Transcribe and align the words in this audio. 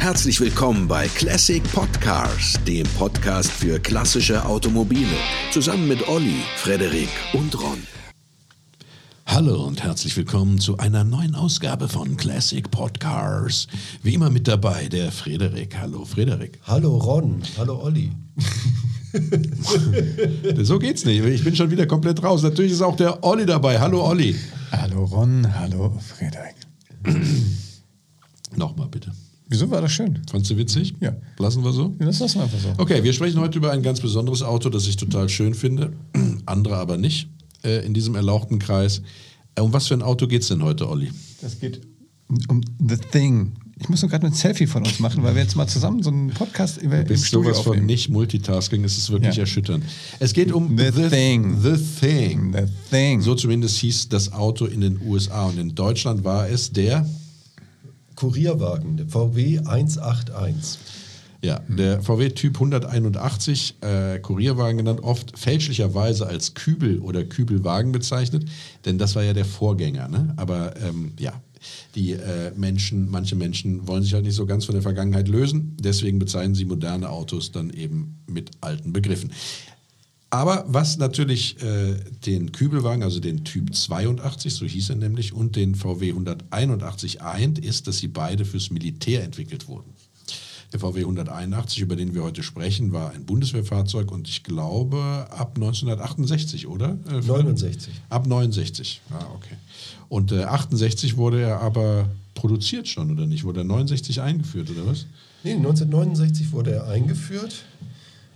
Herzlich 0.00 0.40
willkommen 0.40 0.88
bei 0.88 1.08
Classic 1.08 1.62
Podcars, 1.62 2.58
dem 2.66 2.86
Podcast 2.96 3.52
für 3.52 3.78
klassische 3.78 4.42
Automobile. 4.46 5.06
Zusammen 5.52 5.88
mit 5.88 6.08
Olli, 6.08 6.36
Frederik 6.56 7.10
und 7.34 7.54
Ron. 7.60 7.82
Hallo 9.26 9.66
und 9.66 9.82
herzlich 9.82 10.16
willkommen 10.16 10.58
zu 10.58 10.78
einer 10.78 11.04
neuen 11.04 11.34
Ausgabe 11.34 11.86
von 11.86 12.16
Classic 12.16 12.68
Podcars. 12.70 13.66
Wie 14.02 14.14
immer 14.14 14.30
mit 14.30 14.48
dabei 14.48 14.88
der 14.88 15.12
Frederik. 15.12 15.76
Hallo 15.78 16.06
Frederik. 16.06 16.58
Hallo 16.62 16.96
Ron. 16.96 17.42
Hallo 17.58 17.82
Olli. 17.82 18.10
so 20.64 20.78
geht's 20.78 21.04
nicht. 21.04 21.22
Ich 21.22 21.44
bin 21.44 21.54
schon 21.54 21.70
wieder 21.70 21.86
komplett 21.86 22.22
raus. 22.22 22.42
Natürlich 22.42 22.72
ist 22.72 22.80
auch 22.80 22.96
der 22.96 23.22
Olli 23.22 23.44
dabei. 23.44 23.78
Hallo 23.78 24.02
Olli. 24.02 24.34
Hallo 24.72 25.04
Ron. 25.04 25.46
Hallo 25.54 25.92
Frederik. 26.00 26.56
Nochmal 28.56 28.88
bitte. 28.88 29.12
Wieso 29.50 29.68
war 29.70 29.80
das 29.82 29.90
schön? 29.92 30.20
Fandest 30.30 30.52
du 30.52 30.56
witzig? 30.56 30.94
Ja. 31.00 31.16
Lassen 31.38 31.64
wir 31.64 31.72
so? 31.72 31.94
Ja, 31.98 32.06
das 32.06 32.20
lassen 32.20 32.36
wir 32.38 32.44
einfach 32.44 32.58
so. 32.60 32.72
Okay, 32.78 33.02
wir 33.02 33.12
sprechen 33.12 33.40
heute 33.40 33.58
über 33.58 33.72
ein 33.72 33.82
ganz 33.82 34.00
besonderes 34.00 34.42
Auto, 34.42 34.70
das 34.70 34.86
ich 34.86 34.96
total 34.96 35.28
schön 35.28 35.54
finde, 35.54 35.92
andere 36.46 36.76
aber 36.76 36.96
nicht 36.96 37.28
äh, 37.64 37.84
in 37.84 37.92
diesem 37.92 38.14
erlauchten 38.14 38.60
Kreis. 38.60 39.02
Äh, 39.56 39.60
um 39.62 39.72
was 39.72 39.88
für 39.88 39.94
ein 39.94 40.02
Auto 40.02 40.28
geht 40.28 40.42
es 40.42 40.48
denn 40.48 40.62
heute, 40.62 40.88
Olli? 40.88 41.10
Das 41.42 41.58
geht 41.58 41.80
um 42.48 42.60
The 42.78 42.96
Thing. 42.96 43.54
Ich 43.82 43.88
muss 43.88 44.02
nur 44.02 44.10
gerade 44.10 44.26
ein 44.26 44.32
Selfie 44.34 44.66
von 44.66 44.84
uns 44.86 45.00
machen, 45.00 45.22
weil 45.24 45.34
wir 45.34 45.42
jetzt 45.42 45.56
mal 45.56 45.66
zusammen 45.66 46.02
so 46.02 46.10
einen 46.10 46.28
Podcast 46.28 46.76
über 46.80 46.98
du 46.98 47.04
bist 47.06 47.22
im 47.24 47.26
Studio 47.26 47.44
sowas 47.48 47.58
aufnehmen. 47.60 47.78
von 47.78 47.86
nicht 47.86 48.08
Multitasking, 48.10 48.84
es 48.84 48.98
ist 48.98 49.10
wirklich 49.10 49.34
Ja. 49.36 49.40
erschütternd. 49.40 49.82
Es 50.20 50.32
geht 50.34 50.52
um 50.52 50.76
The 50.78 50.90
Thing. 51.08 51.60
The 51.60 51.76
Thing. 51.98 52.52
The 52.52 52.66
Thing. 52.90 53.20
So 53.22 53.34
zumindest 53.34 53.78
hieß 53.78 54.10
das 54.10 54.32
Auto 54.32 54.66
in 54.66 54.82
den 54.82 55.00
USA 55.04 55.46
und 55.46 55.58
in 55.58 55.74
Deutschland 55.74 56.22
war 56.24 56.48
es 56.48 56.70
der 56.70 57.08
Kurierwagen, 58.20 58.98
der 58.98 59.06
VW 59.06 59.60
181. 59.60 60.78
Ja, 61.42 61.60
der 61.68 62.02
VW 62.02 62.28
Typ 62.28 62.56
181, 62.56 63.76
äh, 63.80 64.18
Kurierwagen 64.18 64.76
genannt, 64.76 65.00
oft 65.02 65.38
fälschlicherweise 65.38 66.26
als 66.26 66.52
Kübel 66.52 66.98
oder 66.98 67.24
Kübelwagen 67.24 67.92
bezeichnet, 67.92 68.44
denn 68.84 68.98
das 68.98 69.16
war 69.16 69.22
ja 69.22 69.32
der 69.32 69.46
Vorgänger. 69.46 70.08
Ne? 70.08 70.34
Aber 70.36 70.74
ähm, 70.82 71.12
ja, 71.18 71.32
die 71.94 72.12
äh, 72.12 72.52
Menschen, 72.56 73.10
manche 73.10 73.36
Menschen 73.36 73.88
wollen 73.88 74.02
sich 74.02 74.12
halt 74.12 74.24
nicht 74.24 74.34
so 74.34 74.44
ganz 74.44 74.66
von 74.66 74.74
der 74.74 74.82
Vergangenheit 74.82 75.28
lösen, 75.28 75.78
deswegen 75.80 76.18
bezeichnen 76.18 76.54
sie 76.54 76.66
moderne 76.66 77.08
Autos 77.08 77.52
dann 77.52 77.70
eben 77.70 78.18
mit 78.26 78.50
alten 78.60 78.92
Begriffen. 78.92 79.32
Aber 80.30 80.64
was 80.68 80.96
natürlich 80.96 81.60
äh, 81.60 81.96
den 82.24 82.52
Kübelwagen, 82.52 83.02
also 83.02 83.18
den 83.18 83.44
Typ 83.44 83.74
82, 83.74 84.54
so 84.54 84.64
hieß 84.64 84.90
er 84.90 84.96
nämlich, 84.96 85.32
und 85.32 85.56
den 85.56 85.74
VW 85.74 86.10
181 86.10 87.20
eint, 87.20 87.58
ist, 87.58 87.88
dass 87.88 87.98
sie 87.98 88.06
beide 88.06 88.44
fürs 88.44 88.70
Militär 88.70 89.24
entwickelt 89.24 89.66
wurden. 89.66 89.92
Der 90.72 90.78
VW 90.78 91.00
181, 91.00 91.80
über 91.80 91.96
den 91.96 92.14
wir 92.14 92.22
heute 92.22 92.44
sprechen, 92.44 92.92
war 92.92 93.10
ein 93.10 93.24
Bundeswehrfahrzeug 93.24 94.12
und 94.12 94.28
ich 94.28 94.44
glaube 94.44 95.26
ab 95.30 95.52
1968, 95.56 96.68
oder? 96.68 96.96
Äh, 97.08 97.20
69. 97.22 97.92
Ab 98.08 98.28
69, 98.28 99.00
ah, 99.10 99.26
okay. 99.34 99.56
Und 100.08 100.30
äh, 100.30 100.44
68 100.44 101.16
wurde 101.16 101.40
er 101.40 101.60
aber 101.60 102.08
produziert 102.34 102.86
schon, 102.86 103.10
oder 103.10 103.26
nicht? 103.26 103.42
Wurde 103.42 103.62
er 103.62 103.64
69 103.64 104.20
eingeführt, 104.20 104.70
oder 104.70 104.86
was? 104.86 105.06
Nee, 105.42 105.54
1969 105.54 106.52
wurde 106.52 106.70
er 106.70 106.86
eingeführt 106.86 107.64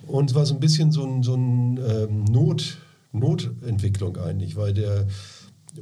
und 0.07 0.31
es 0.31 0.35
war 0.35 0.47
so 0.47 0.55
ein 0.55 0.61
bisschen 0.61 0.93
so 0.93 1.05
ein, 1.05 1.23
so 1.23 1.35
ein 1.35 1.79
ähm, 1.79 2.25
Not, 2.25 2.79
Notentwicklung 3.13 4.17
eigentlich, 4.17 4.57
weil 4.57 4.75
der 4.75 5.07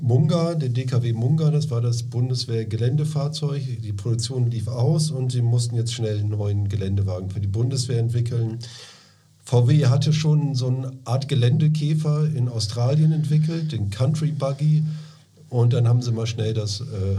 Munga, 0.01 0.55
der 0.55 0.71
DKW 0.71 1.13
Munga, 1.13 1.51
das 1.51 1.71
war 1.71 1.81
das 1.81 2.05
Bundeswehr-Geländefahrzeug, 2.05 3.63
die 3.83 3.93
Produktion 3.93 4.51
lief 4.51 4.69
aus 4.69 5.11
und 5.11 5.33
sie 5.33 5.43
mussten 5.43 5.77
jetzt 5.77 5.93
schnell 5.93 6.19
einen 6.19 6.31
neuen 6.31 6.69
Geländewagen 6.69 7.31
für 7.31 7.41
die 7.41 7.49
Bundeswehr 7.49 7.99
entwickeln. 7.99 8.59
VW 9.45 9.87
hatte 9.87 10.13
schon 10.13 10.55
so 10.55 10.69
eine 10.69 10.93
Art 11.05 11.29
Geländekäfer 11.29 12.27
in 12.35 12.49
Australien 12.49 13.13
entwickelt, 13.13 13.73
den 13.73 13.91
Country 13.91 14.31
Buggy. 14.31 14.83
Und 15.51 15.75
dann 15.75 15.87
haben 15.87 16.01
sie 16.01 16.13
mal 16.13 16.27
schnell 16.27 16.55
das 16.55 16.81
äh, 16.81 17.19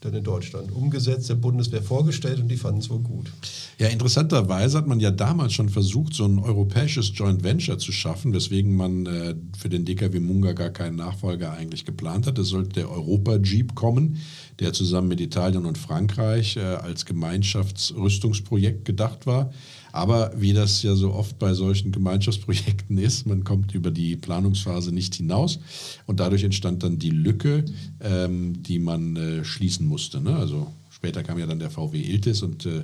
dann 0.00 0.14
in 0.14 0.24
Deutschland 0.24 0.72
umgesetzt, 0.72 1.30
der 1.30 1.36
Bundeswehr 1.36 1.82
vorgestellt 1.82 2.38
und 2.38 2.48
die 2.48 2.56
fanden 2.56 2.80
es 2.80 2.90
wohl 2.90 2.98
gut. 2.98 3.32
Ja, 3.76 3.88
interessanterweise 3.88 4.78
hat 4.78 4.86
man 4.86 5.00
ja 5.00 5.10
damals 5.10 5.52
schon 5.52 5.68
versucht, 5.68 6.14
so 6.14 6.24
ein 6.24 6.38
europäisches 6.38 7.10
Joint 7.14 7.42
Venture 7.42 7.78
zu 7.78 7.90
schaffen, 7.90 8.32
weswegen 8.32 8.76
man 8.76 9.06
äh, 9.06 9.34
für 9.58 9.68
den 9.68 9.84
DKW 9.84 10.20
Munga 10.20 10.52
gar 10.52 10.70
keinen 10.70 10.96
Nachfolger 10.96 11.52
eigentlich 11.52 11.84
geplant 11.84 12.26
hat. 12.26 12.38
Es 12.38 12.48
sollte 12.48 12.74
der 12.74 12.90
Europa-Jeep 12.90 13.74
kommen, 13.74 14.18
der 14.60 14.72
zusammen 14.72 15.08
mit 15.08 15.20
Italien 15.20 15.66
und 15.66 15.76
Frankreich 15.76 16.56
äh, 16.56 16.60
als 16.60 17.04
Gemeinschaftsrüstungsprojekt 17.04 18.84
gedacht 18.84 19.26
war. 19.26 19.52
Aber 19.90 20.32
wie 20.36 20.52
das 20.52 20.82
ja 20.82 20.94
so 20.94 21.12
oft 21.12 21.38
bei 21.40 21.54
solchen 21.54 21.90
Gemeinschaftsprojekten 21.90 22.98
ist, 22.98 23.26
man 23.26 23.42
kommt 23.42 23.74
über 23.74 23.90
die 23.90 24.16
Planungsphase 24.16 24.92
nicht 24.92 25.16
hinaus 25.16 25.58
und 26.06 26.20
dadurch 26.20 26.44
entstand 26.44 26.84
dann 26.84 26.98
die 26.98 27.10
Lücke, 27.10 27.64
ähm, 28.00 28.62
die 28.62 28.78
man 28.78 29.16
äh, 29.16 29.44
schließen 29.44 29.86
musste. 29.86 30.20
Ne? 30.20 30.36
Also 30.36 30.68
später 30.90 31.24
kam 31.24 31.38
ja 31.38 31.46
dann 31.46 31.58
der 31.58 31.70
VW 31.70 32.00
Iltis 32.00 32.42
und 32.42 32.66
äh, 32.66 32.82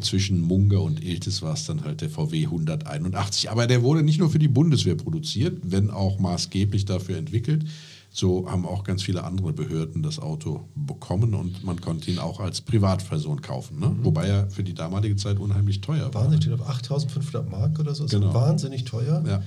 zwischen 0.00 0.40
Munga 0.40 0.78
und 0.78 1.02
Iltis 1.04 1.42
war 1.42 1.54
es 1.54 1.66
dann 1.66 1.84
halt 1.84 2.00
der 2.00 2.10
VW 2.10 2.44
181. 2.46 3.50
Aber 3.50 3.66
der 3.66 3.82
wurde 3.82 4.02
nicht 4.02 4.18
nur 4.18 4.30
für 4.30 4.38
die 4.38 4.48
Bundeswehr 4.48 4.94
produziert, 4.94 5.58
wenn 5.62 5.90
auch 5.90 6.18
maßgeblich 6.18 6.84
dafür 6.84 7.16
entwickelt. 7.18 7.64
So 8.12 8.50
haben 8.50 8.66
auch 8.66 8.82
ganz 8.82 9.02
viele 9.04 9.22
andere 9.22 9.52
Behörden 9.52 10.02
das 10.02 10.18
Auto 10.18 10.68
bekommen 10.74 11.34
und 11.34 11.62
man 11.64 11.80
konnte 11.80 12.10
ihn 12.10 12.18
auch 12.18 12.40
als 12.40 12.60
Privatperson 12.60 13.40
kaufen. 13.40 13.78
Ne? 13.78 13.94
Wobei 14.02 14.26
er 14.26 14.50
für 14.50 14.64
die 14.64 14.74
damalige 14.74 15.14
Zeit 15.16 15.38
unheimlich 15.38 15.80
teuer 15.80 16.12
war. 16.12 16.22
Wahnsinnig, 16.24 16.40
ich 16.46 16.48
glaube 16.56 16.66
8500 16.66 17.48
Mark 17.50 17.78
oder 17.78 17.94
so. 17.94 18.04
Ist 18.04 18.10
Genau. 18.10 18.34
wahnsinnig 18.34 18.84
teuer. 18.84 19.22
Ja. 19.26 19.42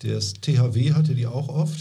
Das 0.00 0.32
THW 0.34 0.94
hatte 0.94 1.14
die 1.14 1.26
auch 1.28 1.48
oft. 1.48 1.78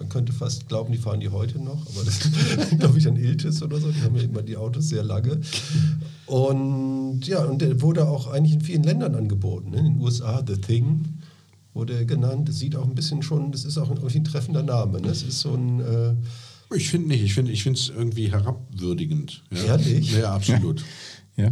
Man 0.00 0.08
könnte 0.08 0.32
fast 0.32 0.66
glauben, 0.68 0.90
die 0.90 0.98
fahren 0.98 1.20
die 1.20 1.28
heute 1.28 1.60
noch, 1.62 1.86
aber 1.94 2.04
das 2.04 2.18
ist, 2.72 2.80
glaube 2.80 2.98
ich, 2.98 3.06
an 3.06 3.14
Iltis 3.16 3.62
oder 3.62 3.78
so. 3.78 3.92
Die 3.92 4.00
haben 4.02 4.16
ja 4.16 4.22
immer 4.22 4.42
die 4.42 4.56
Autos 4.56 4.88
sehr 4.88 5.04
lange. 5.04 5.40
Und 6.26 7.26
ja, 7.26 7.44
und 7.44 7.60
der 7.60 7.80
wurde 7.80 8.08
auch 8.08 8.28
eigentlich 8.28 8.54
in 8.54 8.60
vielen 8.60 8.82
Ländern 8.84 9.14
angeboten. 9.14 9.70
Ne? 9.70 9.78
In 9.78 9.84
den 9.84 10.00
USA, 10.00 10.42
The 10.46 10.56
Thing 10.56 11.18
wurde 11.74 11.94
er 11.94 12.04
genannt. 12.04 12.48
Das 12.48 12.58
sieht 12.58 12.76
auch 12.76 12.86
ein 12.86 12.94
bisschen 12.94 13.22
schon, 13.22 13.52
das 13.52 13.64
ist 13.64 13.78
auch 13.78 13.90
ein, 13.90 13.98
ein 13.98 14.24
treffender 14.24 14.62
Name. 14.62 15.00
Ne? 15.00 15.08
Es 15.08 15.22
ist 15.22 15.40
so 15.40 15.54
ein. 15.54 15.80
Äh, 15.80 16.14
Ich 16.76 16.88
finde 16.88 17.08
nicht, 17.08 17.22
ich 17.22 17.34
finde 17.34 17.52
ich 17.52 17.66
es 17.66 17.88
irgendwie 17.90 18.30
herabwürdigend. 18.30 19.42
Ja. 19.50 19.64
Ehrlich? 19.64 20.12
Ja, 20.16 20.34
absolut. 20.34 20.84
Ja. 21.34 21.48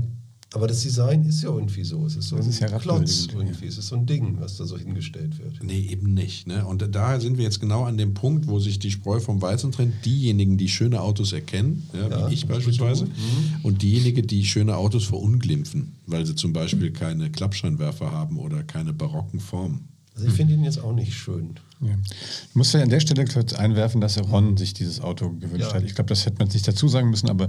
Aber 0.53 0.67
das 0.67 0.81
Design 0.83 1.25
ist 1.25 1.43
ja 1.43 1.51
irgendwie 1.51 1.85
so. 1.85 2.05
Es 2.07 2.17
ist 2.17 2.29
so 2.29 2.37
Das 2.37 2.47
ein 2.47 2.51
ist 2.51 2.61
herabwürdigend, 2.61 3.29
Klotz 3.29 3.29
irgendwie. 3.33 3.67
Es 3.67 3.79
ist 3.79 3.87
so 3.89 3.97
ein 3.97 4.07
Ding, 4.07 4.37
was 4.41 4.57
da 4.57 4.65
so 4.65 4.77
hingestellt 4.77 5.39
wird. 5.39 5.63
Nee, 5.63 5.81
eben 5.91 6.13
nicht. 6.13 6.47
Ne? 6.49 6.67
Und 6.67 6.85
daher 6.95 7.21
sind 7.21 7.37
wir 7.39 7.45
jetzt 7.45 7.61
genau 7.61 7.85
an 7.85 7.97
dem 7.97 8.15
Punkt, 8.15 8.49
wo 8.49 8.59
sich 8.59 8.79
die 8.81 8.91
Spreu 8.91 9.21
vom 9.21 9.41
Weizen 9.43 9.71
trennt. 9.71 10.05
Diejenigen, 10.05 10.57
die 10.57 10.69
schöne 10.69 11.01
Autos 11.03 11.33
erkennen, 11.33 11.89
ja, 11.93 12.09
Ja, 12.09 12.29
wie 12.31 12.35
ich 12.35 12.47
beispielsweise, 12.49 13.05
du. 13.05 13.11
und 13.63 13.83
diejenigen, 13.83 14.27
die 14.27 14.45
schöne 14.45 14.77
Autos 14.77 15.05
verunglimpfen, 15.05 15.93
weil 16.07 16.27
sie 16.27 16.35
zum 16.35 16.53
Beispiel 16.53 16.91
keine 16.91 17.31
Klappscheinwerfer 17.31 18.11
haben 18.11 18.37
oder 18.39 18.63
keine 18.65 18.93
barocken 18.93 19.39
Formen. 19.41 19.89
Also 20.21 20.31
ich 20.33 20.37
finde 20.37 20.53
ihn 20.55 20.65
jetzt 20.65 20.83
auch 20.83 20.93
nicht 20.93 21.15
schön. 21.15 21.55
Ja. 21.81 21.95
Ich 22.51 22.55
muss 22.55 22.75
ja 22.75 22.83
an 22.83 22.91
der 22.91 23.01
Stelle 23.01 23.25
kurz 23.25 23.55
einwerfen, 23.55 24.03
dass 24.03 24.19
Ron 24.19 24.59
sich 24.59 24.75
dieses 24.75 25.01
Auto 25.01 25.31
gewünscht 25.31 25.69
Ja. 25.69 25.75
hat. 25.75 25.83
Ich 25.83 25.95
glaube, 25.95 26.09
das 26.11 26.27
hätte 26.27 26.37
man 26.39 26.49
nicht 26.49 26.69
dazu 26.69 26.89
sagen 26.89 27.09
müssen, 27.09 27.31
aber 27.31 27.49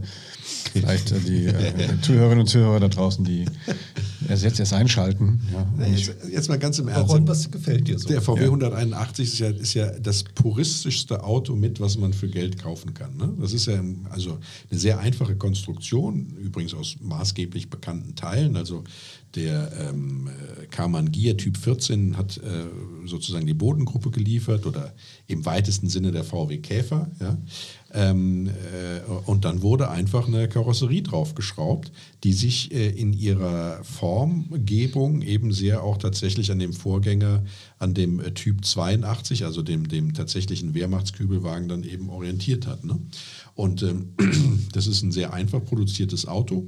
vielleicht 0.71 1.11
äh, 1.11 1.19
die 1.19 1.45
äh, 1.47 1.73
Zuhörerinnen 2.01 2.39
und 2.41 2.47
Zuhörer 2.47 2.79
da 2.79 2.87
draußen, 2.87 3.25
die 3.25 3.43
erst 4.29 4.43
jetzt 4.43 4.57
erst 4.61 4.71
einschalten. 4.71 5.41
Ja, 5.51 5.85
Jetzt, 5.85 6.13
jetzt 6.31 6.47
mal 6.47 6.57
ganz 6.57 6.79
im 6.79 6.87
Ernst. 6.87 7.13
Ron, 7.13 7.27
was 7.27 7.51
gefällt 7.51 7.89
dir 7.89 7.99
so? 7.99 8.07
Der 8.07 8.21
VW 8.21 8.39
Ja. 8.39 8.45
181 8.45 9.33
ist 9.33 9.39
ja, 9.39 9.49
ist 9.49 9.73
ja 9.73 9.91
das 9.99 10.23
puristischste 10.23 11.25
Auto 11.25 11.57
mit, 11.57 11.81
was 11.81 11.97
man 11.97 12.13
für 12.13 12.29
Geld 12.29 12.57
kaufen 12.57 12.93
kann. 12.93 13.17
Ne? 13.17 13.33
Das 13.41 13.51
ist 13.51 13.65
ja 13.65 13.83
also 14.11 14.39
eine 14.69 14.79
sehr 14.79 14.99
einfache 14.99 15.35
Konstruktion, 15.35 16.37
übrigens 16.41 16.73
aus 16.73 16.95
maßgeblich 17.01 17.69
bekannten 17.69 18.15
Teilen. 18.15 18.55
Also 18.55 18.85
der 19.35 19.71
ähm, 19.79 20.27
äh, 20.27 20.65
Karmann 20.67 21.11
Gier 21.11 21.37
Typ 21.37 21.57
14 21.57 22.17
hat 22.17 22.37
äh, 22.37 22.65
sozusagen 23.05 23.45
die 23.45 23.53
Bodengruppe 23.53 24.11
geliefert 24.11 24.65
oder 24.65 24.93
im 25.27 25.45
weitesten 25.45 25.89
Sinne 25.89 26.11
der 26.11 26.23
VW 26.23 26.57
Käfer. 26.57 27.09
Ja? 27.19 27.37
Ähm, 27.93 28.47
äh, 28.47 29.11
und 29.25 29.45
dann 29.45 29.61
wurde 29.61 29.89
einfach 29.89 30.27
eine 30.27 30.47
Karosserie 30.47 31.01
draufgeschraubt, 31.01 31.91
die 32.23 32.33
sich 32.33 32.73
äh, 32.73 32.89
in 32.89 33.13
ihrer 33.13 33.83
Formgebung 33.83 35.21
eben 35.21 35.51
sehr 35.51 35.83
auch 35.83 35.97
tatsächlich 35.97 36.51
an 36.51 36.59
dem 36.59 36.73
Vorgänger, 36.73 37.43
an 37.79 37.93
dem 37.93 38.19
äh, 38.19 38.31
Typ 38.31 38.65
82, 38.65 39.45
also 39.45 39.61
dem, 39.61 39.87
dem 39.87 40.13
tatsächlichen 40.13 40.73
Wehrmachtskübelwagen, 40.73 41.67
dann 41.67 41.83
eben 41.83 42.09
orientiert 42.09 42.65
hat. 42.67 42.83
Ne? 42.85 42.99
Und 43.55 43.83
ähm, 43.83 44.13
das 44.73 44.87
ist 44.87 45.03
ein 45.03 45.11
sehr 45.11 45.33
einfach 45.33 45.63
produziertes 45.63 46.27
Auto. 46.27 46.67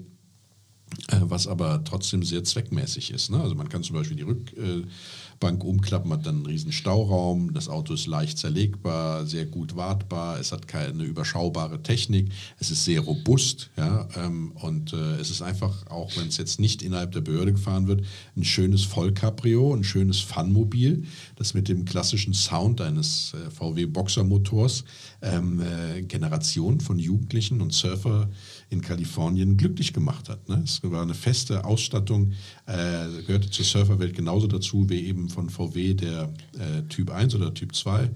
Äh, 1.08 1.18
was 1.22 1.48
aber 1.48 1.84
trotzdem 1.84 2.24
sehr 2.24 2.44
zweckmäßig 2.44 3.12
ist. 3.12 3.30
Ne? 3.32 3.40
Also 3.40 3.56
man 3.56 3.70
kann 3.70 3.84
zum 3.84 3.96
Beispiel 3.96 4.18
die 4.18 4.24
Rückbank 4.24 5.64
umklappen, 5.64 6.12
hat 6.12 6.26
dann 6.26 6.38
einen 6.38 6.46
riesen 6.46 6.72
Stauraum, 6.72 7.54
das 7.54 7.68
Auto 7.68 7.94
ist 7.94 8.08
leicht 8.08 8.38
zerlegbar, 8.38 9.26
sehr 9.26 9.46
gut 9.46 9.76
wartbar, 9.76 10.40
es 10.40 10.52
hat 10.52 10.68
keine 10.68 11.04
überschaubare 11.04 11.82
Technik, 11.84 12.32
es 12.60 12.72
ist 12.72 12.86
sehr 12.86 13.02
robust 13.02 13.72
ja? 13.78 14.08
Ähm, 14.16 14.54
und 14.62 14.94
äh, 14.94 15.16
es 15.20 15.30
ist 15.30 15.42
einfach, 15.42 15.88
auch 15.88 16.16
wenn 16.16 16.28
es 16.28 16.38
jetzt 16.38 16.60
nicht 16.60 16.82
innerhalb 16.82 17.12
der 17.12 17.22
Behörde 17.22 17.54
gefahren 17.54 17.88
wird, 17.88 18.06
ein 18.38 18.44
schönes 18.44 18.84
Vollcabrio, 18.84 19.74
ein 19.74 19.84
schönes 19.84 20.20
Funmobil, 20.20 21.06
das 21.36 21.54
mit 21.54 21.68
dem 21.68 21.86
klassischen 21.86 22.34
Sound 22.34 22.82
eines 22.82 23.34
äh, 23.34 23.52
VW 23.52 23.88
Boxermotors 23.88 24.86
ähm, 25.22 25.62
äh, 25.62 26.02
Generationen 26.04 26.80
von 26.80 27.00
Jugendlichen 27.00 27.62
und 27.62 27.74
Surfer 27.74 28.30
in 28.74 28.82
Kalifornien 28.82 29.56
glücklich 29.56 29.94
gemacht 29.94 30.28
hat. 30.28 30.50
Ne? 30.50 30.62
Es 30.64 30.82
war 30.84 31.02
eine 31.02 31.14
feste 31.14 31.64
Ausstattung, 31.64 32.34
äh, 32.66 33.08
gehörte 33.26 33.50
zur 33.50 33.64
Surferwelt 33.64 34.16
genauso 34.16 34.48
dazu 34.48 34.90
wie 34.90 35.06
eben 35.06 35.30
von 35.30 35.50
VW 35.50 35.94
der 35.94 36.34
äh, 36.54 36.82
Typ 36.90 37.12
1 37.12 37.36
oder 37.36 37.54
Typ 37.54 37.74
2, 37.74 38.10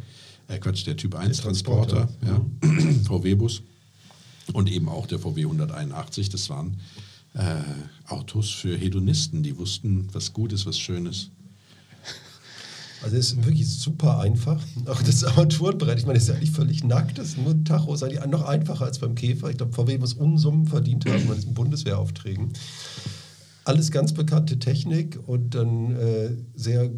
äh, 0.48 0.60
Quatsch, 0.60 0.86
der 0.86 0.98
Typ 0.98 1.16
1 1.16 1.38
der 1.38 1.46
Transporter, 1.46 2.10
Transporter 2.20 2.46
ja. 2.64 3.04
VW-Bus 3.08 3.62
und 4.54 4.70
eben 4.70 4.90
auch 4.90 5.08
der 5.08 5.20
VW 5.20 5.44
181. 5.44 6.30
Das 6.30 6.50
waren 6.50 6.80
äh, 7.34 7.62
Autos 8.08 8.50
für 8.50 8.76
Hedonisten, 8.76 9.44
die 9.44 9.58
wussten, 9.58 10.08
was 10.12 10.34
gut 10.34 10.52
ist, 10.54 10.66
was 10.66 10.80
schön 10.80 11.06
ist. 11.06 11.32
Also 13.04 13.16
es 13.16 13.32
ist 13.32 13.46
wirklich 13.46 13.68
super 13.70 14.20
einfach. 14.20 14.62
Auch 14.88 15.02
das 15.02 15.24
Armaturenbrett, 15.24 16.00
ich 16.00 16.06
meine, 16.06 16.16
das 16.16 16.24
ist 16.24 16.30
ja 16.30 16.36
eigentlich 16.36 16.52
völlig 16.52 16.84
nackt. 16.84 17.18
Das 17.18 17.30
ist 17.30 17.38
nur 17.38 17.64
Tacho, 17.64 17.94
ist 17.94 18.04
eigentlich 18.04 18.26
noch 18.26 18.46
einfacher 18.46 18.86
als 18.86 19.00
beim 19.00 19.16
Käfer. 19.16 19.50
Ich 19.50 19.58
glaube, 19.58 19.74
VW 19.74 19.98
muss 19.98 20.14
Unsummen 20.14 20.66
verdient 20.66 21.06
haben 21.06 21.28
bei 21.28 21.36
diesen 21.36 21.54
Bundeswehraufträgen. 21.54 22.54
Alles 23.66 23.92
ganz 23.92 24.14
bekannte 24.14 24.60
Technik 24.60 25.20
und 25.28 25.54
dann 25.54 25.96
äh, 25.96 26.30
sehr 26.56 26.90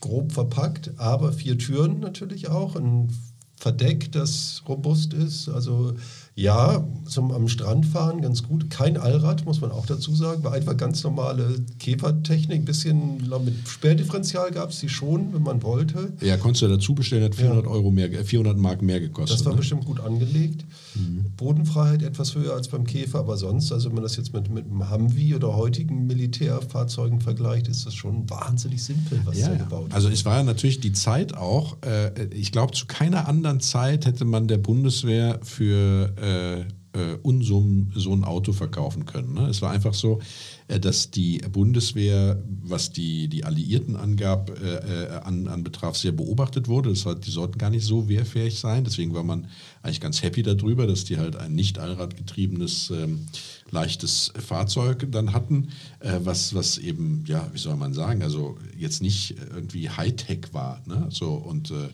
grob 0.00 0.32
verpackt, 0.32 0.92
aber 0.98 1.32
vier 1.32 1.56
Türen 1.56 2.00
natürlich 2.00 2.48
auch. 2.48 2.76
Ein 2.76 3.08
Verdeck, 3.56 4.12
das 4.12 4.62
robust 4.68 5.14
ist. 5.14 5.48
Also 5.48 5.94
ja, 6.38 6.86
zum 7.06 7.32
am 7.32 7.48
Strand 7.48 7.86
fahren 7.86 8.20
ganz 8.20 8.42
gut. 8.42 8.68
Kein 8.68 8.98
Allrad, 8.98 9.46
muss 9.46 9.62
man 9.62 9.70
auch 9.70 9.86
dazu 9.86 10.14
sagen. 10.14 10.44
War 10.44 10.52
einfach 10.52 10.76
ganz 10.76 11.02
normale 11.02 11.64
Käfertechnik. 11.78 12.66
Bisschen 12.66 13.26
mit 13.42 13.66
Sperrdifferenzial 13.66 14.50
gab 14.50 14.68
es 14.68 14.80
die 14.80 14.90
schon, 14.90 15.32
wenn 15.32 15.42
man 15.42 15.62
wollte. 15.62 16.12
Ja, 16.20 16.36
konntest 16.36 16.60
du 16.60 16.68
dazu 16.68 16.94
bestellen, 16.94 17.24
hat 17.24 17.36
400 17.36 17.64
ja. 17.64 17.70
Euro 17.70 17.90
mehr, 17.90 18.10
400 18.22 18.58
Mark 18.58 18.82
mehr 18.82 19.00
gekostet. 19.00 19.38
Das 19.38 19.46
war 19.46 19.52
ne? 19.52 19.58
bestimmt 19.58 19.86
gut 19.86 19.98
angelegt. 19.98 20.66
Mhm. 20.94 21.24
Bodenfreiheit 21.38 22.02
etwas 22.02 22.34
höher 22.34 22.52
als 22.52 22.68
beim 22.68 22.84
Käfer, 22.84 23.20
aber 23.20 23.38
sonst, 23.38 23.72
also 23.72 23.88
wenn 23.88 23.94
man 23.94 24.02
das 24.02 24.16
jetzt 24.16 24.34
mit, 24.34 24.50
mit 24.50 24.66
einem 24.66 24.90
Humvee 24.90 25.34
oder 25.34 25.56
heutigen 25.56 26.06
Militärfahrzeugen 26.06 27.22
vergleicht, 27.22 27.68
ist 27.68 27.86
das 27.86 27.94
schon 27.94 28.28
wahnsinnig 28.28 28.84
simpel, 28.84 29.22
was 29.24 29.38
ja, 29.38 29.46
da 29.46 29.52
ja. 29.54 29.58
gebaut. 29.60 29.86
Also 29.90 30.10
es 30.10 30.26
war 30.26 30.36
ja 30.36 30.42
natürlich 30.42 30.80
die 30.80 30.92
Zeit 30.92 31.34
auch, 31.34 31.78
äh, 31.80 32.26
ich 32.26 32.52
glaube, 32.52 32.74
zu 32.74 32.84
keiner 32.84 33.26
anderen 33.26 33.60
Zeit 33.60 34.04
hätte 34.04 34.26
man 34.26 34.48
der 34.48 34.58
Bundeswehr 34.58 35.40
für 35.42 36.12
äh, 36.20 36.25
äh, 36.26 36.64
äh, 36.96 37.16
Unsummen 37.22 37.92
so 37.94 38.12
ein 38.12 38.24
Auto 38.24 38.52
verkaufen 38.52 39.04
können. 39.04 39.34
Ne? 39.34 39.48
Es 39.48 39.62
war 39.62 39.70
einfach 39.70 39.94
so, 39.94 40.20
äh, 40.68 40.80
dass 40.80 41.10
die 41.10 41.38
Bundeswehr, 41.38 42.42
was 42.62 42.90
die, 42.90 43.28
die 43.28 43.44
Alliierten 43.44 43.96
angab, 43.96 44.50
äh, 44.50 45.04
äh, 45.04 45.08
an, 45.22 45.46
an 45.46 45.62
betraf, 45.62 45.96
sehr 45.96 46.12
beobachtet 46.12 46.68
wurde. 46.68 46.90
Das 46.90 47.04
heißt, 47.04 47.26
die 47.26 47.30
sollten 47.30 47.58
gar 47.58 47.70
nicht 47.70 47.84
so 47.84 48.08
wehrfähig 48.08 48.58
sein. 48.58 48.84
Deswegen 48.84 49.14
war 49.14 49.24
man 49.24 49.48
eigentlich 49.82 50.00
ganz 50.00 50.22
happy 50.22 50.42
darüber, 50.42 50.86
dass 50.86 51.04
die 51.04 51.18
halt 51.18 51.36
ein 51.36 51.54
nicht 51.54 51.78
allradgetriebenes 51.78 52.90
ähm, 52.90 53.26
leichtes 53.70 54.32
Fahrzeug 54.38 55.06
dann 55.10 55.32
hatten, 55.32 55.68
äh, 56.00 56.18
was, 56.20 56.54
was 56.54 56.78
eben, 56.78 57.24
ja, 57.26 57.48
wie 57.52 57.58
soll 57.58 57.76
man 57.76 57.92
sagen, 57.92 58.22
also 58.22 58.56
jetzt 58.76 59.02
nicht 59.02 59.36
irgendwie 59.54 59.90
Hightech 59.90 60.52
war. 60.52 60.82
Ne? 60.86 61.08
So, 61.10 61.34
und 61.34 61.70
äh, 61.70 61.88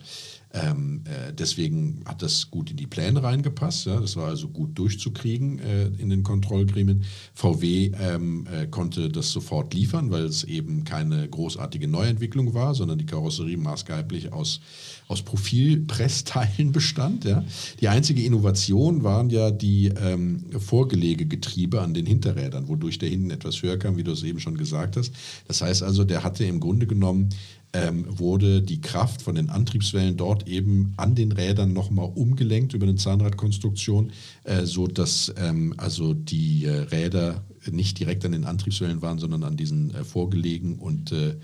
ähm, 0.54 1.02
äh, 1.04 1.32
deswegen 1.32 2.02
hat 2.04 2.20
das 2.20 2.50
gut 2.50 2.70
in 2.70 2.76
die 2.76 2.86
Pläne 2.86 3.22
reingepasst. 3.22 3.86
Ja? 3.86 3.98
Das 4.00 4.16
war 4.16 4.28
also 4.28 4.48
gut 4.48 4.78
durchzukriegen 4.78 5.58
äh, 5.58 5.86
in 5.86 6.10
den 6.10 6.22
Kontrollgremien. 6.22 7.04
VW 7.32 7.92
ähm, 7.98 8.46
äh, 8.52 8.66
konnte 8.66 9.08
das 9.08 9.30
sofort 9.30 9.72
liefern, 9.72 10.10
weil 10.10 10.24
es 10.24 10.44
eben 10.44 10.84
keine 10.84 11.26
großartige 11.26 11.88
Neuentwicklung 11.88 12.52
war, 12.52 12.74
sondern 12.74 12.98
die 12.98 13.06
Karosserie 13.06 13.56
maßgeblich 13.56 14.32
aus, 14.32 14.60
aus 15.08 15.22
Profilpressteilen 15.22 16.72
bestand. 16.72 17.24
Ja? 17.24 17.44
Die 17.80 17.88
einzige 17.88 18.22
Innovation 18.22 19.04
waren 19.04 19.30
ja 19.30 19.50
die 19.50 19.88
ähm, 19.88 20.44
Vorgelegegetriebe 20.58 21.80
an 21.80 21.94
den 21.94 22.04
Hinterrädern, 22.04 22.68
wodurch 22.68 22.98
der 22.98 23.08
hinten 23.08 23.30
etwas 23.30 23.62
höher 23.62 23.78
kam, 23.78 23.96
wie 23.96 24.04
du 24.04 24.12
es 24.12 24.22
eben 24.22 24.38
schon 24.38 24.58
gesagt 24.58 24.98
hast. 24.98 25.14
Das 25.48 25.62
heißt 25.62 25.82
also, 25.82 26.04
der 26.04 26.24
hatte 26.24 26.44
im 26.44 26.60
Grunde 26.60 26.86
genommen 26.86 27.30
ähm, 27.72 28.04
wurde 28.06 28.60
die 28.62 28.80
Kraft 28.80 29.22
von 29.22 29.34
den 29.34 29.48
Antriebswellen 29.48 30.16
dort 30.16 30.46
eben 30.46 30.92
an 30.96 31.14
den 31.14 31.32
Rädern 31.32 31.72
nochmal 31.72 32.10
umgelenkt 32.14 32.74
über 32.74 32.84
eine 32.84 32.96
Zahnradkonstruktion, 32.96 34.12
äh, 34.44 34.64
so 34.64 34.86
dass 34.86 35.32
ähm, 35.38 35.74
also 35.78 36.12
die 36.12 36.66
äh, 36.66 36.70
Räder 36.70 37.42
nicht 37.70 37.98
direkt 37.98 38.24
an 38.24 38.32
den 38.32 38.44
Antriebswellen 38.44 39.02
waren, 39.02 39.18
sondern 39.18 39.44
an 39.44 39.56
diesen 39.56 39.94
äh, 39.94 40.04
vorgelegen 40.04 40.78
und 40.78 41.12
äh, 41.12 41.36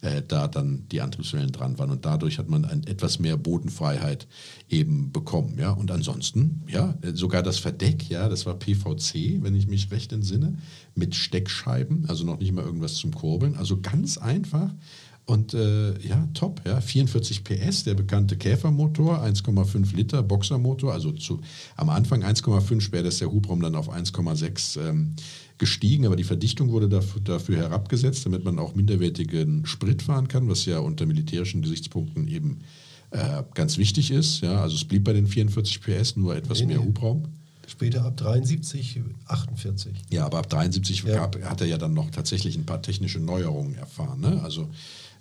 äh, 0.00 0.22
da 0.26 0.48
dann 0.48 0.86
die 0.90 1.00
Antriebswellen 1.00 1.52
dran 1.52 1.78
waren. 1.78 1.90
Und 1.90 2.04
dadurch 2.04 2.38
hat 2.38 2.48
man 2.48 2.64
ein, 2.64 2.86
etwas 2.86 3.18
mehr 3.18 3.36
Bodenfreiheit 3.36 4.26
eben 4.68 5.12
bekommen. 5.12 5.56
Ja? 5.58 5.70
Und 5.70 5.90
ansonsten, 5.90 6.62
ja, 6.68 6.94
sogar 7.12 7.42
das 7.42 7.58
Verdeck, 7.58 8.08
ja, 8.08 8.28
das 8.28 8.46
war 8.46 8.58
PVC, 8.58 9.42
wenn 9.42 9.54
ich 9.54 9.66
mich 9.66 9.90
recht 9.90 10.12
entsinne, 10.12 10.58
mit 10.94 11.14
Steckscheiben, 11.14 12.06
also 12.08 12.24
noch 12.24 12.38
nicht 12.38 12.52
mal 12.52 12.64
irgendwas 12.64 12.94
zum 12.94 13.12
Kurbeln. 13.12 13.56
Also 13.56 13.80
ganz 13.80 14.18
einfach 14.18 14.72
und 15.26 15.54
äh, 15.54 15.98
ja, 16.06 16.28
top, 16.34 16.62
ja, 16.64 16.80
44 16.80 17.42
PS, 17.42 17.82
der 17.82 17.94
bekannte 17.94 18.36
Käfermotor, 18.36 19.22
1,5 19.24 19.94
Liter 19.96 20.22
Boxermotor, 20.22 20.92
also 20.92 21.10
zu, 21.10 21.40
am 21.74 21.88
Anfang 21.90 22.22
1,5, 22.22 22.80
später 22.80 23.08
ist 23.08 23.20
der 23.20 23.32
Hubraum 23.32 23.60
dann 23.60 23.74
auf 23.74 23.92
1,6 23.92 24.80
ähm, 24.80 25.14
gestiegen, 25.58 26.06
aber 26.06 26.14
die 26.14 26.22
Verdichtung 26.22 26.70
wurde 26.70 26.88
dafür, 26.88 27.20
dafür, 27.22 27.56
herabgesetzt, 27.56 28.24
damit 28.24 28.44
man 28.44 28.60
auch 28.60 28.76
minderwertigen 28.76 29.66
Sprit 29.66 30.02
fahren 30.02 30.28
kann, 30.28 30.48
was 30.48 30.64
ja 30.64 30.78
unter 30.78 31.06
militärischen 31.06 31.60
Gesichtspunkten 31.60 32.28
eben 32.28 32.60
äh, 33.10 33.42
ganz 33.54 33.78
wichtig 33.78 34.12
ist. 34.12 34.42
Ja, 34.42 34.62
also 34.62 34.76
es 34.76 34.84
blieb 34.84 35.02
bei 35.02 35.12
den 35.12 35.26
44 35.26 35.80
PS, 35.80 36.14
nur 36.14 36.36
etwas 36.36 36.60
nee, 36.60 36.66
mehr 36.66 36.78
nee. 36.78 36.86
Hubraum. 36.86 37.24
Später 37.66 38.04
ab 38.04 38.16
73, 38.16 39.00
48. 39.26 39.92
Ja, 40.10 40.26
aber 40.26 40.38
ab 40.38 40.48
73 40.48 41.02
ja. 41.02 41.16
Gab, 41.16 41.42
hat 41.42 41.60
er 41.60 41.66
ja 41.66 41.78
dann 41.78 41.94
noch 41.94 42.10
tatsächlich 42.10 42.56
ein 42.56 42.64
paar 42.64 42.80
technische 42.80 43.18
Neuerungen 43.18 43.74
erfahren. 43.74 44.20
Ne? 44.20 44.40
Also 44.42 44.68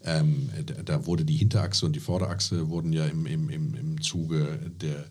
ähm, 0.06 0.50
da 0.86 1.06
wurde 1.06 1.26
die 1.26 1.36
Hinterachse 1.36 1.86
und 1.86 1.96
die 1.96 2.00
Vorderachse 2.00 2.70
wurden 2.70 2.94
ja 2.94 3.06
im, 3.06 3.26
im, 3.26 3.50
im, 3.50 3.74
im 3.74 4.02
Zuge 4.02 4.60
der, 4.82 5.06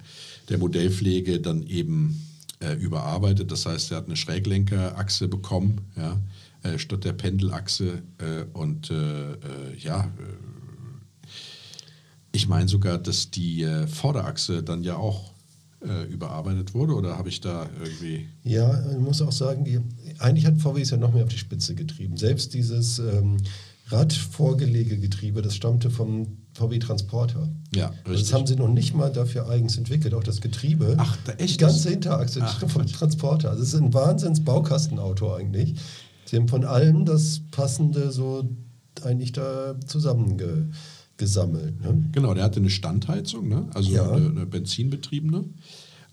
der 0.48 0.58
Modellpflege 0.58 1.40
dann 1.40 1.64
eben 1.64 2.22
äh, 2.60 2.74
überarbeitet. 2.74 3.50
Das 3.50 3.66
heißt, 3.66 3.90
er 3.90 3.98
hat 3.98 4.06
eine 4.06 4.16
Schräglenkerachse 4.16 5.26
bekommen, 5.26 5.80
ja, 5.96 6.20
äh, 6.62 6.78
statt 6.78 7.04
der 7.04 7.12
Pendelachse. 7.12 8.02
Äh, 8.18 8.44
und 8.52 8.90
äh, 8.90 9.32
äh, 9.32 9.36
ja, 9.78 10.04
äh, 10.04 11.28
ich 12.30 12.48
meine 12.48 12.68
sogar, 12.68 12.98
dass 12.98 13.30
die 13.30 13.64
Vorderachse 13.86 14.62
dann 14.62 14.82
ja 14.82 14.96
auch 14.96 15.32
überarbeitet 16.08 16.72
wurde 16.72 16.94
oder 16.94 17.18
habe 17.18 17.28
ich 17.28 17.42
da 17.42 17.68
irgendwie. 17.78 18.26
Ja, 18.42 18.72
man 18.72 19.02
muss 19.02 19.20
auch 19.20 19.30
sagen, 19.30 19.84
eigentlich 20.18 20.46
hat 20.46 20.58
VW 20.58 20.80
es 20.80 20.90
ja 20.90 20.96
noch 20.96 21.12
mehr 21.12 21.24
auf 21.24 21.28
die 21.28 21.38
Spitze 21.38 21.74
getrieben. 21.74 22.16
Selbst 22.16 22.54
dieses 22.54 22.98
ähm, 22.98 23.36
Radvorgelegegetriebe, 23.86 25.42
das 25.42 25.54
stammte 25.54 25.90
vom 25.90 26.38
VW 26.54 26.78
Transporter. 26.78 27.50
Ja, 27.74 27.88
richtig. 27.88 28.06
Also 28.06 28.20
das 28.20 28.32
haben 28.32 28.46
sie 28.46 28.56
noch 28.56 28.68
nicht 28.68 28.94
mal 28.94 29.12
dafür 29.12 29.48
eigens 29.48 29.76
entwickelt. 29.76 30.14
Auch 30.14 30.24
das 30.24 30.40
Getriebe. 30.40 30.94
Ach, 30.98 31.18
da 31.24 31.32
echt? 31.32 31.54
Die 31.54 31.64
ganze 31.64 31.90
Hinterachse 31.90 32.40
Ach, 32.42 32.66
vom 32.68 32.86
Transporter. 32.86 33.50
Also 33.50 33.62
es 33.62 33.74
ist 33.74 33.80
ein 33.80 33.92
Wahnsinns-Baukastenauto 33.92 35.34
eigentlich. 35.34 35.74
Sie 36.24 36.36
haben 36.36 36.48
von 36.48 36.64
allem 36.64 37.04
das 37.04 37.42
Passende 37.50 38.10
so 38.10 38.48
eigentlich 39.02 39.32
da 39.32 39.78
zusammengesammelt. 39.86 41.80
Ne? 41.80 42.08
Genau, 42.12 42.32
der 42.32 42.44
hatte 42.44 42.60
eine 42.60 42.70
Standheizung, 42.70 43.48
ne? 43.48 43.68
also 43.74 43.90
ja. 43.92 44.10
eine, 44.10 44.30
eine, 44.30 44.46
benzinbetriebene. 44.46 45.44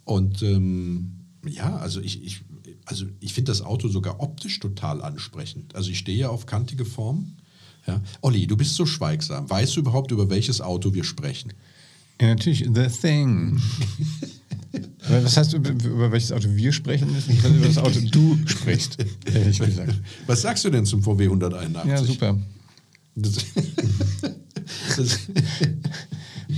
Und 0.04 0.42
ähm, 0.44 1.22
ja, 1.48 1.78
also 1.78 2.02
ich, 2.02 2.24
ich, 2.24 2.44
also 2.86 3.06
ich 3.20 3.34
finde 3.34 3.52
das 3.52 3.62
Auto 3.62 3.88
sogar 3.88 4.20
optisch 4.20 4.60
total 4.60 5.02
ansprechend. 5.02 5.76
Also 5.76 5.90
ich 5.92 6.00
stehe 6.00 6.18
ja 6.18 6.30
auf 6.30 6.46
kantige 6.46 6.84
Formen. 6.86 7.38
Ja. 7.88 8.02
Olli, 8.22 8.48
du 8.48 8.56
bist 8.56 8.76
so 8.76 8.86
schweigsam. 8.86 9.50
Weißt 9.50 9.76
du 9.76 9.80
überhaupt, 9.80 10.12
über 10.12 10.30
welches 10.30 10.62
Auto 10.62 10.94
wir 10.94 11.04
sprechen? 11.04 11.54
Ja, 12.22 12.28
natürlich, 12.28 12.68
The 12.74 12.88
Thing. 12.88 13.60
Was 15.10 15.36
heißt, 15.36 15.54
über, 15.54 15.72
über 15.72 16.12
welches 16.12 16.32
Auto 16.32 16.48
wir 16.50 16.72
sprechen 16.72 17.12
müssen? 17.12 17.38
Über 17.38 17.68
das 17.68 17.78
Auto 17.78 18.00
du 18.00 18.38
sprichst, 18.46 18.98
ehrlich 19.26 19.60
gesagt. 19.66 20.00
Was 20.28 20.44
sagst 20.44 20.64
du 20.64 20.70
denn 20.70 20.86
zum 20.86 21.02
VW 21.02 21.26
181? 21.26 21.90
Ja, 21.90 22.04
super. 22.04 22.38
Das, 23.16 23.34
das 24.96 25.20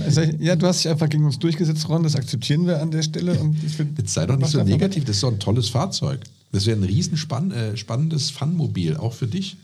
also, 0.00 0.20
ja, 0.38 0.54
du 0.54 0.66
hast 0.66 0.84
dich 0.84 0.90
einfach 0.90 1.08
gegen 1.08 1.24
uns 1.24 1.38
durchgesetzt, 1.38 1.88
Ron. 1.88 2.02
Das 2.02 2.14
akzeptieren 2.14 2.66
wir 2.66 2.80
an 2.80 2.90
der 2.90 3.02
Stelle. 3.02 3.38
Und 3.40 3.56
Jetzt 3.96 4.14
sei 4.14 4.26
doch 4.26 4.36
nicht 4.36 4.50
so 4.50 4.62
negativ. 4.62 5.04
Das 5.04 5.16
ist 5.16 5.22
doch 5.22 5.32
ein 5.32 5.40
tolles 5.40 5.70
Fahrzeug. 5.70 6.20
Das 6.52 6.66
wäre 6.66 6.78
ein 6.78 6.84
riesen 6.84 7.16
spann 7.16 7.50
äh, 7.50 7.76
spannendes 7.76 8.30
Funmobil, 8.30 8.96
auch 8.96 9.14
für 9.14 9.26
dich. 9.26 9.56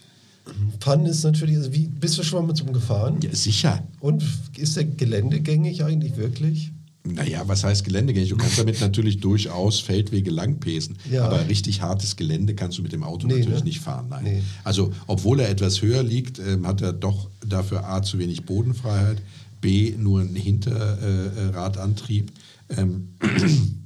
Fun 0.80 1.06
ist 1.06 1.22
natürlich, 1.22 1.56
also 1.56 1.72
wie, 1.72 1.86
bist 1.88 2.18
du 2.18 2.22
schon 2.22 2.40
mal 2.40 2.48
mit 2.48 2.56
so 2.56 2.64
einem 2.64 2.72
gefahren? 2.72 3.18
Ja, 3.22 3.34
sicher. 3.34 3.82
Und 4.00 4.24
ist 4.56 4.76
der 4.76 4.84
geländegängig 4.84 5.84
eigentlich 5.84 6.16
wirklich? 6.16 6.72
Naja, 7.02 7.42
was 7.46 7.64
heißt 7.64 7.84
geländegängig? 7.84 8.28
Du 8.28 8.36
kannst 8.36 8.58
damit 8.58 8.80
natürlich 8.82 9.20
durchaus 9.20 9.80
Feldwege 9.80 10.30
langpesen. 10.30 10.98
Ja. 11.10 11.24
Aber 11.24 11.48
richtig 11.48 11.80
hartes 11.80 12.16
Gelände 12.16 12.54
kannst 12.54 12.78
du 12.78 12.82
mit 12.82 12.92
dem 12.92 13.02
Auto 13.02 13.26
Nee, 13.26 13.38
natürlich 13.38 13.60
ne? 13.60 13.64
nicht 13.64 13.80
fahren. 13.80 14.06
Nein. 14.10 14.24
Nee. 14.24 14.42
Also, 14.64 14.92
obwohl 15.06 15.40
er 15.40 15.48
etwas 15.48 15.80
höher 15.82 16.02
liegt, 16.02 16.38
ähm, 16.38 16.66
hat 16.66 16.82
er 16.82 16.92
doch 16.92 17.30
dafür 17.46 17.88
A 17.88 18.02
zu 18.02 18.18
wenig 18.18 18.44
Bodenfreiheit, 18.44 19.22
B 19.60 19.94
nur 19.96 20.20
einen 20.20 20.36
Hinterradantrieb 20.36 22.32
ähm, 22.76 23.08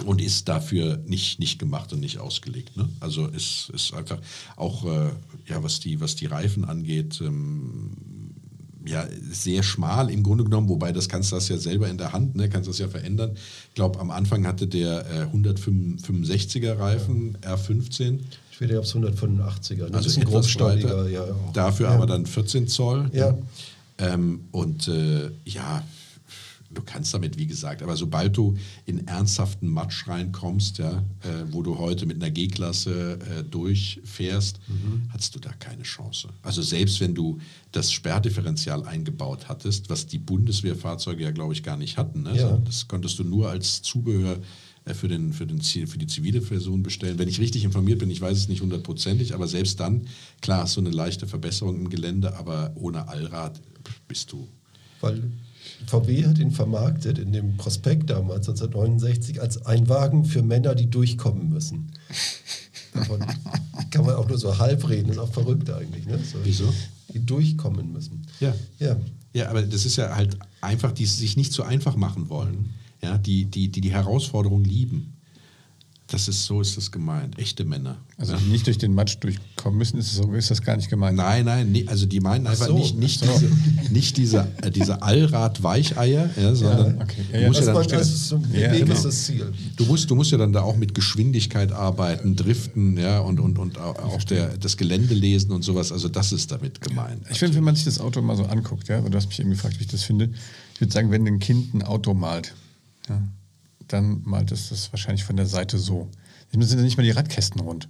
und 0.00 0.20
ist 0.20 0.48
dafür 0.48 1.02
nicht, 1.06 1.38
nicht 1.38 1.58
gemacht 1.58 1.92
und 1.92 2.00
nicht 2.00 2.18
ausgelegt. 2.18 2.76
Ne? 2.76 2.88
Also 3.00 3.26
ist, 3.26 3.70
ist 3.74 3.94
einfach 3.94 4.18
auch, 4.56 4.84
äh, 4.84 5.10
ja, 5.46 5.62
was 5.62 5.80
die, 5.80 6.00
was 6.00 6.16
die 6.16 6.26
Reifen 6.26 6.64
angeht, 6.64 7.20
ähm, 7.20 7.92
ja, 8.86 9.04
sehr 9.30 9.62
schmal 9.62 10.10
im 10.10 10.22
Grunde 10.22 10.44
genommen, 10.44 10.68
wobei 10.68 10.92
das 10.92 11.08
kannst 11.08 11.32
du 11.32 11.36
das 11.36 11.48
ja 11.48 11.58
selber 11.58 11.88
in 11.88 11.98
der 11.98 12.12
Hand, 12.12 12.36
ne, 12.36 12.48
kannst 12.48 12.68
das 12.68 12.78
ja 12.78 12.86
verändern. 12.86 13.32
Ich 13.68 13.74
glaube, 13.74 13.98
am 13.98 14.12
Anfang 14.12 14.46
hatte 14.46 14.68
der 14.68 15.30
äh, 15.32 15.36
165er 15.36 16.78
Reifen 16.78 17.36
R15, 17.38 18.20
Später 18.56 18.74
gab 18.74 18.84
es 18.84 18.94
185er. 18.94 19.88
Das 19.88 20.06
also 20.06 20.08
ist 20.08 20.18
ein 20.18 20.24
breiter, 20.24 21.10
ja. 21.10 21.26
dafür 21.52 21.88
ja. 21.88 21.94
aber 21.94 22.06
dann 22.06 22.24
14 22.24 22.68
Zoll. 22.68 23.10
Ja. 23.12 23.36
Ähm, 23.98 24.44
und 24.50 24.88
äh, 24.88 25.30
ja, 25.44 25.84
du 26.76 26.82
kannst 26.82 27.12
damit, 27.14 27.36
wie 27.38 27.46
gesagt, 27.46 27.82
aber 27.82 27.96
sobald 27.96 28.36
du 28.36 28.56
in 28.84 29.06
ernsthaften 29.08 29.68
Matsch 29.68 30.06
reinkommst, 30.06 30.78
ja, 30.78 30.98
äh, 31.22 31.44
wo 31.50 31.62
du 31.62 31.78
heute 31.78 32.06
mit 32.06 32.16
einer 32.22 32.30
G-Klasse 32.30 33.18
äh, 33.40 33.42
durchfährst, 33.42 34.60
Mhm. 34.68 35.08
hast 35.10 35.34
du 35.34 35.38
da 35.40 35.50
keine 35.58 35.82
Chance. 35.82 36.28
Also 36.42 36.62
selbst 36.62 37.00
wenn 37.00 37.14
du 37.14 37.38
das 37.72 37.92
Sperrdifferential 37.92 38.84
eingebaut 38.84 39.48
hattest, 39.48 39.90
was 39.90 40.06
die 40.06 40.18
Bundeswehrfahrzeuge 40.18 41.24
ja, 41.24 41.30
glaube 41.30 41.52
ich, 41.52 41.62
gar 41.62 41.76
nicht 41.76 41.96
hatten, 41.96 42.22
ne? 42.22 42.36
Ja. 42.36 42.56
das 42.64 42.86
konntest 42.88 43.18
du 43.18 43.24
nur 43.24 43.48
als 43.50 43.82
Zubehör 43.82 44.38
äh, 44.84 44.94
für, 44.94 45.08
den, 45.08 45.32
für, 45.32 45.46
den, 45.46 45.60
Ziel- 45.60 45.86
für 45.86 45.98
die 45.98 46.06
zivile 46.06 46.40
Version 46.42 46.82
bestellen. 46.82 47.18
Wenn 47.18 47.28
ich 47.28 47.40
richtig 47.40 47.64
informiert 47.64 47.98
bin, 47.98 48.10
ich 48.10 48.20
weiß 48.20 48.36
es 48.36 48.48
nicht 48.48 48.60
hundertprozentig, 48.62 49.34
aber 49.34 49.48
selbst 49.48 49.80
dann, 49.80 50.06
klar, 50.40 50.62
hast 50.62 50.76
du 50.76 50.80
eine 50.80 50.90
leichte 50.90 51.26
Verbesserung 51.26 51.76
im 51.76 51.88
Gelände, 51.90 52.36
aber 52.36 52.72
ohne 52.76 53.08
Allrad 53.08 53.60
bist 54.08 54.32
du 54.32 54.46
Weil 55.00 55.22
VW 55.86 56.26
hat 56.26 56.38
ihn 56.38 56.50
vermarktet 56.50 57.18
in 57.18 57.32
dem 57.32 57.56
Prospekt 57.56 58.10
damals 58.10 58.48
1969 58.48 59.40
als 59.40 59.64
ein 59.66 59.88
Wagen 59.88 60.24
für 60.24 60.42
Männer, 60.42 60.74
die 60.74 60.90
durchkommen 60.90 61.48
müssen. 61.48 61.92
Davon 62.94 63.24
kann 63.90 64.06
man 64.06 64.14
auch 64.16 64.28
nur 64.28 64.38
so 64.38 64.58
halb 64.58 64.88
reden, 64.88 65.10
ist 65.10 65.18
auch 65.18 65.32
verrückt 65.32 65.70
eigentlich. 65.70 66.06
Ne? 66.06 66.18
So, 66.18 66.38
Wieso? 66.42 66.72
Die 67.12 67.24
durchkommen 67.24 67.92
müssen. 67.92 68.26
Ja. 68.40 68.54
Ja. 68.78 68.96
Ja, 69.32 69.50
aber 69.50 69.62
das 69.62 69.84
ist 69.84 69.96
ja 69.96 70.14
halt 70.16 70.38
einfach, 70.60 70.92
die 70.92 71.04
sich 71.04 71.36
nicht 71.36 71.52
so 71.52 71.62
einfach 71.62 71.96
machen 71.96 72.30
wollen. 72.30 72.70
Ja, 73.02 73.18
die, 73.18 73.44
die, 73.44 73.68
die 73.68 73.82
die 73.82 73.92
Herausforderung 73.92 74.64
lieben. 74.64 75.15
Das 76.08 76.28
ist, 76.28 76.44
so 76.44 76.60
ist 76.60 76.76
das 76.76 76.92
gemeint. 76.92 77.36
Echte 77.36 77.64
Männer. 77.64 77.96
Also 78.16 78.34
ja. 78.34 78.38
die 78.38 78.44
nicht 78.48 78.64
durch 78.68 78.78
den 78.78 78.94
Matsch 78.94 79.16
durchkommen 79.18 79.76
müssen, 79.76 79.98
ist, 79.98 80.14
so, 80.14 80.32
ist 80.34 80.52
das 80.52 80.62
gar 80.62 80.76
nicht 80.76 80.88
gemeint. 80.88 81.16
Nein, 81.16 81.44
nein, 81.44 81.72
nee, 81.72 81.84
also 81.88 82.06
die 82.06 82.20
meinen 82.20 82.46
einfach 82.46 82.68
so, 82.68 82.78
nicht, 82.78 82.96
nicht 82.96 83.24
so. 83.24 83.26
diese, 83.32 83.92
nicht 83.92 84.16
diese, 84.16 84.46
äh, 84.62 84.70
diese 84.70 85.02
Allrad-Weicheier, 85.02 86.30
ja, 86.40 86.54
sondern 86.54 87.02
okay. 87.02 87.22
Ja, 87.32 87.38
du 87.38 87.42
ja, 87.42 87.48
musst 87.48 87.60
Was 87.60 87.66
ja 87.66 87.72
man, 87.74 87.88
dann, 87.88 88.04
so, 88.04 88.38
der 88.38 88.60
Ja, 88.60 88.72
Weg 88.72 88.80
genau. 88.82 88.94
ist 88.94 89.04
das 89.04 89.24
Ziel. 89.24 89.52
du, 89.76 89.84
musst, 89.86 90.08
du 90.08 90.14
musst 90.14 90.30
ja 90.30 90.38
dann 90.38 90.52
da 90.52 90.62
auch 90.62 90.76
mit 90.76 90.94
Geschwindigkeit 90.94 91.72
arbeiten, 91.72 92.36
driften, 92.36 92.96
ja, 92.96 93.18
und, 93.18 93.40
und, 93.40 93.58
und 93.58 93.78
au- 93.78 93.96
auch 93.96 94.22
der, 94.24 94.56
das 94.58 94.76
Gelände 94.76 95.14
lesen 95.14 95.50
und 95.50 95.62
sowas. 95.62 95.90
Also 95.90 96.08
das 96.08 96.32
ist 96.32 96.52
damit 96.52 96.80
gemeint. 96.80 97.22
Ich 97.30 97.38
finde, 97.40 97.56
wenn 97.56 97.64
man 97.64 97.74
sich 97.74 97.84
das 97.84 97.98
Auto 97.98 98.22
mal 98.22 98.36
so 98.36 98.44
anguckt, 98.44 98.86
ja, 98.88 99.00
du 99.00 99.16
hast 99.16 99.26
mich 99.26 99.40
eben 99.40 99.50
gefragt, 99.50 99.78
wie 99.78 99.82
ich 99.84 99.90
das 99.90 100.04
finde, 100.04 100.30
ich 100.74 100.80
würde 100.80 100.92
sagen, 100.92 101.10
wenn 101.10 101.26
ein 101.26 101.40
Kind 101.40 101.74
ein 101.74 101.82
Auto 101.82 102.14
malt, 102.14 102.54
ja, 103.08 103.20
dann 103.88 104.22
malt 104.24 104.52
es 104.52 104.68
das 104.70 104.92
wahrscheinlich 104.92 105.24
von 105.24 105.36
der 105.36 105.46
Seite 105.46 105.78
so. 105.78 106.08
Jetzt 106.52 106.68
sind 106.70 106.78
ja 106.78 106.84
nicht 106.84 106.96
mal 106.96 107.02
die 107.02 107.10
Radkästen 107.10 107.60
rund. 107.60 107.88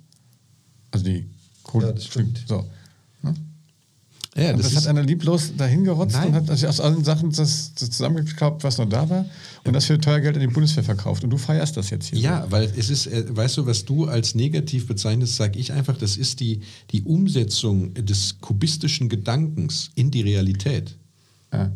Also 0.91 1.05
die 1.05 1.29
Kohl 1.63 1.83
Ja, 1.83 1.93
das 1.93 2.05
stimmt. 2.07 2.45
So. 2.49 2.65
Ne? 3.23 3.35
ja, 4.37 4.53
das, 4.53 4.67
ist- 4.67 4.77
hat 4.77 4.87
einer 4.87 5.03
lieblos 5.03 5.57
dahin 5.57 5.85
gerotzt 5.85 6.15
Nein. 6.15 6.29
und 6.29 6.35
hat 6.35 6.51
also 6.51 6.67
aus 6.69 6.81
allen 6.81 7.03
Sachen 7.05 7.31
das, 7.33 7.73
das 7.75 7.91
zusammengekauft, 7.91 8.63
was 8.65 8.79
noch 8.79 8.89
da 8.89 9.09
war, 9.09 9.25
und 9.65 9.73
das 9.73 9.87
für 9.87 9.99
teuer 9.99 10.21
Geld 10.21 10.37
an 10.37 10.41
die 10.43 10.47
Bundeswehr 10.47 10.85
verkauft. 10.85 11.25
Und 11.25 11.31
du 11.31 11.39
feierst 11.39 11.77
das 11.77 11.91
jetzt 11.91 12.07
hier. 12.09 12.19
Ja, 12.19 12.47
weil 12.51 12.71
es 12.77 12.91
ist, 12.91 13.07
äh, 13.07 13.25
weißt 13.35 13.57
du, 13.57 13.67
was 13.67 13.85
du 13.85 14.05
als 14.07 14.35
negativ 14.35 14.87
bezeichnest, 14.87 15.37
sage 15.37 15.59
ich 15.59 15.73
einfach, 15.73 15.97
das 15.97 16.17
ist 16.17 16.41
die, 16.41 16.61
die 16.93 17.03
Umsetzung 17.03 17.95
des 17.95 18.39
kubistischen 18.41 19.09
Gedankens 19.09 19.91
in 19.95 20.11
die 20.11 20.21
Realität. 20.23 20.97
So. 21.51 21.59
Ja. 21.59 21.73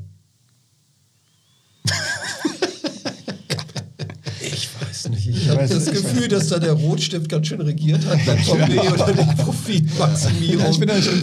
Weiß 5.61 5.71
das. 5.71 5.91
Gefühl, 5.91 6.29
dass 6.29 6.49
da 6.49 6.59
der 6.59 6.73
Rotstift 6.73 7.29
ganz 7.29 7.47
schön 7.49 7.61
regiert 7.61 8.05
hat 8.07 8.25
beim 8.27 8.39
VW 8.39 8.79
oder 8.81 9.13
die 9.13 9.43
Profitmaximierung. 9.43 10.65
Ja, 10.65 10.71
ich 10.71 10.79
bin 10.79 10.89
da 10.89 11.03
schon, 11.03 11.21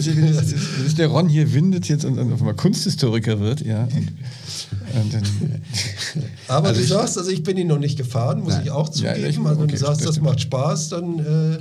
der 0.96 1.08
Ron 1.08 1.28
hier 1.28 1.52
windet 1.52 1.88
jetzt 1.88 2.04
und, 2.04 2.18
und 2.18 2.32
auf 2.32 2.40
einmal 2.40 2.54
Kunsthistoriker 2.54 3.40
wird, 3.40 3.60
ja. 3.60 3.84
Und, 3.84 4.12
und 5.02 5.14
dann, 5.14 5.24
Aber 6.48 6.68
Also 6.68 6.80
du 6.80 6.86
sagst, 6.86 7.18
also 7.18 7.30
ich 7.30 7.42
bin 7.42 7.56
ihn 7.58 7.66
noch 7.66 7.78
nicht 7.78 7.96
gefahren, 7.96 8.40
muss 8.40 8.54
Nein. 8.54 8.62
ich 8.64 8.70
auch 8.70 8.86
Ja, 8.88 8.92
zugeben. 9.14 9.16
ich- 9.28 9.38
also 9.38 9.44
wenn 9.50 9.64
okay, 9.64 9.72
du 9.72 9.76
sagst, 9.78 10.04
das 10.06 10.20
macht 10.20 10.40
Spaß, 10.40 10.88
dann, 10.88 11.18
äh, 11.18 11.58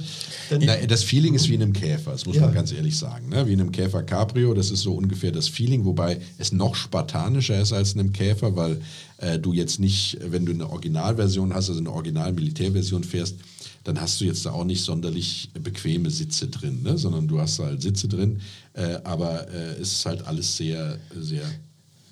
dann 0.50 0.62
Na, 0.66 0.78
das 0.88 1.04
Feeling 1.04 1.34
ist 1.36 1.50
wie 1.50 1.56
in 1.56 1.62
einem 1.62 1.74
Käfer, 1.74 2.12
das 2.12 2.26
muss 2.26 2.38
Ja. 2.38 2.44
man 2.44 2.54
ganz 2.54 2.72
ehrlich 2.72 2.98
sagen. 2.98 3.30
Ne? 3.30 3.46
Wie 3.48 3.54
in 3.54 3.60
einem 3.60 3.72
Käfer 3.72 4.04
Cabrio, 4.04 4.54
das 4.54 4.72
ist 4.72 4.82
so 4.82 4.94
ungefähr 4.94 5.32
das 5.32 5.48
Feeling, 5.50 5.84
wobei 5.86 6.20
es 6.38 6.52
noch 6.52 6.76
spartanischer 6.76 7.62
ist 7.62 7.74
als 7.74 7.94
in 7.94 8.00
einem 8.00 8.14
Käfer, 8.14 8.56
weil 8.56 8.80
äh, 9.18 9.38
du 9.40 9.52
jetzt 9.54 9.80
nicht, 9.80 10.18
wenn 10.30 10.46
du 10.46 10.54
eine 10.54 10.70
Originalversion 10.70 11.54
hast, 11.54 11.70
also 11.70 11.80
eine 11.82 11.92
Original-Militärversion 11.92 13.04
fährst, 13.04 13.36
dann 13.84 14.00
hast 14.00 14.22
du 14.22 14.26
jetzt 14.26 14.46
da 14.46 14.52
auch 14.52 14.64
nicht 14.66 14.84
sonderlich 14.84 15.50
bequeme 15.62 16.10
Sitze 16.12 16.48
drin, 16.48 16.84
ne? 16.84 16.98
sondern 16.98 17.28
du 17.28 17.40
hast 17.40 17.60
halt 17.60 17.82
Sitze 17.82 18.08
drin, 18.08 18.42
äh, 18.74 19.00
aber 19.04 19.48
äh, 19.50 19.82
es 19.82 19.94
ist 19.94 20.06
halt 20.06 20.28
alles 20.28 20.56
sehr, 20.56 20.98
sehr 21.20 21.44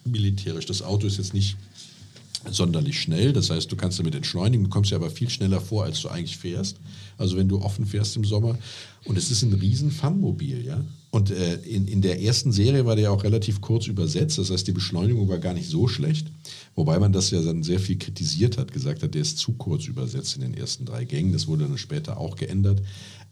militärisch. 0.05 0.65
Das 0.65 0.82
Auto 0.82 1.08
ist 1.08 1.17
jetzt 1.17 1.34
nicht 1.34 1.58
sonderlich 2.52 3.00
schnell. 3.00 3.34
Das 3.34 3.50
heißt, 3.50 3.72
du 3.72 3.75
kannst 3.75 4.00
damit 4.00 4.16
entschleunigen, 4.16 4.66
du 4.66 4.70
kommst 4.70 4.92
ja 4.92 4.98
aber 4.98 5.10
viel 5.10 5.30
schneller 5.30 5.62
vor, 5.62 5.84
als 5.84 6.02
du 6.02 6.10
eigentlich 6.10 6.38
fährst. 6.38 6.78
Also 7.18 7.38
wenn 7.38 7.48
du 7.48 7.62
offen 7.62 7.86
fährst 7.86 8.16
im 8.16 8.25
Sommer. 8.25 8.58
Und 9.06 9.18
es 9.18 9.32
ist 9.32 9.44
ein 9.44 9.54
riesen 9.54 9.92
Funmobil, 9.92 10.66
ja. 10.66 10.84
Und 11.12 11.32
äh, 11.32 11.56
in, 11.56 11.88
in 11.88 12.02
der 12.02 12.22
ersten 12.22 12.52
Serie 12.52 12.86
war 12.86 12.98
der 12.98 13.12
auch 13.12 13.24
relativ 13.24 13.62
kurz 13.62 13.88
übersetzt. 13.88 14.38
Das 14.38 14.50
heißt, 14.50 14.68
die 14.68 14.74
Beschleunigung 14.74 15.30
war 15.30 15.38
gar 15.38 15.54
nicht 15.54 15.70
so 15.70 15.88
schlecht. 15.88 16.28
Wobei 16.75 17.00
man 17.00 17.14
das 17.14 17.32
ja 17.32 17.42
dann 17.42 17.64
sehr 17.64 17.80
viel 17.80 17.98
kritisiert 17.98 18.58
hat, 18.58 18.74
gesagt 18.74 19.02
hat, 19.02 19.14
der 19.14 19.22
ist 19.22 19.38
zu 19.38 19.54
kurz 19.54 19.86
übersetzt 19.86 20.36
in 20.36 20.42
den 20.42 20.54
ersten 20.54 20.84
drei 20.86 21.06
Gängen. 21.06 21.32
Das 21.32 21.48
wurde 21.48 21.68
dann 21.68 21.78
später 21.78 22.18
auch 22.18 22.36
geändert. 22.36 22.82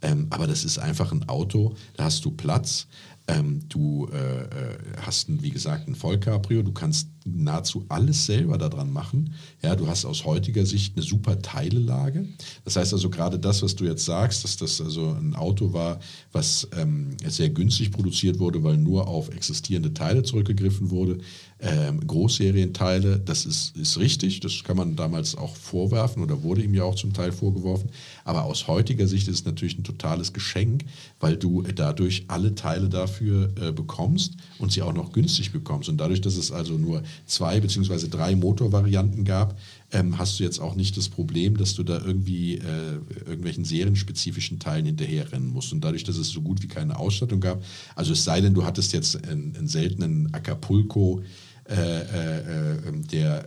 Ähm, 0.01 0.27
aber 0.29 0.47
das 0.47 0.63
ist 0.63 0.77
einfach 0.77 1.11
ein 1.11 1.27
Auto, 1.27 1.75
da 1.97 2.05
hast 2.05 2.23
du 2.23 2.31
Platz. 2.31 2.87
Ähm, 3.27 3.61
du 3.69 4.09
äh, 4.11 4.41
äh, 4.43 4.77
hast, 5.01 5.27
wie 5.41 5.49
gesagt, 5.49 5.87
ein 5.87 5.95
Vollcabrio, 5.95 6.61
du 6.61 6.73
kannst 6.73 7.07
nahezu 7.25 7.85
alles 7.87 8.25
selber 8.25 8.57
daran 8.57 8.91
machen. 8.91 9.33
Ja, 9.61 9.75
du 9.75 9.87
hast 9.87 10.03
aus 10.03 10.25
heutiger 10.25 10.65
Sicht 10.65 10.97
eine 10.97 11.05
super 11.05 11.41
Teilelage. 11.41 12.27
Das 12.65 12.75
heißt 12.75 12.91
also 12.91 13.09
gerade 13.09 13.39
das, 13.39 13.61
was 13.63 13.75
du 13.75 13.85
jetzt 13.85 14.03
sagst, 14.03 14.43
dass 14.43 14.57
das 14.57 14.81
also 14.81 15.11
ein 15.11 15.35
Auto 15.35 15.71
war, 15.71 15.99
was 16.33 16.67
ähm, 16.77 17.15
sehr 17.25 17.49
günstig 17.49 17.91
produziert 17.91 18.39
wurde, 18.39 18.61
weil 18.63 18.77
nur 18.77 19.07
auf 19.07 19.29
existierende 19.29 19.93
Teile 19.93 20.23
zurückgegriffen 20.23 20.89
wurde. 20.89 21.19
Ähm, 21.59 22.05
Großserienteile, 22.05 23.19
das 23.19 23.45
ist, 23.45 23.77
ist 23.77 23.97
richtig, 23.97 24.41
das 24.41 24.65
kann 24.65 24.75
man 24.75 24.97
damals 24.97 25.35
auch 25.35 25.55
vorwerfen 25.55 26.21
oder 26.21 26.43
wurde 26.43 26.61
ihm 26.61 26.73
ja 26.73 26.83
auch 26.83 26.95
zum 26.95 27.13
Teil 27.13 27.31
vorgeworfen. 27.31 27.89
Aber 28.25 28.43
aus 28.43 28.67
heutiger 28.67 29.07
Sicht 29.07 29.29
ist 29.29 29.39
es 29.39 29.45
natürlich 29.45 29.77
ein 29.77 29.85
totales 29.85 30.33
Geschenk, 30.33 30.83
weil 31.21 31.37
du 31.37 31.61
dadurch 31.61 32.25
alle 32.27 32.53
Teile 32.53 32.89
dafür 32.89 33.12
äh, 33.21 33.71
bekommst 33.71 34.33
und 34.59 34.71
sie 34.71 34.81
auch 34.81 34.93
noch 34.93 35.11
günstig 35.11 35.51
bekommst. 35.51 35.89
Und 35.89 35.97
dadurch, 35.97 36.21
dass 36.21 36.35
es 36.35 36.51
also 36.51 36.77
nur 36.77 37.03
zwei 37.25 37.59
beziehungsweise 37.59 38.09
drei 38.09 38.35
Motorvarianten 38.35 39.23
gab, 39.23 39.57
ähm, 39.91 40.17
hast 40.17 40.39
du 40.39 40.43
jetzt 40.43 40.59
auch 40.59 40.75
nicht 40.75 40.97
das 40.97 41.09
Problem, 41.09 41.57
dass 41.57 41.75
du 41.75 41.83
da 41.83 41.99
irgendwie 42.03 42.55
äh, 42.55 42.99
irgendwelchen 43.25 43.65
serienspezifischen 43.65 44.59
Teilen 44.59 44.85
hinterherrennen 44.85 45.49
musst. 45.49 45.71
Und 45.73 45.83
dadurch, 45.83 46.03
dass 46.03 46.17
es 46.17 46.29
so 46.29 46.41
gut 46.41 46.63
wie 46.63 46.67
keine 46.67 46.97
Ausstattung 46.97 47.39
gab, 47.39 47.63
also 47.95 48.13
es 48.13 48.23
sei 48.23 48.41
denn, 48.41 48.53
du 48.53 48.65
hattest 48.65 48.93
jetzt 48.93 49.27
einen, 49.27 49.55
einen 49.55 49.67
seltenen 49.67 50.33
Acapulco, 50.33 51.21
äh, 51.65 51.75
äh, 51.75 52.39
äh, 52.39 52.91
der 53.11 53.45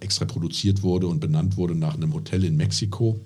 extra 0.00 0.24
produziert 0.24 0.82
wurde 0.82 1.06
und 1.06 1.20
benannt 1.20 1.56
wurde 1.56 1.74
nach 1.74 1.94
einem 1.94 2.14
Hotel 2.14 2.44
in 2.44 2.56
Mexiko. 2.56 3.20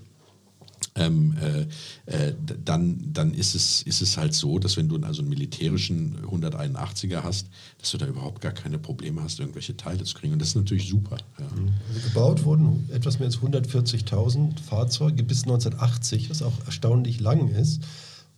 Ähm, 0.97 1.37
äh, 1.41 1.67
äh, 2.07 2.35
dann, 2.65 3.13
dann 3.13 3.35
ist, 3.35 3.55
es, 3.55 3.83
ist 3.83 4.03
es 4.03 4.17
halt 4.17 4.35
so, 4.35 4.59
dass 4.59 4.77
wenn 4.77 4.89
du 4.89 4.97
also 4.99 5.23
einen 5.23 5.29
militärischen 5.29 6.19
181er 6.25 7.23
hast, 7.23 7.49
dass 7.79 7.91
du 7.91 7.99
da 7.99 8.07
überhaupt 8.07 8.41
gar 8.41 8.53
keine 8.53 8.79
Probleme 8.79 9.23
hast, 9.23 9.41
irgendwelche 9.41 9.77
Teile 9.77 10.05
zu 10.05 10.15
kriegen. 10.15 10.33
Und 10.33 10.41
das 10.41 10.49
ist 10.49 10.57
natürlich 10.57 10.89
super. 10.89 11.19
Ja. 11.39 11.47
Also 11.47 12.09
gebaut 12.09 12.45
wurden 12.45 12.89
etwas 12.93 13.19
mehr 13.19 13.27
als 13.27 13.39
140.000 13.39 14.61
Fahrzeuge 14.61 15.23
bis 15.23 15.43
1980, 15.45 16.31
was 16.31 16.43
auch 16.43 16.55
erstaunlich 16.67 17.21
lang 17.21 17.49
ist. 17.49 17.83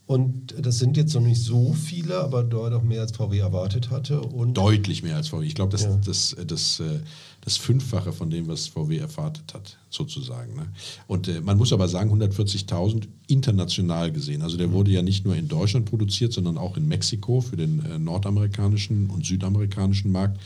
Und 0.08 0.54
das 0.58 0.78
sind 0.78 0.96
jetzt 0.96 1.14
noch 1.14 1.20
nicht 1.20 1.42
so 1.42 1.74
viele, 1.74 2.18
aber 2.20 2.42
deutlich 2.42 2.82
mehr 2.82 3.02
als 3.02 3.12
VW 3.12 3.40
erwartet 3.40 3.90
hatte. 3.90 4.22
Und 4.22 4.54
Deutlich 4.56 5.02
mehr 5.02 5.16
als 5.16 5.28
VW. 5.28 5.44
Ich 5.44 5.54
glaube, 5.54 5.72
das, 5.72 5.82
Ja. 5.82 6.00
das, 6.02 6.34
das, 6.46 6.80
äh, 6.80 7.00
das 7.42 7.58
Fünffache 7.58 8.14
von 8.14 8.30
dem, 8.30 8.48
was 8.48 8.68
VW 8.68 8.96
erwartet 8.96 9.52
hat, 9.52 9.76
sozusagen. 9.90 10.54
Ne? 10.56 10.66
Und 11.08 11.28
äh, 11.28 11.42
man 11.42 11.58
muss 11.58 11.74
aber 11.74 11.88
sagen, 11.88 12.10
140.000 12.10 13.06
international 13.26 14.10
gesehen. 14.10 14.40
Also 14.40 14.56
der 14.56 14.72
wurde 14.72 14.90
ja 14.92 15.02
nicht 15.02 15.26
nur 15.26 15.36
in 15.36 15.46
Deutschland 15.46 15.84
produziert, 15.84 16.32
sondern 16.32 16.56
auch 16.56 16.78
in 16.78 16.88
Mexiko 16.88 17.42
für 17.42 17.58
den 17.58 17.84
äh, 17.84 17.98
nordamerikanischen 17.98 19.10
und 19.10 19.26
südamerikanischen 19.26 20.10
Markt. 20.10 20.40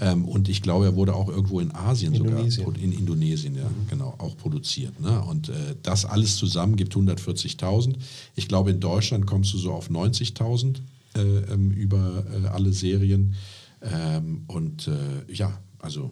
Ähm, 0.00 0.24
und 0.24 0.48
ich 0.48 0.62
glaube, 0.62 0.86
er 0.86 0.96
wurde 0.96 1.14
auch 1.14 1.28
irgendwo 1.28 1.60
in 1.60 1.74
Asien 1.74 2.14
Indonesien. 2.14 2.64
sogar, 2.64 2.80
in 2.80 2.92
Indonesien, 2.92 3.54
ja, 3.54 3.70
genau, 3.88 4.14
auch 4.18 4.36
produziert. 4.36 4.98
Ne? 4.98 5.20
Und 5.22 5.50
äh, 5.50 5.76
das 5.82 6.06
alles 6.06 6.36
zusammen 6.36 6.76
gibt 6.76 6.94
140.000. 6.94 7.96
Ich 8.34 8.48
glaube, 8.48 8.70
in 8.70 8.80
Deutschland 8.80 9.26
kommst 9.26 9.52
du 9.52 9.58
so 9.58 9.72
auf 9.72 9.90
90.000 9.90 10.76
äh, 11.16 11.20
ähm, 11.20 11.70
über 11.70 12.24
äh, 12.32 12.46
alle 12.48 12.72
Serien. 12.72 13.34
Ähm, 13.82 14.44
und 14.46 14.88
äh, 14.88 15.32
ja, 15.32 15.58
also 15.78 16.10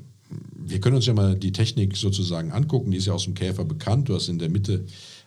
wir 0.55 0.81
können 0.81 0.97
uns 0.97 1.07
ja 1.07 1.15
mal 1.15 1.35
die 1.35 1.53
Technik 1.53 1.97
sozusagen 1.97 2.53
angucken. 2.53 2.91
Die 2.91 2.99
ist 2.99 3.07
ja 3.07 3.15
aus 3.15 3.25
dem 3.25 3.35
Käfer 3.35 3.65
bekannt. 3.65 4.09
Du 4.09 4.15
hast 4.15 4.29
in 4.29 4.39
der 4.39 4.51
Mitte 4.51 4.85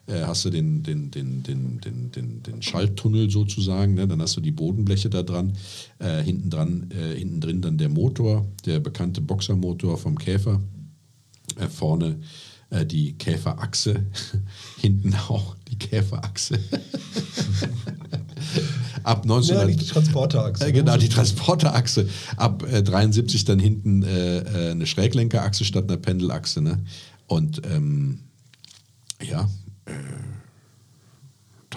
äh, 0.07 0.21
hast 0.21 0.45
du 0.45 0.49
den, 0.49 0.83
den, 0.83 1.11
den, 1.11 1.43
den, 1.43 1.79
den, 1.81 2.11
den, 2.11 2.43
den 2.43 2.61
Schalttunnel 2.61 3.29
sozusagen, 3.29 3.93
ne? 3.93 4.07
dann 4.07 4.21
hast 4.21 4.37
du 4.37 4.41
die 4.41 4.51
Bodenbleche 4.51 5.09
da 5.09 5.23
dran, 5.23 5.53
äh, 5.99 6.21
hinten, 6.21 6.49
dran 6.49 6.89
äh, 6.91 7.17
hinten 7.17 7.41
drin 7.41 7.61
dann 7.61 7.77
der 7.77 7.89
Motor, 7.89 8.45
der 8.65 8.79
bekannte 8.79 9.21
Boxermotor 9.21 9.97
vom 9.97 10.17
Käfer, 10.17 10.61
äh, 11.57 11.67
vorne 11.67 12.19
äh, 12.69 12.85
die 12.85 13.13
Käferachse, 13.13 14.05
hinten 14.79 15.13
auch 15.27 15.55
die 15.69 15.77
Käferachse. 15.77 16.59
Ab 19.03 19.23
1900, 19.23 19.69
Ja, 19.69 19.75
die 19.75 19.85
Transporterachse. 19.85 20.67
äh, 20.67 20.71
genau, 20.71 20.97
die 20.97 21.09
Transporterachse. 21.09 22.07
Ab 22.37 22.63
äh, 22.71 22.83
73 22.83 23.45
dann 23.45 23.59
hinten 23.59 24.03
äh, 24.03 24.37
äh, 24.39 24.71
eine 24.71 24.85
Schräglenkerachse 24.85 25.65
statt 25.65 25.85
einer 25.89 25.97
Pendelachse. 25.97 26.61
Ne? 26.61 26.79
Und 27.27 27.61
ähm, 27.65 28.19
ja, 29.21 29.49
äh, 29.85 29.91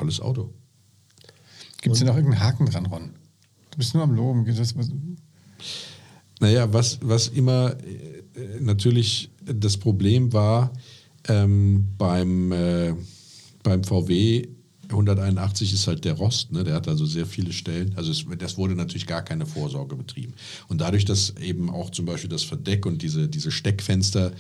tolles 0.05 0.21
Auto. 0.21 0.53
Gibt 1.81 1.95
es 1.95 2.01
denn 2.01 2.09
noch 2.09 2.17
irgendeinen 2.17 2.43
Haken 2.43 2.67
dran, 2.67 2.87
Ron? 2.87 3.11
Du 3.71 3.79
bist 3.79 3.95
nur 3.95 4.03
am 4.03 4.15
Loben. 4.15 4.47
Naja, 6.41 6.73
was, 6.73 6.99
was 7.03 7.29
immer 7.29 7.77
äh, 7.83 8.61
natürlich 8.61 9.31
das 9.45 9.77
Problem 9.77 10.33
war 10.33 10.73
ähm, 11.29 11.87
beim, 11.97 12.53
äh, 12.53 12.95
beim 13.63 13.83
VW 13.85 14.49
181 14.89 15.73
ist 15.73 15.87
halt 15.87 16.05
der 16.05 16.13
Rost, 16.13 16.53
ne? 16.53 16.63
der 16.63 16.75
hat 16.75 16.89
also 16.89 17.07
sehr 17.07 17.27
viele 17.27 17.53
Stellen. 17.53 17.95
Also 17.97 18.11
es, 18.11 18.27
das 18.39 18.59
wurde 18.59 18.75
natürlich 18.75 19.07
gar 19.07 19.23
keine 19.23 19.47
Vorsorge 19.47 19.97
betrieben. 19.97 20.35
Und 20.69 20.81
dadurch, 20.81 21.07
dass 21.07 21.31
eben 21.37 21.71
auch 21.71 21.91
zum 21.91 22.05
Beispiel 22.05 22.29
das 22.29 22.43
Verdeck 22.43 22.85
und 22.85 23.01
diese, 23.01 23.29
diese 23.29 23.51
Steckfenster 23.51 24.33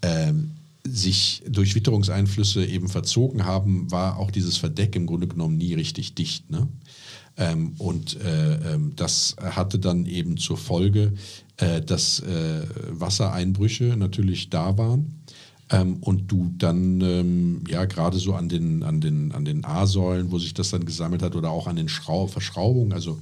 ähm, 0.00 0.52
sich 0.84 1.42
durch 1.48 1.74
Witterungseinflüsse 1.74 2.64
eben 2.64 2.88
verzogen 2.88 3.44
haben, 3.44 3.90
war 3.90 4.18
auch 4.18 4.30
dieses 4.30 4.56
Verdeck 4.56 4.96
im 4.96 5.06
Grunde 5.06 5.28
genommen 5.28 5.56
nie 5.56 5.74
richtig 5.74 6.14
dicht. 6.14 6.50
Ne? 6.50 6.68
Ähm, 7.36 7.74
und 7.78 8.20
äh, 8.20 8.74
ähm, 8.74 8.92
das 8.96 9.36
hatte 9.40 9.78
dann 9.78 10.06
eben 10.06 10.36
zur 10.36 10.58
Folge, 10.58 11.12
äh, 11.56 11.80
dass 11.80 12.20
äh, 12.20 12.66
Wassereinbrüche 12.90 13.96
natürlich 13.96 14.50
da 14.50 14.76
waren. 14.76 15.22
Ähm, 15.70 15.98
und 16.00 16.30
du 16.30 16.52
dann 16.58 17.00
ähm, 17.00 17.64
ja 17.68 17.84
gerade 17.84 18.18
so 18.18 18.34
an 18.34 18.48
den, 18.48 18.82
an 18.82 19.00
den, 19.00 19.32
an 19.32 19.44
den 19.44 19.64
A-Säulen, 19.64 20.30
wo 20.30 20.38
sich 20.38 20.52
das 20.52 20.70
dann 20.70 20.84
gesammelt 20.84 21.22
hat, 21.22 21.36
oder 21.36 21.50
auch 21.50 21.66
an 21.66 21.76
den 21.76 21.88
Schrau 21.88 22.26
Verschraubungen, 22.26 22.92
also 22.92 23.20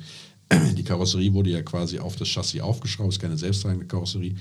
die 0.77 0.83
Karosserie 0.83 1.33
wurde 1.33 1.51
ja 1.51 1.63
quasi 1.63 2.01
auf 2.01 2.17
das 2.17 2.29
Chassis 2.29 2.61
aufgeschraubt, 2.61 3.13
ist 3.13 3.21
keine 3.21 3.39
selbsttragende 3.39 3.87
Karosserie. 3.87 4.35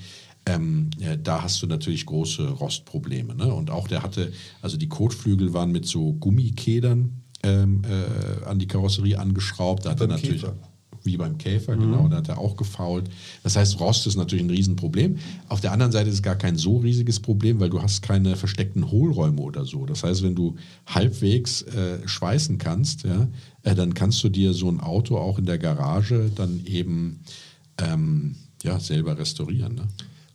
Ähm, 0.46 0.90
ja, 0.98 1.16
da 1.16 1.44
hast 1.44 1.62
du 1.62 1.68
natürlich 1.68 2.06
große 2.06 2.50
Rostprobleme. 2.50 3.36
Ne? 3.36 3.54
Und 3.54 3.70
auch 3.70 3.88
der 3.88 4.04
hatte, 4.04 4.32
also 4.62 4.78
die 4.78 4.90
Kotflügel 4.90 5.54
waren 5.54 5.72
mit 5.72 5.86
so 5.86 6.14
Gummikedern 6.14 7.22
ähm, 7.44 7.82
äh, 7.84 8.46
an 8.46 8.60
die 8.60 8.68
Karosserie 8.68 9.20
angeschraubt. 9.20 9.86
Da 9.86 9.92
hat 9.92 10.02
er 10.02 10.08
beim 10.08 10.16
natürlich 10.16 10.42
Käfer. 10.42 10.56
wie 11.04 11.18
beim 11.18 11.38
Käfer, 11.38 11.78
genau, 11.78 12.08
da 12.08 12.18
hat 12.18 12.30
er 12.30 12.38
auch 12.38 12.58
gefault. 12.58 13.10
Das 13.44 13.56
heißt, 13.56 13.80
Rost 13.80 14.08
ist 14.08 14.16
natürlich 14.16 14.44
ein 14.44 14.50
Riesenproblem. 14.50 15.18
Auf 15.48 15.62
der 15.62 15.72
anderen 15.72 15.92
Seite 15.92 16.10
ist 16.10 16.16
es 16.16 16.24
gar 16.24 16.36
kein 16.36 16.58
so 16.58 16.78
riesiges 16.78 17.20
Problem, 17.20 17.60
weil 17.60 17.70
du 17.70 17.82
hast 17.82 18.02
keine 18.02 18.36
versteckten 18.36 18.92
Hohlräume 18.92 19.42
oder 19.42 19.66
so. 19.66 19.86
Das 19.86 20.04
heißt, 20.04 20.24
wenn 20.24 20.36
du 20.36 20.56
halbwegs 20.88 21.62
äh, 21.62 22.06
schweißen 22.06 22.58
kannst, 22.58 23.04
ja, 23.04 23.30
äh, 23.64 23.76
dann 23.76 23.94
kannst 23.94 24.24
du 24.24 24.30
dir 24.30 24.54
so 24.54 24.70
ein 24.70 24.80
Auto 24.80 25.18
auch 25.18 25.40
in 25.40 25.46
der 25.46 25.58
Garage 25.58 26.32
dann 26.36 26.66
eben 26.66 27.22
ähm, 27.78 28.36
ja, 28.64 28.80
selber 28.80 29.18
restaurieren. 29.18 29.76
Ne? 29.76 29.88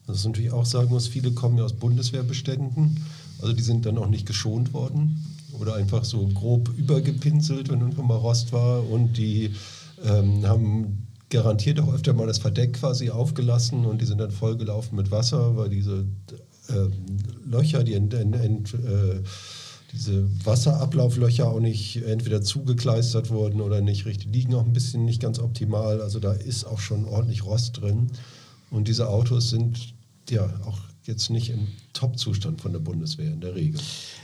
Was 0.07 0.19
ich 0.19 0.27
natürlich 0.27 0.53
auch 0.53 0.67
sagen 0.67 0.91
muss, 0.91 1.09
viele 1.09 1.33
kommen 1.33 1.59
ja 1.59 1.65
aus 1.65 1.73
Bundeswehrbeständen. 1.73 3.01
Also 3.41 3.53
die 3.55 3.63
sind 3.63 3.87
dann 3.87 3.99
auch 3.99 4.09
nicht 4.09 4.27
geschont 4.27 4.73
worden 4.73 5.25
oder 5.59 5.75
einfach 5.75 6.05
so 6.05 6.27
grob 6.29 6.71
übergepinselt, 6.77 7.71
wenn 7.71 7.81
irgendwo 7.81 8.03
mal 8.03 8.17
Rost 8.17 8.53
war. 8.53 8.89
Und 8.89 9.17
die 9.17 9.51
ähm, 10.05 10.47
haben 10.47 11.07
garantiert 11.31 11.81
auch 11.81 11.93
öfter 11.93 12.13
mal 12.13 12.27
das 12.27 12.39
Verdeck 12.39 12.75
quasi 12.75 13.11
aufgelassen 13.11 13.87
und 13.87 14.01
die 14.01 14.05
sind 14.05 14.19
dann 14.19 14.31
vollgelaufen 14.31 14.97
mit 14.97 15.11
Wasser, 15.11 15.57
weil 15.57 15.69
diese 15.69 16.07
ähm, 16.69 16.93
Löcher, 17.45 17.83
die 17.83 17.95
ent, 17.95 18.15
ent, 18.15 18.37
ent, 18.37 18.75
äh, 18.75 19.21
diese 19.93 20.29
Wasserablauflöcher 20.45 21.49
auch 21.49 21.61
nicht 21.61 22.03
entweder 22.03 22.43
zugekleistert 22.43 23.31
wurden 23.31 23.61
oder 23.61 23.81
nicht 23.81 24.07
richtig, 24.07 24.33
liegen 24.33 24.55
auch 24.55 24.65
ein 24.65 24.73
bisschen 24.73 25.05
nicht 25.05 25.23
ganz 25.23 25.39
optimal. 25.39 26.01
Also 26.01 26.21
da 26.21 26.33
ist 26.33 26.65
auch 26.65 26.81
schon 26.81 27.05
ordentlich 27.05 27.45
Rost 27.45 27.81
drin. 27.81 28.11
Und 28.71 28.89
diese 28.89 29.09
Autos 29.09 29.51
sind 29.51 29.94
ja 30.31 30.45
auch 30.67 30.79
jetzt 31.05 31.31
nicht 31.31 31.51
im 31.51 31.69
Top-Zustand 31.93 32.61
von 32.61 32.73
der 32.73 32.81
Bundeswehr 32.81 33.33
in 33.33 33.41
der 33.41 33.55
Regel. 33.55 33.81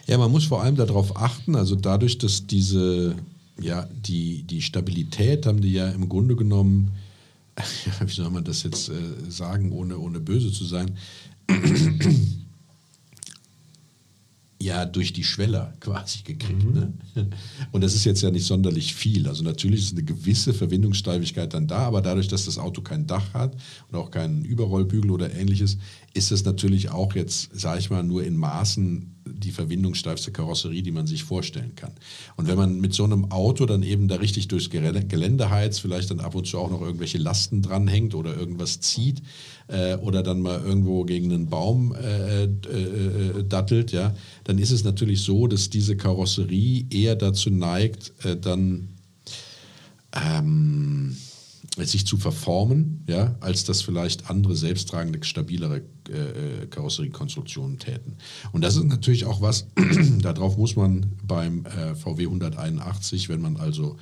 Ja, 0.07 0.19
man 0.19 0.31
muss 0.31 0.47
vor 0.47 0.63
allem 0.63 0.77
darauf 0.77 1.17
achten, 1.17 1.55
also 1.55 1.77
dadurch, 1.77 2.19
dass 2.19 2.47
diese, 2.47 3.15
ja, 3.61 3.87
die, 4.07 4.43
die 4.45 4.63
Stabilität 4.63 5.47
haben 5.47 5.61
die 5.61 5.73
ja 5.73 5.91
im 5.91 6.09
Grunde 6.09 6.37
genommen, 6.37 6.93
wie 8.05 8.13
soll 8.13 8.31
man 8.31 8.45
das 8.45 8.63
jetzt 8.63 8.89
äh, 8.89 8.93
sagen, 9.29 9.73
ohne, 9.73 9.99
ohne 9.99 10.21
böse 10.21 10.51
zu 10.53 10.65
sein, 10.65 10.97
ja 14.61 14.85
durch 14.85 15.13
die 15.13 15.25
Schweller 15.25 15.75
quasi 15.81 16.23
gekriegt. 16.23 16.73
Ne? 16.73 16.93
Und 17.73 17.83
das 17.83 17.95
ist 17.95 18.05
jetzt 18.05 18.23
ja 18.23 18.31
nicht 18.31 18.47
sonderlich 18.47 18.95
viel. 18.95 19.27
Also 19.27 19.43
natürlich 19.43 19.81
ist 19.81 19.93
eine 19.93 20.05
gewisse 20.05 20.53
Verwindungssteifigkeit 20.53 21.55
dann 21.55 21.67
da, 21.67 21.79
aber 21.79 22.03
dadurch, 22.03 22.29
dass 22.29 22.45
das 22.45 22.59
Auto 22.59 22.83
kein 22.83 23.07
Dach 23.07 23.35
hat 23.35 23.57
und 23.89 23.99
auch 23.99 24.11
keinen 24.11 24.45
Überrollbügel 24.45 25.11
oder 25.11 25.33
ähnliches, 25.33 25.79
ist 26.15 26.33
es 26.33 26.45
natürlich 26.45 26.91
auch 26.91 27.15
jetzt, 27.15 27.59
sage 27.59 27.81
ich 27.81 27.91
mal, 27.91 28.03
nur 28.03 28.25
in 28.25 28.37
Maßen 28.37 29.20
die 29.33 29.51
verwindungssteifste 29.51 30.33
Karosserie, 30.33 30.83
die 30.83 30.91
man 30.91 31.07
sich 31.07 31.25
vorstellen 31.25 31.75
kann. 31.77 31.93
Und 32.37 32.49
wenn 32.49 32.57
man 32.57 32.81
mit 32.81 32.95
so 32.95 33.05
einem 33.05 33.31
Auto 33.31 33.67
dann 33.67 33.83
eben 33.83 34.09
da 34.09 34.17
richtig 34.17 34.49
durchs 34.49 34.71
Gelände 34.71 35.51
heizt, 35.51 35.81
vielleicht 35.81 36.11
dann 36.11 36.21
ab 36.21 36.35
und 36.35 36.47
zu 36.47 36.59
auch 36.59 36.71
noch 36.71 36.81
irgendwelche 36.81 37.19
Lasten 37.19 37.63
dranhängt 37.63 38.15
oder 38.15 38.37
irgendwas 38.37 38.81
zieht 38.81 39.23
äh, 39.69 39.97
oder 39.97 40.23
dann 40.23 40.41
mal 40.41 40.61
irgendwo 40.61 41.05
gegen 41.05 41.33
einen 41.33 41.47
Baum 41.49 41.95
äh, 41.95 42.45
äh, 42.45 42.49
äh, 42.49 43.45
dattelt, 43.45 43.93
ja, 43.93 44.15
dann 44.45 44.59
ist 44.59 44.71
es 44.71 44.85
natürlich 44.85 45.23
so, 45.23 45.47
dass 45.47 45.71
diese 45.71 45.97
Karosserie 45.97 46.87
eher 46.91 47.17
dazu 47.17 47.51
neigt, 47.51 48.13
äh, 48.25 48.37
dann 48.37 48.89
ähm, 50.13 51.17
sich 51.77 52.07
zu 52.07 52.17
verformen, 52.17 53.05
ja, 53.09 53.37
als 53.41 53.65
das 53.65 53.83
vielleicht 53.83 54.29
andere 54.29 54.57
selbsttragende, 54.57 55.23
stabilere 55.23 55.83
äh, 56.09 56.67
Karosseriekonstruktionen 56.69 57.79
täten. 57.79 58.17
Und 58.53 58.63
das 58.63 58.77
ist 58.77 58.85
natürlich 58.85 59.25
auch 59.25 59.41
was, 59.41 59.69
darauf 60.21 60.57
muss 60.57 60.77
man 60.77 61.07
beim 61.23 61.65
äh, 61.67 61.95
VW 61.95 62.25
181, 62.25 63.29
wenn 63.29 63.41
man 63.41 63.57
also 63.57 63.97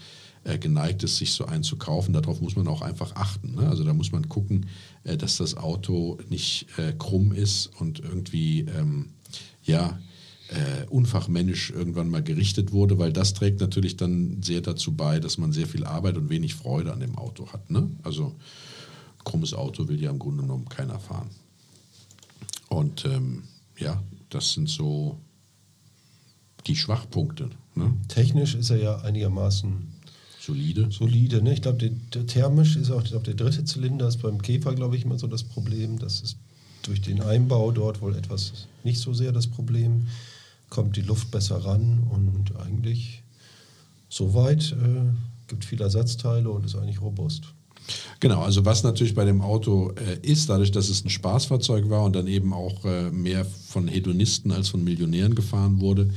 äh, 0.45 0.59
geneigt 0.59 1.03
ist, 1.03 1.17
sich 1.19 1.33
so 1.33 1.45
einen 1.47 1.63
zu 1.63 1.77
kaufen, 1.77 2.13
darauf 2.13 2.41
muss 2.41 2.57
man 2.57 2.69
auch 2.69 2.83
einfach 2.83 3.15
achten. 3.17 3.55
Ne? 3.55 3.69
Also 3.69 3.85
da 3.85 3.93
muss 3.93 4.13
man 4.13 4.29
gucken, 4.29 4.67
äh, 5.05 5.17
dass 5.17 5.37
das 5.37 5.57
Auto 5.57 6.19
nicht 6.29 6.67
äh, 6.79 6.93
krumm 6.99 7.33
ist 7.33 7.71
und 7.79 8.01
irgendwie, 8.01 8.61
ähm, 8.61 9.11
ja, 9.65 9.99
äh, 10.49 10.87
unfachmännisch 10.89 11.71
irgendwann 11.71 12.09
mal 12.09 12.23
gerichtet 12.23 12.73
wurde, 12.73 12.99
weil 12.99 13.13
das 13.13 13.35
trägt 13.35 13.61
natürlich 13.61 13.97
dann 13.97 14.43
sehr 14.43 14.61
dazu 14.61 14.93
bei, 14.95 15.21
dass 15.21 15.39
man 15.39 15.53
sehr 15.53 15.67
viel 15.67 15.85
Arbeit 15.85 16.17
und 16.17 16.31
wenig 16.31 16.55
Freude 16.55 16.93
an 16.93 17.01
dem 17.01 17.17
Auto 17.17 17.53
hat. 17.53 17.71
Ne? 17.71 17.91
Also 18.03 18.35
krummes 19.25 19.53
Auto 19.53 19.89
will 19.89 20.01
ja 20.01 20.11
im 20.11 20.19
Grunde 20.19 20.43
genommen 20.43 20.69
keiner 20.69 20.99
fahren. 20.99 21.29
Und 22.69 23.05
ähm, 23.05 23.45
ja, 23.79 24.03
das 24.31 24.53
sind 24.53 24.69
so 24.69 25.19
die 26.67 26.77
Schwachpunkte. 26.77 27.51
Ne? 27.75 27.95
Technisch 28.09 28.55
ist 28.55 28.71
er 28.71 28.79
ja 28.79 28.97
einigermaßen 29.01 29.99
Solide. 30.41 30.89
solide. 30.91 31.43
Ne? 31.43 31.53
Ich 31.53 31.63
glaube, 31.63 31.91
der 31.91 32.27
thermisch 32.27 32.77
ist 32.77 32.91
auch 32.91 33.03
ich 33.03 33.11
glaub, 33.11 33.25
der 33.25 33.35
dritte 33.35 33.65
Zylinder 33.65 34.09
ist 34.09 34.23
beim 34.23 34.41
Käfer, 34.41 34.75
glaube 34.75 34.97
ich, 34.97 35.05
immer 35.05 35.19
so 35.19 35.27
das 35.27 35.45
Problem. 35.45 35.99
Das 35.99 36.23
ist 36.23 36.39
durch 36.83 37.03
den 37.03 37.21
Einbau 37.21 37.71
dort 37.71 38.01
wohl 38.01 38.17
etwas 38.17 38.67
nicht 38.83 38.99
so 38.99 39.13
sehr 39.13 39.33
das 39.33 39.47
Problem. 39.47 40.07
Kommt 40.71 40.97
die 40.97 41.03
Luft 41.03 41.31
besser 41.31 41.65
ran 41.65 42.07
und 42.11 42.57
eigentlich 42.61 43.23
soweit 44.09 44.73
äh, 44.73 45.13
gibt 45.47 45.65
viele 45.65 45.85
Ersatzteile 45.85 46.51
und 46.51 46.65
ist 46.65 46.77
eigentlich 46.77 47.01
robust. 47.01 47.55
Genau, 48.21 48.43
also 48.43 48.65
was 48.65 48.83
natürlich 48.83 49.15
bei 49.15 49.25
dem 49.25 49.41
Auto 49.41 49.93
äh, 49.93 50.19
ist, 50.27 50.49
dadurch, 50.49 50.73
dass 50.73 50.89
es 50.89 51.05
ein 51.05 51.11
Spaßfahrzeug 51.11 51.89
war 51.89 52.05
und 52.05 52.15
dann 52.15 52.27
eben 52.27 52.53
auch 52.53 52.85
äh, 52.85 53.11
mehr 53.11 53.45
von 53.45 53.89
Hedonisten 53.89 54.53
als 54.53 54.69
von 54.69 54.85
Millionären 54.85 55.35
gefahren 55.35 55.81
wurde, 55.81 56.11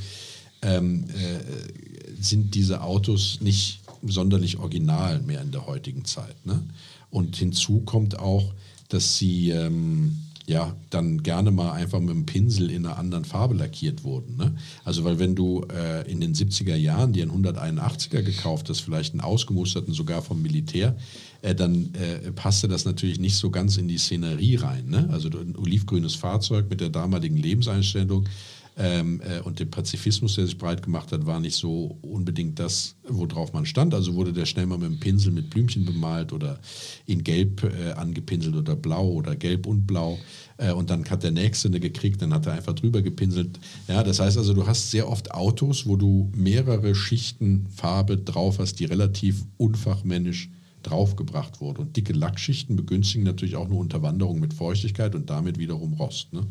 ähm, 0.60 1.04
äh, 1.08 2.22
sind 2.22 2.54
diese 2.54 2.82
Autos 2.82 3.38
nicht 3.40 3.80
sonderlich 4.06 4.58
original 4.58 5.20
mehr 5.22 5.42
in 5.42 5.50
der 5.50 5.66
heutigen 5.66 6.04
Zeit. 6.04 6.44
Ne? 6.44 6.62
Und 7.10 7.36
hinzu 7.36 7.80
kommt 7.80 8.18
auch, 8.18 8.52
dass 8.88 9.16
sie 9.16 9.50
ähm, 9.50 10.18
ja 10.46 10.76
dann 10.90 11.22
gerne 11.22 11.50
mal 11.50 11.72
einfach 11.72 12.00
mit 12.00 12.10
dem 12.10 12.26
Pinsel 12.26 12.70
in 12.70 12.84
einer 12.84 12.98
anderen 12.98 13.24
Farbe 13.24 13.54
lackiert 13.54 14.04
wurden. 14.04 14.36
Ne? 14.36 14.54
Also 14.84 15.04
weil 15.04 15.18
wenn 15.18 15.34
du 15.34 15.64
äh, 15.72 16.10
in 16.10 16.20
den 16.20 16.34
70er 16.34 16.74
Jahren 16.74 17.12
dir 17.12 17.22
einen 17.22 17.44
181er 17.44 18.22
gekauft 18.22 18.68
hast, 18.68 18.80
vielleicht 18.80 19.14
einen 19.14 19.20
ausgemusterten 19.20 19.94
sogar 19.94 20.22
vom 20.22 20.42
Militär, 20.42 20.96
äh, 21.42 21.54
dann 21.54 21.94
äh, 21.94 22.32
passte 22.32 22.68
das 22.68 22.84
natürlich 22.84 23.20
nicht 23.20 23.36
so 23.36 23.50
ganz 23.50 23.76
in 23.76 23.88
die 23.88 23.98
Szenerie 23.98 24.56
rein. 24.56 24.88
Ne? 24.88 25.08
Also 25.12 25.28
ein 25.28 25.56
olivgrünes 25.56 26.14
Fahrzeug 26.14 26.68
mit 26.68 26.80
der 26.80 26.90
damaligen 26.90 27.36
Lebenseinstellung 27.36 28.28
ähm, 28.76 29.20
äh, 29.20 29.40
und 29.40 29.60
dem 29.60 29.70
Pazifismus, 29.70 30.36
der 30.36 30.46
sich 30.46 30.56
breit 30.56 30.82
gemacht 30.82 31.12
hat, 31.12 31.26
war 31.26 31.40
nicht 31.40 31.56
so 31.56 31.98
unbedingt 32.00 32.58
das, 32.58 32.94
worauf 33.06 33.52
man 33.52 33.66
stand. 33.66 33.94
Also 33.94 34.14
wurde 34.14 34.32
der 34.32 34.46
schnell 34.46 34.66
mal 34.66 34.78
mit 34.78 34.86
einem 34.86 35.00
Pinsel 35.00 35.32
mit 35.32 35.50
Blümchen 35.50 35.84
bemalt 35.84 36.32
oder 36.32 36.58
in 37.06 37.22
Gelb 37.22 37.62
äh, 37.64 37.92
angepinselt 37.92 38.56
oder 38.56 38.74
Blau 38.74 39.08
oder 39.08 39.36
Gelb 39.36 39.66
und 39.66 39.86
Blau. 39.86 40.18
Äh, 40.56 40.72
und 40.72 40.88
dann 40.88 41.08
hat 41.10 41.22
der 41.22 41.32
Nächste 41.32 41.68
eine 41.68 41.80
gekriegt, 41.80 42.22
dann 42.22 42.32
hat 42.32 42.46
er 42.46 42.54
einfach 42.54 42.74
drüber 42.74 43.02
gepinselt. 43.02 43.60
Ja, 43.88 44.02
das 44.02 44.20
heißt 44.20 44.38
also, 44.38 44.54
du 44.54 44.66
hast 44.66 44.90
sehr 44.90 45.08
oft 45.08 45.32
Autos, 45.32 45.86
wo 45.86 45.96
du 45.96 46.30
mehrere 46.34 46.94
Schichten 46.94 47.66
Farbe 47.74 48.16
drauf 48.16 48.58
hast, 48.58 48.80
die 48.80 48.86
relativ 48.86 49.44
unfachmännisch 49.58 50.50
draufgebracht 50.82 51.60
wurde. 51.60 51.82
Und 51.82 51.96
dicke 51.96 52.12
Lackschichten 52.12 52.76
begünstigen 52.76 53.24
natürlich 53.24 53.56
auch 53.56 53.66
eine 53.66 53.74
Unterwanderung 53.74 54.40
mit 54.40 54.54
Feuchtigkeit 54.54 55.14
und 55.14 55.30
damit 55.30 55.58
wiederum 55.58 55.92
Rost. 55.94 56.32
Ne? 56.32 56.46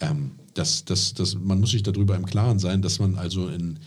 Ähm, 0.00 0.32
das, 0.54 0.84
das, 0.84 1.14
das, 1.14 1.34
man 1.34 1.60
muss 1.60 1.70
sich 1.70 1.82
darüber 1.82 2.16
im 2.16 2.26
Klaren 2.26 2.58
sein, 2.58 2.82
dass 2.82 2.98
man 2.98 3.16
also 3.16 3.48
in, 3.48 3.78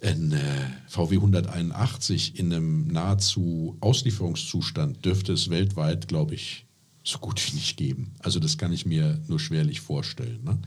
in 0.00 0.32
äh, 0.32 0.70
VW 0.88 1.16
181 1.16 2.38
in 2.38 2.52
einem 2.52 2.88
nahezu 2.88 3.76
Auslieferungszustand 3.80 5.04
dürfte 5.04 5.32
es 5.32 5.50
weltweit, 5.50 6.08
glaube 6.08 6.34
ich, 6.34 6.66
so 7.04 7.18
gut 7.18 7.40
wie 7.46 7.56
nicht 7.56 7.76
geben. 7.76 8.12
Also 8.18 8.38
das 8.38 8.58
kann 8.58 8.72
ich 8.72 8.84
mir 8.84 9.18
nur 9.28 9.40
schwerlich 9.40 9.80
vorstellen. 9.80 10.40
Ne? 10.44 10.58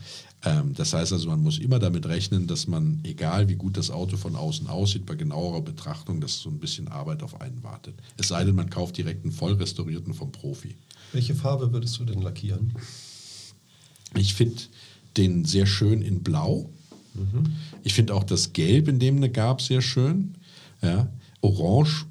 Ähm, 0.44 0.74
das 0.74 0.94
heißt 0.94 1.14
also, 1.14 1.30
man 1.30 1.44
muss 1.44 1.60
immer 1.60 1.78
damit 1.78 2.08
rechnen, 2.08 2.48
dass 2.48 2.68
man, 2.68 3.00
egal 3.04 3.48
wie 3.48 3.56
gut 3.56 3.78
das 3.78 3.92
Auto 3.92 4.18
von 4.18 4.36
außen 4.36 4.68
aussieht, 4.68 5.06
bei 5.06 5.16
genauerer 5.16 5.62
Betrachtung, 5.62 6.20
dass 6.20 6.40
so 6.40 6.50
ein 6.50 6.60
bisschen 6.60 6.88
Arbeit 6.88 7.22
auf 7.22 7.40
einen 7.42 7.64
wartet. 7.64 7.96
Es 8.18 8.30
sei 8.30 8.44
denn, 8.44 8.56
man 8.56 8.70
kauft 8.70 8.98
direkt 8.98 9.24
einen 9.24 9.34
voll 9.34 9.54
restaurierten 9.54 10.14
vom 10.14 10.32
Profi. 10.32 10.76
Welche 11.12 11.36
Farbe 11.36 11.72
würdest 11.72 12.00
du 12.00 12.06
denn 12.06 12.22
lackieren? 12.22 12.74
Ich 14.17 14.34
finde 14.34 14.56
den 15.17 15.45
sehr 15.45 15.65
schön 15.65 16.02
in 16.02 16.24
Blau. 16.24 16.69
Mhm. 17.13 17.54
Ich 17.84 17.93
finde 17.93 18.13
auch 18.13 18.24
das 18.24 18.54
Gelb, 18.54 18.88
in 18.88 19.00
dem 19.00 19.17
eine 19.17 19.30
gab, 19.30 19.62
sehr 19.62 19.82
schön. 19.82 20.36
Ja. 20.82 21.08
Orange 21.41 22.06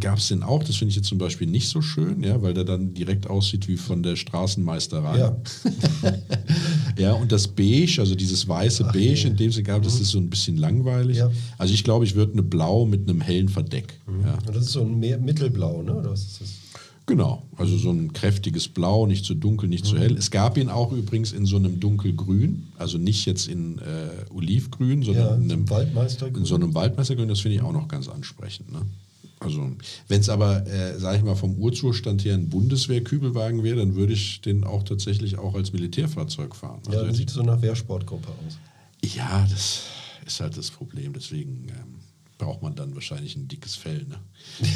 gab 0.00 0.18
es 0.18 0.28
den 0.28 0.42
auch. 0.42 0.62
Das 0.62 0.76
finde 0.76 0.90
ich 0.90 0.96
jetzt 0.96 1.08
zum 1.08 1.18
Beispiel 1.18 1.46
nicht 1.46 1.68
so 1.68 1.80
schön, 1.80 2.22
ja, 2.22 2.40
weil 2.42 2.54
der 2.54 2.64
dann 2.64 2.94
direkt 2.94 3.28
aussieht 3.28 3.68
wie 3.68 3.76
von 3.76 4.02
der 4.02 4.16
Straßenmeisterei. 4.16 5.18
Ja, 5.18 5.36
ja 6.98 7.12
und 7.12 7.32
das 7.32 7.48
Beige, 7.48 7.96
also 7.98 8.14
dieses 8.14 8.46
weiße 8.46 8.84
Ach, 8.86 8.92
Beige, 8.92 9.22
nee. 9.22 9.30
in 9.30 9.36
dem 9.36 9.52
sie 9.52 9.62
gab, 9.62 9.82
das 9.82 10.00
ist 10.00 10.10
so 10.10 10.18
ein 10.18 10.28
bisschen 10.28 10.56
langweilig. 10.56 11.18
Ja. 11.18 11.30
Also 11.58 11.74
ich 11.74 11.84
glaube, 11.84 12.04
ich 12.04 12.14
würde 12.14 12.32
eine 12.32 12.42
Blau 12.42 12.86
mit 12.86 13.08
einem 13.08 13.20
hellen 13.20 13.48
Verdeck. 13.48 13.98
Ja. 14.24 14.34
und 14.46 14.54
das 14.54 14.66
ist 14.66 14.72
so 14.72 14.82
ein 14.82 14.98
Mittelblau, 14.98 15.82
ne? 15.82 15.94
Oder 15.94 16.10
was 16.10 16.22
ist 16.22 16.40
das? 16.40 16.48
Genau, 17.08 17.46
also 17.56 17.78
so 17.78 17.90
ein 17.92 18.12
kräftiges 18.12 18.66
Blau, 18.66 19.06
nicht 19.06 19.24
zu 19.24 19.34
dunkel, 19.34 19.68
nicht 19.68 19.86
zu 19.86 19.96
hell. 19.96 20.16
Es 20.16 20.32
gab 20.32 20.58
ihn 20.58 20.68
auch 20.68 20.90
übrigens 20.92 21.32
in 21.32 21.46
so 21.46 21.54
einem 21.56 21.78
dunkelgrün, 21.78 22.66
also 22.78 22.98
nicht 22.98 23.26
jetzt 23.26 23.46
in 23.46 23.78
äh, 23.78 24.08
Olivgrün, 24.34 25.02
sondern 25.04 25.24
Ja, 25.26 25.34
in, 25.36 25.48
so 25.48 25.54
einem, 25.54 25.62
ein 25.64 25.70
Waldmeistergrün. 25.70 26.40
in 26.42 26.44
so 26.46 26.54
einem 26.56 26.74
Waldmeistergrün, 26.74 27.28
das 27.28 27.38
finde 27.40 27.56
ich 27.58 27.62
auch 27.62 27.72
noch 27.72 27.86
ganz 27.86 28.08
ansprechend. 28.08 28.72
Ne? 28.72 28.82
Also, 29.38 29.70
wenn 30.08 30.20
es 30.20 30.28
aber, 30.28 30.66
äh, 30.66 30.98
sage 30.98 31.18
ich 31.18 31.22
mal, 31.24 31.36
vom 31.36 31.54
Urzustand 31.56 32.24
her 32.24 32.34
ein 32.34 32.48
Bundeswehrkübelwagen 32.48 33.62
wäre, 33.62 33.76
dann 33.76 33.94
würde 33.94 34.14
ich 34.14 34.40
den 34.40 34.64
auch 34.64 34.82
tatsächlich 34.82 35.38
auch 35.38 35.54
als 35.54 35.72
Militärfahrzeug 35.72 36.56
fahren. 36.56 36.80
Ja, 36.86 36.92
Also 36.94 37.04
dann 37.06 37.14
sieht 37.14 37.30
so 37.30 37.42
nach 37.42 37.62
Wehrsportgruppe 37.62 38.28
aus. 38.28 38.58
ja, 39.14 39.46
das 39.48 39.82
ist 40.26 40.40
halt 40.40 40.56
das 40.56 40.70
Problem. 40.72 41.12
Deswegen 41.12 41.66
ähm, 41.68 41.94
braucht 42.38 42.62
man 42.62 42.74
dann 42.74 42.94
wahrscheinlich 42.94 43.36
ein 43.36 43.48
dickes 43.48 43.76
Fell. 43.76 44.04
Ne? 44.08 44.18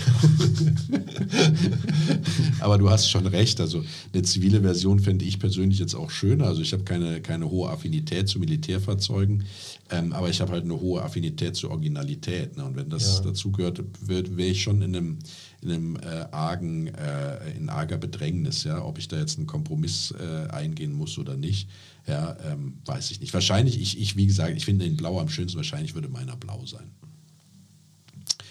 Aber 2.61 2.79
du 2.79 2.89
hast 2.89 3.11
schon 3.11 3.27
recht. 3.27 3.61
Also 3.61 3.85
eine 4.13 4.23
zivile 4.23 4.63
Version 4.63 4.99
fände 4.99 5.25
ich 5.25 5.39
persönlich 5.39 5.79
jetzt 5.79 5.95
auch 5.95 6.11
schöner. 6.11 6.47
Also 6.47 6.63
ich 6.63 6.73
habe 6.73 6.85
keine, 6.85 7.21
keine 7.21 7.51
hohe 7.51 7.71
Affinität 7.71 8.29
zu 8.29 8.39
Militärfahrzeugen, 8.39 9.45
ähm, 9.91 10.13
aber 10.13 10.31
ich 10.31 10.41
habe 10.41 10.53
halt 10.53 10.65
eine 10.65 10.81
hohe 10.81 11.03
Affinität 11.03 11.57
zur 11.57 11.71
Originalität. 11.71 12.57
Ne? 12.57 12.65
Und 12.65 12.77
wenn 12.77 12.89
das 12.89 13.19
Ja. 13.19 13.25
dazu 13.25 13.53
gehört, 13.53 13.83
wäre 14.01 14.43
ich 14.43 14.63
schon 14.63 14.81
in 14.81 14.97
einem, 14.97 15.19
in 15.61 15.71
einem 15.71 15.97
äh, 15.97 16.27
argen, 16.31 16.87
äh, 16.89 17.51
in 17.57 17.69
arger 17.69 17.99
Bedrängnis, 17.99 18.65
ja, 18.65 18.83
ob 18.83 18.99
ich 18.99 19.09
da 19.09 19.19
jetzt 19.19 19.37
einen 19.37 19.47
Kompromiss 19.47 20.15
äh, 20.19 20.49
eingehen 20.51 20.93
muss 20.93 21.19
oder 21.19 21.37
nicht. 21.37 21.69
Ja, 22.07 22.37
ähm, 22.51 22.79
weiß 22.87 23.11
ich 23.11 23.21
nicht. 23.21 23.35
Wahrscheinlich, 23.35 23.79
ich, 23.81 24.01
ich, 24.01 24.17
wie 24.17 24.27
gesagt, 24.27 24.57
ich 24.57 24.65
finde 24.65 24.87
den 24.87 24.97
Blau 24.97 25.21
am 25.21 25.29
schönsten, 25.29 25.59
wahrscheinlich 25.59 25.95
würde 25.95 26.09
meiner 26.09 26.37
blau 26.37 26.65
sein. 26.65 26.91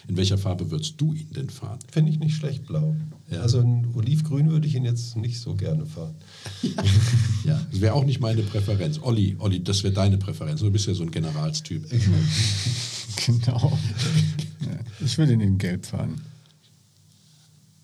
In 0.10 0.18
welcher 0.18 0.40
Farbe 0.40 0.72
würdest 0.72 1.00
du 1.00 1.14
ihn 1.14 1.32
denn 1.36 1.52
fahren? 1.52 1.78
Finde 1.92 2.12
ich 2.12 2.18
nicht 2.18 2.36
schlecht 2.36 2.66
blau. 2.66 2.96
Ja. 3.30 3.42
Also 3.42 3.60
ein 3.60 3.86
Olivgrün 3.94 4.50
würde 4.50 4.66
ich 4.66 4.74
ihn 4.74 4.84
jetzt 4.84 5.16
nicht 5.16 5.40
so 5.40 5.56
gerne 5.56 5.86
fahren. 5.86 6.16
Ja, 7.46 7.62
das 7.72 7.80
wäre 7.80 7.94
auch 7.94 8.04
nicht 8.04 8.20
meine 8.20 8.42
Präferenz. 8.42 9.00
Olli, 9.02 9.38
Olli, 9.40 9.64
das 9.64 9.84
wäre 9.84 9.94
deine 9.94 10.18
Präferenz. 10.18 10.60
Du 10.60 10.70
bist 10.70 10.88
ja 10.88 10.94
so 10.94 11.04
ein 11.04 11.12
Generalstyp. 11.12 11.86
Genau. 13.26 13.78
Ich 15.04 15.18
will 15.18 15.28
den 15.28 15.42
in 15.42 15.58
Gelb 15.58 15.86
fahren. 15.86 16.22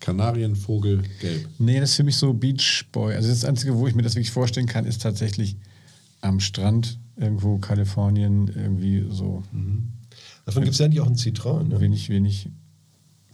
Kanarienvogel, 0.00 1.02
gelb. 1.20 1.48
Nee, 1.58 1.78
das 1.78 1.90
ist 1.90 1.96
für 1.96 2.04
mich 2.04 2.16
so 2.16 2.32
Beach 2.32 2.86
Boy. 2.90 3.14
Also 3.14 3.28
das 3.28 3.44
Einzige, 3.44 3.76
wo 3.76 3.86
ich 3.86 3.94
mir 3.94 4.02
das 4.02 4.14
wirklich 4.14 4.30
vorstellen 4.30 4.66
kann, 4.66 4.86
ist 4.86 5.02
tatsächlich 5.02 5.56
am 6.22 6.40
Strand, 6.40 6.98
irgendwo 7.16 7.58
Kalifornien, 7.58 8.48
irgendwie 8.48 9.04
so 9.10 9.42
Davon 10.46 10.62
gibt 10.62 10.72
es 10.72 10.78
ja 10.78 10.86
eigentlich 10.86 11.00
auch 11.00 11.06
einen 11.06 11.16
Citroën. 11.16 11.64
Ne? 11.64 11.80
wenig, 11.80 12.08
wenig. 12.08 12.48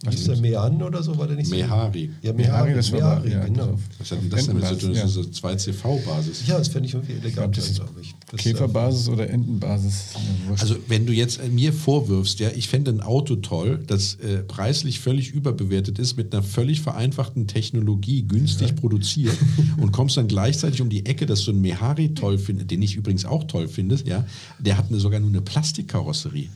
Wie 0.04 0.14
ist 0.14 0.26
der 0.26 0.36
Mehan 0.38 0.82
oder 0.82 1.00
so? 1.00 1.16
War 1.16 1.28
der 1.28 1.36
nicht 1.36 1.46
so? 1.48 1.54
Mehari. 1.54 2.10
Ja, 2.22 2.32
Mehari, 2.32 2.70
Mehari, 2.70 2.74
das 2.74 2.90
war 2.90 2.98
Mehari, 2.98 3.30
ja, 3.30 3.44
genau. 3.44 3.78
Was 4.00 4.10
hat 4.10 4.20
denn 4.20 4.30
das 4.30 4.46
damit 4.48 4.66
zu 4.66 4.76
tun? 4.78 4.88
Das 4.88 4.98
Ja. 4.98 5.04
ist 5.04 5.12
so 5.14 5.20
2CV-Basis. 5.20 6.46
Ja, 6.48 6.58
das 6.58 6.66
fände 6.66 6.88
ich 6.88 6.94
irgendwie 6.94 7.12
elegant, 7.12 7.54
glaube 7.54 8.00
ich. 8.00 8.12
Das, 8.28 8.40
Käferbasis 8.40 9.08
oder 9.08 9.30
Entenbasis? 9.30 10.06
Ja. 10.14 10.54
Also 10.58 10.74
wenn 10.88 11.06
du 11.06 11.12
jetzt 11.12 11.38
äh, 11.38 11.48
mir 11.48 11.72
vorwirfst, 11.72 12.40
ja, 12.40 12.50
ich 12.50 12.68
fände 12.68 12.90
ein 12.90 13.00
Auto 13.00 13.36
toll, 13.36 13.80
das 13.86 14.16
äh, 14.16 14.38
preislich 14.38 14.98
völlig 14.98 15.30
überbewertet 15.30 16.00
ist, 16.00 16.16
mit 16.16 16.34
einer 16.34 16.42
völlig 16.42 16.80
vereinfachten 16.80 17.46
Technologie 17.46 18.22
günstig 18.22 18.74
produziert 18.74 19.36
und 19.76 19.92
kommst 19.92 20.16
dann 20.16 20.26
gleichzeitig 20.26 20.80
um 20.82 20.88
die 20.88 21.06
Ecke, 21.06 21.26
dass 21.26 21.44
du 21.44 21.52
einen 21.52 21.60
Mehari 21.60 22.12
toll 22.14 22.38
findest, 22.38 22.72
den 22.72 22.82
ich 22.82 22.96
übrigens 22.96 23.24
auch 23.24 23.44
toll 23.44 23.68
finde, 23.68 23.98
ja, 24.04 24.26
der 24.58 24.78
hat 24.78 24.88
eine, 24.88 24.98
sogar 24.98 25.20
nur 25.20 25.28
eine 25.30 25.42
Plastikkarosserie. 25.42 26.48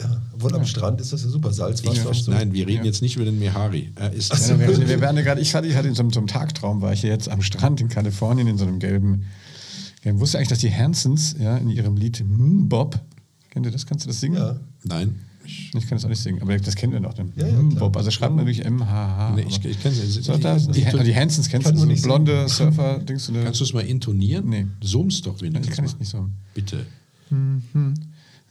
Ja, 0.00 0.22
obwohl 0.32 0.54
am 0.54 0.64
Strand 0.64 1.00
ist 1.00 1.12
das 1.12 1.22
ja 1.22 1.28
super. 1.28 1.52
Salzwasser 1.52 2.10
Ich, 2.12 2.22
so. 2.24 2.30
Nein, 2.30 2.52
wir 2.54 2.66
reden 2.66 2.78
Ja. 2.78 2.84
jetzt 2.84 3.02
nicht 3.02 3.16
über 3.16 3.24
den 3.26 3.38
Mehari. 3.38 3.92
Ist, 4.16 4.32
Ja, 4.48 4.58
wir, 4.58 4.88
wir 4.88 5.00
werden 5.00 5.16
ja 5.18 5.22
gerade, 5.22 5.40
ich 5.40 5.54
hatte, 5.54 5.66
ich 5.68 5.76
hatte 5.76 5.88
in 5.88 5.94
so 5.94 6.02
einem, 6.02 6.10
so 6.12 6.20
einem 6.20 6.28
Tagtraum, 6.28 6.80
war 6.80 6.92
ich 6.94 7.02
hier 7.02 7.10
jetzt 7.10 7.28
am 7.28 7.42
Strand 7.42 7.80
in 7.80 7.88
Kalifornien 7.88 8.46
in 8.48 8.56
so 8.58 8.64
einem 8.64 8.78
gelben. 8.78 9.24
gelben 10.02 10.18
wusste 10.18 10.38
eigentlich, 10.38 10.48
dass 10.48 10.60
die 10.60 10.72
Hansons 10.74 11.36
ja, 11.38 11.56
in 11.58 11.68
ihrem 11.68 11.96
Lied 11.96 12.24
"Mm, 12.26 12.68
Bob, 12.68 12.98
kennt 13.50 13.66
ihr 13.66 13.72
das? 13.72 13.84
Kannst 13.86 14.06
du 14.06 14.08
das 14.08 14.18
singen? 14.20 14.36
Ja. 14.36 14.56
Nein. 14.84 15.16
Ich, 15.44 15.70
Ich 15.74 15.86
kann 15.88 15.98
das 15.98 16.04
auch 16.04 16.08
nicht 16.08 16.22
singen, 16.22 16.40
aber 16.40 16.56
das 16.56 16.74
kennen 16.76 16.92
wir 16.92 17.00
noch. 17.00 17.14
Den 17.14 17.32
Ja, 17.36 17.46
ja, 17.48 17.52
"Mm, 17.60 17.70
klar. 17.70 17.80
Bob. 17.80 17.96
Also 17.96 18.10
schreibt 18.12 18.34
man 18.34 18.46
wirklich 18.46 18.64
M-H-H. 18.64 19.34
nee, 19.34 19.42
ich, 19.46 19.62
ich 19.64 19.82
kenne 19.82 19.94
es. 19.94 20.14
So, 20.14 20.36
da, 20.38 20.56
die, 20.56 20.80
Inton- 20.82 21.04
die 21.04 21.14
Hansons 21.14 21.48
kennst 21.48 21.68
du, 21.70 21.76
so 21.76 21.84
nicht 21.84 22.02
blonde 22.02 22.48
Surfer, 22.48 23.00
Kannst 23.04 23.28
du 23.60 23.64
es 23.64 23.72
mal 23.74 23.80
intonieren? 23.84 24.48
Nee. 24.48 24.66
Summ's 24.82 25.20
doch 25.20 25.40
wenigstens. 25.42 25.68
Ich 25.68 25.74
kann 25.76 25.84
es 25.84 25.92
mal. 25.92 25.98
nicht 25.98 26.10
so. 26.10 26.28
Bitte. 26.54 26.86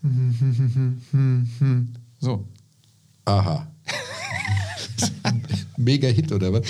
So. 2.21 2.45
Aha. 3.25 3.67
Mega 5.83 6.07
Hit 6.07 6.31
oder 6.31 6.53
was? 6.53 6.61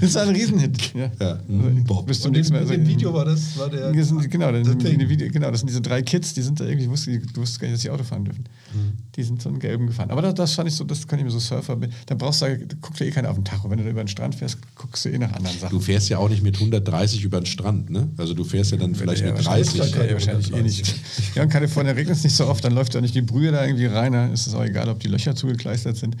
Das 0.00 0.10
ist 0.10 0.16
ein 0.16 0.28
Riesenhit. 0.30 0.94
Ja. 0.94 1.10
Ja. 1.20 1.38
Also, 1.48 2.02
bis 2.02 2.20
zum 2.20 2.30
Und 2.30 2.36
nächsten 2.36 2.54
in, 2.54 2.64
Mal. 2.66 2.74
in 2.74 2.80
dem 2.84 2.88
Video 2.88 3.12
war 3.12 3.24
das, 3.24 3.58
war 3.58 3.68
der. 3.68 3.92
Das 3.92 4.08
sind, 4.08 4.30
genau, 4.30 4.50
das 4.52 4.66
Video, 4.68 5.28
genau, 5.30 5.50
das 5.50 5.60
sind 5.60 5.68
diese 5.68 5.80
drei 5.80 6.02
Kids, 6.02 6.34
die 6.34 6.42
sind 6.42 6.58
da 6.60 6.64
irgendwie, 6.64 6.84
ich 6.84 6.90
wusste, 6.90 7.18
du 7.18 7.40
wusstest 7.40 7.60
gar 7.60 7.66
nicht, 7.68 7.74
dass 7.76 7.82
die 7.82 7.90
Auto 7.90 8.04
fahren 8.04 8.24
dürfen. 8.24 8.44
Mhm. 8.74 8.92
Die 9.16 9.22
sind 9.22 9.42
so 9.42 9.48
einen 9.48 9.58
gelben 9.58 9.86
gefahren. 9.86 10.10
Aber 10.10 10.22
das, 10.22 10.34
das 10.34 10.54
fand 10.54 10.68
ich 10.68 10.74
so, 10.74 10.84
das 10.84 11.06
kann 11.06 11.18
ich 11.18 11.24
mir 11.24 11.30
so 11.30 11.38
Surfer, 11.38 11.76
da 12.06 12.14
brauchst 12.14 12.42
du, 12.42 12.46
da 12.58 12.76
guckt 12.80 12.98
ja 13.00 13.06
eh 13.06 13.10
keiner 13.10 13.30
auf 13.30 13.36
den 13.36 13.44
Tacho. 13.44 13.68
Wenn 13.70 13.78
du 13.78 13.84
da 13.84 13.90
über 13.90 14.02
den 14.02 14.08
Strand 14.08 14.34
fährst, 14.34 14.58
guckst 14.74 15.04
du 15.04 15.08
eh 15.10 15.18
nach 15.18 15.32
anderen 15.32 15.58
Sachen. 15.58 15.70
Du 15.76 15.80
fährst 15.80 16.08
ja 16.08 16.18
auch 16.18 16.28
nicht 16.28 16.42
mit 16.42 16.56
130 16.56 17.22
über 17.24 17.40
den 17.40 17.46
Strand, 17.46 17.90
ne? 17.90 18.08
Also 18.16 18.34
du 18.34 18.44
fährst 18.44 18.70
ja 18.72 18.76
dann 18.78 18.94
vielleicht 18.94 19.22
ja, 19.22 19.28
mit 19.32 19.44
wahrscheinlich- 19.44 19.72
30. 19.72 19.94
Ja, 19.94 20.12
wahrscheinlich 20.12 20.52
eh 20.52 20.62
nicht. 20.62 20.94
Ja, 21.34 21.42
in 21.42 21.48
Kalifornien 21.48 21.94
regnet 21.96 22.16
es 22.16 22.24
nicht 22.24 22.36
so 22.36 22.46
oft, 22.46 22.64
dann 22.64 22.72
läuft 22.74 22.94
ja 22.94 23.00
nicht 23.00 23.14
die 23.14 23.22
Brühe 23.22 23.50
da 23.52 23.64
irgendwie 23.64 23.86
rein. 23.86 24.12
Da 24.12 24.26
ist 24.28 24.46
es 24.46 24.54
auch 24.54 24.64
egal, 24.64 24.88
ob 24.88 25.00
die 25.00 25.08
Löcher 25.08 25.34
zugekleistert 25.34 25.96
sind. 25.96 26.16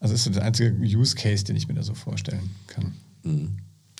Also 0.00 0.14
ist 0.14 0.24
so 0.24 0.30
der 0.30 0.44
einzige 0.44 0.74
Use 0.80 1.14
Case, 1.14 1.44
den 1.44 1.56
ich 1.56 1.68
mir 1.68 1.74
da 1.74 1.82
so 1.82 1.94
vorstellen 1.94 2.50
kann. 2.66 2.92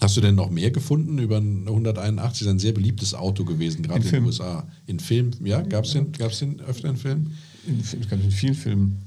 Hast 0.01 0.17
du 0.17 0.21
denn 0.21 0.37
noch 0.37 0.51
mehr 0.51 0.71
gefunden 0.71 1.19
über 1.19 1.39
ein 1.39 1.67
181? 1.67 2.43
Ist 2.43 2.49
ein 2.49 2.59
sehr 2.59 2.73
beliebtes 2.73 3.15
Auto 3.15 3.45
gewesen, 3.45 3.83
gerade 3.83 4.01
In 4.01 4.07
in, 4.07 4.13
den. 4.13 4.25
USA. 4.25 4.67
In 4.87 5.01
Film, 5.01 5.33
ja? 5.45 5.61
Gab 5.63 5.85
es 5.85 5.93
den, 5.93 6.13
gab's 6.13 6.39
den 6.39 6.61
öfter 6.61 6.89
in 6.89 6.97
Filmen? 6.97 7.37
In, 7.67 7.81
in 7.81 8.31
vielen 8.31 8.55
Filmen. 8.55 9.03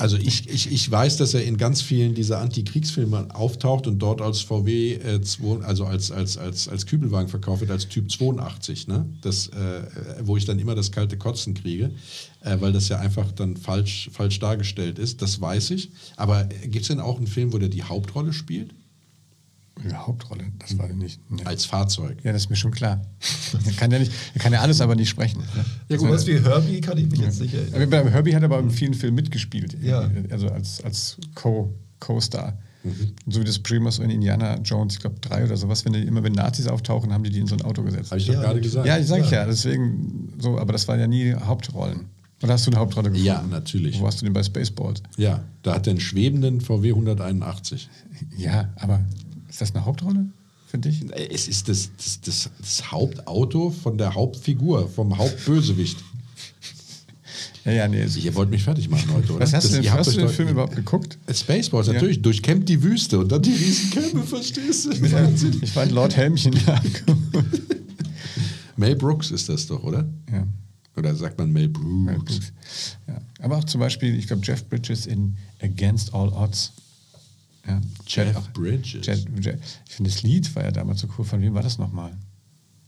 Also 0.00 0.16
ich, 0.16 0.48
ich, 0.48 0.72
ich 0.72 0.90
weiß, 0.90 1.18
dass 1.18 1.34
er 1.34 1.44
in 1.44 1.58
ganz 1.58 1.82
vielen 1.82 2.14
dieser 2.14 2.40
Antikriegsfilme 2.40 3.34
auftaucht 3.34 3.86
und 3.86 3.98
dort 3.98 4.22
als 4.22 4.40
VW, 4.40 4.94
äh, 4.94 5.20
zwei, 5.20 5.62
also 5.62 5.84
als, 5.84 6.10
als, 6.10 6.38
als, 6.38 6.68
als 6.68 6.86
Kübelwagen 6.86 7.28
verkauft 7.28 7.60
wird, 7.60 7.70
als 7.70 7.86
Typ 7.86 8.10
82, 8.10 8.88
ne? 8.88 9.04
das, 9.20 9.48
äh, 9.48 9.82
wo 10.22 10.38
ich 10.38 10.46
dann 10.46 10.58
immer 10.58 10.74
das 10.74 10.90
kalte 10.90 11.18
Kotzen 11.18 11.52
kriege, 11.52 11.90
äh, 12.40 12.56
weil 12.60 12.72
das 12.72 12.88
ja 12.88 12.98
einfach 12.98 13.30
dann 13.32 13.58
falsch, 13.58 14.08
falsch 14.10 14.38
dargestellt 14.38 14.98
ist, 14.98 15.20
das 15.20 15.38
weiß 15.38 15.68
ich. 15.72 15.90
Aber 16.16 16.44
gibt 16.44 16.80
es 16.80 16.88
denn 16.88 17.00
auch 17.00 17.18
einen 17.18 17.26
Film, 17.26 17.52
wo 17.52 17.58
der 17.58 17.68
die 17.68 17.82
Hauptrolle 17.82 18.32
spielt? 18.32 18.74
Die 19.82 19.94
Hauptrolle, 19.94 20.44
das 20.58 20.76
war 20.76 20.88
nicht. 20.88 21.20
Nee. 21.30 21.42
Als 21.44 21.64
Fahrzeug? 21.64 22.18
Ja, 22.22 22.32
das 22.32 22.42
ist 22.42 22.50
mir 22.50 22.56
schon 22.56 22.70
klar. 22.70 23.00
Er 23.64 23.72
kann 23.72 23.90
ja, 23.90 23.98
nicht, 23.98 24.12
er 24.34 24.40
kann 24.40 24.52
ja 24.52 24.60
alles, 24.60 24.80
aber 24.82 24.94
nicht 24.94 25.08
sprechen. 25.08 25.38
Ne? 25.40 25.64
Ja, 25.88 25.96
gut, 25.96 26.10
was 26.10 26.26
wie 26.26 26.38
Herbie 26.38 26.80
kann 26.82 26.98
ich 26.98 27.08
mich 27.10 27.20
jetzt 27.20 27.40
nicht 27.40 27.54
erinnern. 27.54 27.74
Aber 27.74 27.86
beim 27.86 28.08
Herbie 28.08 28.34
hat 28.34 28.42
er 28.42 28.46
aber 28.46 28.58
in 28.60 28.70
vielen 28.70 28.92
Filmen 28.94 29.14
mitgespielt. 29.16 29.76
Ja. 29.82 30.10
Also 30.30 30.48
als, 30.48 30.82
als 30.84 31.16
Co- 31.34 31.72
Co-Star. 31.98 32.58
Mhm. 32.84 33.12
So 33.28 33.40
wie 33.40 33.44
das 33.44 33.58
Primus 33.58 33.98
in 34.00 34.10
Indiana 34.10 34.58
Jones, 34.60 34.94
ich 34.94 35.00
glaube 35.00 35.16
drei 35.20 35.44
oder 35.44 35.56
sowas, 35.56 35.84
wenn 35.84 35.92
die, 35.94 36.00
immer 36.02 36.22
wenn 36.22 36.32
Nazis 36.32 36.66
auftauchen, 36.66 37.12
haben 37.12 37.24
die 37.24 37.30
die 37.30 37.40
in 37.40 37.46
so 37.46 37.54
ein 37.54 37.62
Auto 37.62 37.82
gesetzt. 37.82 38.10
Habe 38.10 38.20
ich 38.20 38.26
doch 38.26 38.34
Ja, 38.34 38.40
gerade 38.42 38.60
gesagt. 38.60 38.86
Ja, 38.86 38.98
ich 38.98 39.06
sage 39.06 39.22
Ja. 39.24 39.30
ja, 39.30 39.46
deswegen 39.46 40.32
so, 40.38 40.58
aber 40.58 40.72
das 40.74 40.86
waren 40.88 41.00
ja 41.00 41.06
nie 41.06 41.34
Hauptrollen. 41.34 42.06
Oder 42.42 42.54
hast 42.54 42.66
du 42.66 42.70
eine 42.70 42.80
Hauptrolle 42.80 43.08
gefunden? 43.10 43.26
Ja, 43.26 43.42
natürlich. 43.50 44.00
Wo 44.00 44.06
hast 44.06 44.20
du 44.20 44.24
den 44.24 44.32
bei 44.32 44.42
Spaceballs? 44.42 45.02
Ja, 45.18 45.44
da 45.62 45.74
hat 45.74 45.86
er 45.86 45.90
einen 45.90 46.00
schwebenden 46.00 46.60
VW 46.62 46.90
181. 46.90 47.90
Ja, 48.38 48.70
aber 48.76 49.00
ist 49.50 49.60
das 49.60 49.74
eine 49.74 49.84
Hauptrolle 49.84 50.26
für 50.68 50.78
dich? 50.78 51.04
Es 51.30 51.48
ist 51.48 51.68
das, 51.68 51.90
das, 51.98 52.20
das, 52.22 52.50
das 52.58 52.90
Hauptauto 52.90 53.70
von 53.70 53.98
der 53.98 54.14
Hauptfigur, 54.14 54.88
vom 54.88 55.18
Hauptbösewicht. 55.18 55.98
Ja, 57.64 57.72
ja, 57.72 57.88
nee. 57.88 58.02
Ihr 58.04 58.34
wollt 58.34 58.48
mich 58.48 58.62
fertig 58.62 58.88
machen 58.88 59.12
heute, 59.14 59.34
oder? 59.34 59.40
Was 59.44 59.52
hast 59.52 59.64
Das- 59.64 59.72
du 59.72 59.82
denn, 59.82 59.92
hast 59.92 60.14
du 60.14 60.18
den 60.18 60.28
Film 60.30 60.48
überhaupt 60.48 60.74
geguckt? 60.76 61.18
Spaceballs, 61.30 61.88
natürlich, 61.88 62.22
durchkämmt 62.22 62.66
die 62.66 62.82
Wüste 62.82 63.18
und 63.18 63.30
dann 63.30 63.42
die 63.42 63.52
Riesenkämme, 63.52 64.22
verstehst 64.24 64.86
du? 64.86 65.06
Ja, 65.06 65.28
ich 65.60 65.70
fand 65.70 65.92
Lord 65.92 66.16
Helmchen. 66.16 66.54
Ja. 66.66 66.80
Mel 68.76 68.96
Brooks 68.96 69.30
ist 69.30 69.48
das 69.50 69.66
doch, 69.66 69.82
oder? 69.82 70.08
ja. 70.32 70.46
Oder 70.96 71.14
sagt 71.14 71.38
man 71.38 71.50
Mel 71.52 71.68
Brooks? 71.68 71.86
Mel 71.86 72.14
Brooks. 72.16 72.52
Ja. 73.06 73.18
Aber 73.40 73.58
auch 73.58 73.64
zum 73.64 73.80
Beispiel, 73.80 74.18
ich 74.18 74.26
glaube, 74.26 74.42
Jeff 74.44 74.64
Bridges 74.68 75.04
in 75.06 75.36
Against 75.62 76.12
All 76.14 76.28
Odds. 76.30 76.72
Ja. 77.66 77.80
Jeff 78.06 78.36
Auch- 78.36 78.52
Bridges. 78.52 79.06
Jeff, 79.06 79.24
Jeff, 79.40 79.58
ich 79.86 79.94
finde, 79.94 80.10
das 80.10 80.22
Lied 80.22 80.54
war 80.54 80.64
ja 80.64 80.70
damals 80.70 81.00
so 81.00 81.08
cool. 81.18 81.24
Von 81.24 81.40
wem 81.42 81.54
war 81.54 81.62
das 81.62 81.78
nochmal? 81.78 82.16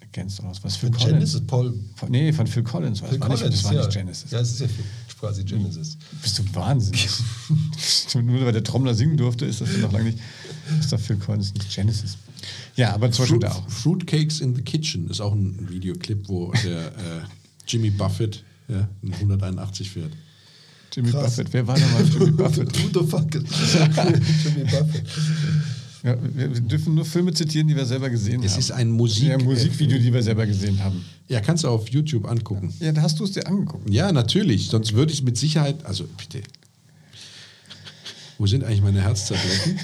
Against 0.01 0.41
All 0.41 0.49
Odds. 0.49 0.63
Was 0.63 0.77
Phil 0.77 0.91
Von 0.91 0.99
Collins? 0.99 1.13
Genesis, 1.15 1.47
Paul. 1.47 1.75
Von, 1.97 2.11
nee, 2.11 2.33
von 2.33 2.47
Phil 2.47 2.63
Collins. 2.63 3.01
Phil 3.01 3.09
das 3.11 3.21
war 3.21 3.29
nicht, 3.29 3.39
Collins, 3.41 3.57
das 3.57 3.65
war 3.65 3.75
ja. 3.75 3.87
nicht 3.87 3.93
Genesis. 3.93 4.31
Ja, 4.31 4.41
es 4.41 4.53
ist 4.53 4.61
ja 4.61 4.67
quasi 5.19 5.45
Genesis. 5.45 5.97
Bist 6.21 6.39
du 6.39 6.55
wahnsinnig? 6.55 7.09
Nur 8.15 8.45
weil 8.45 8.53
der 8.53 8.65
Trommler 8.65 8.95
singen 8.95 9.17
durfte, 9.17 9.47
ist 9.47 9.61
das 9.61 9.73
ja 9.73 9.79
noch 9.79 9.93
lange 9.93 10.07
nicht. 10.07 10.19
Ist 10.79 10.93
doch 10.93 11.01
Phil 11.01 11.17
Collins 11.17 11.55
nicht 11.55 11.75
Genesis. 11.75 12.19
Ja, 12.77 12.93
aber 12.95 13.11
zum 13.11 13.23
Beispiel 13.23 13.41
Fruit, 13.41 13.43
da 13.43 13.57
auch. 13.57 13.69
Fruitcakes 13.71 14.41
in 14.41 14.55
the 14.55 14.63
Kitchen 14.63 15.09
ist 15.09 15.21
auch 15.21 15.33
ein 15.33 15.69
Videoclip, 15.71 16.29
wo 16.29 16.53
der 16.65 16.89
äh, 16.89 17.21
Jimmy 17.67 17.91
Buffett 17.91 18.45
ja, 18.69 18.89
ein 19.03 19.13
181 19.15 19.91
fährt. 19.91 20.13
Jimmy 20.95 21.11
Krass. 21.11 21.37
Buffett. 21.37 21.53
Wer 21.53 21.67
war 21.67 21.79
nochmal 21.79 22.05
Jimmy 22.09 22.31
Buffett? 22.33 22.69
Who 22.95 23.01
the 23.03 23.07
fuck 23.11 23.35
is 23.35 23.43
Jimmy 24.45 24.65
Buffett? 24.65 25.05
Ja, 26.05 26.17
wir 26.35 26.49
dürfen 26.49 26.95
nur 26.97 27.05
Filme 27.05 27.33
zitieren, 27.33 27.69
die 27.69 27.77
wir 27.77 27.87
selber 27.87 28.11
gesehen 28.11 28.43
Es 28.43 28.53
haben. 28.53 28.59
ist 28.61 28.71
ein 28.73 28.91
Musik- 28.91 29.29
Ja, 29.29 29.39
Musikvideo, 29.39 29.99
die 29.99 30.13
wir 30.13 30.23
selber 30.23 30.47
gesehen 30.47 30.83
haben. 30.83 31.05
Ja, 31.29 31.41
kannst 31.41 31.63
du 31.63 31.69
auf 31.69 31.89
YouTube 31.89 32.27
angucken. 32.29 32.75
Ja, 32.81 32.91
da 32.91 33.03
hast 33.03 33.21
du 33.21 33.25
es 33.25 33.31
dir 33.33 33.47
angeguckt. 33.47 33.89
Ja, 33.89 34.11
natürlich. 34.11 34.67
Sonst 34.67 34.93
würde 34.95 35.13
ich 35.13 35.21
es 35.21 35.25
mit 35.25 35.37
Sicherheit. 35.39 35.85
Also 35.87 36.05
bitte. 36.19 36.43
Wo 38.39 38.47
sind 38.49 38.65
eigentlich 38.65 38.83
meine 38.83 39.01
Herztabletten? 39.03 39.79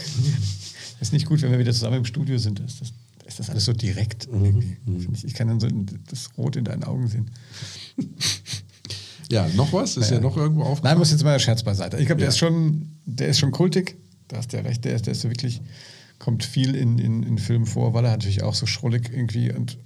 Ist 1.01 1.13
nicht 1.13 1.27
gut, 1.27 1.41
wenn 1.43 1.53
wir 1.53 1.61
wieder 1.61 1.73
zusammen 1.73 1.99
im 1.99 2.05
Studio 2.05 2.37
sind. 2.39 2.59
Ist 2.59 2.81
das, 2.81 2.93
ist 3.25 3.39
das 3.39 3.51
alles 3.51 3.65
so 3.67 3.73
direkt 3.73 4.27
Mhm. 4.33 4.77
Ich, 5.15 5.25
ich 5.25 5.35
kann 5.35 5.47
dann 5.47 5.61
so 5.61 5.69
das 6.11 6.31
Rot 6.37 6.57
in 6.57 6.65
deinen 6.65 6.83
Augen 6.83 7.07
sehen. 7.07 7.31
Ja, 9.31 9.47
noch 9.49 9.73
was? 9.73 9.97
Ist 9.97 10.11
ja, 10.11 10.17
Ja. 10.17 10.23
noch 10.23 10.37
irgendwo 10.37 10.63
Nein, 10.63 10.71
aufgefallen? 10.73 10.99
muss 10.99 11.11
jetzt 11.11 11.25
mal 11.25 11.39
Scherz 11.39 11.63
beiseite. 11.63 11.99
Ich 11.99 12.07
glaube, 12.07 12.19
der 12.21 12.27
Ja. 12.27 12.31
ist 12.31 12.39
schon, 12.39 12.97
der 13.05 13.29
ist 13.29 13.39
schon 13.39 13.51
kultig. 13.51 13.97
Da 14.29 14.39
hast 14.39 14.53
du 14.53 14.57
ja 14.57 14.63
recht. 14.63 14.85
Der 14.85 14.95
ist, 14.95 15.07
der 15.07 15.13
ist 15.13 15.21
so 15.21 15.29
wirklich, 15.31 15.61
kommt 16.19 16.45
viel 16.45 16.75
in, 16.75 16.99
in, 16.99 17.23
in 17.23 17.39
Filmen 17.39 17.67
vor, 17.67 17.95
weil 17.95 18.05
er 18.05 18.13
natürlich 18.13 18.43
auch 18.43 18.55
so 18.55 18.67
schrullig 18.67 19.11
irgendwie 19.13 19.53
und 19.53 19.79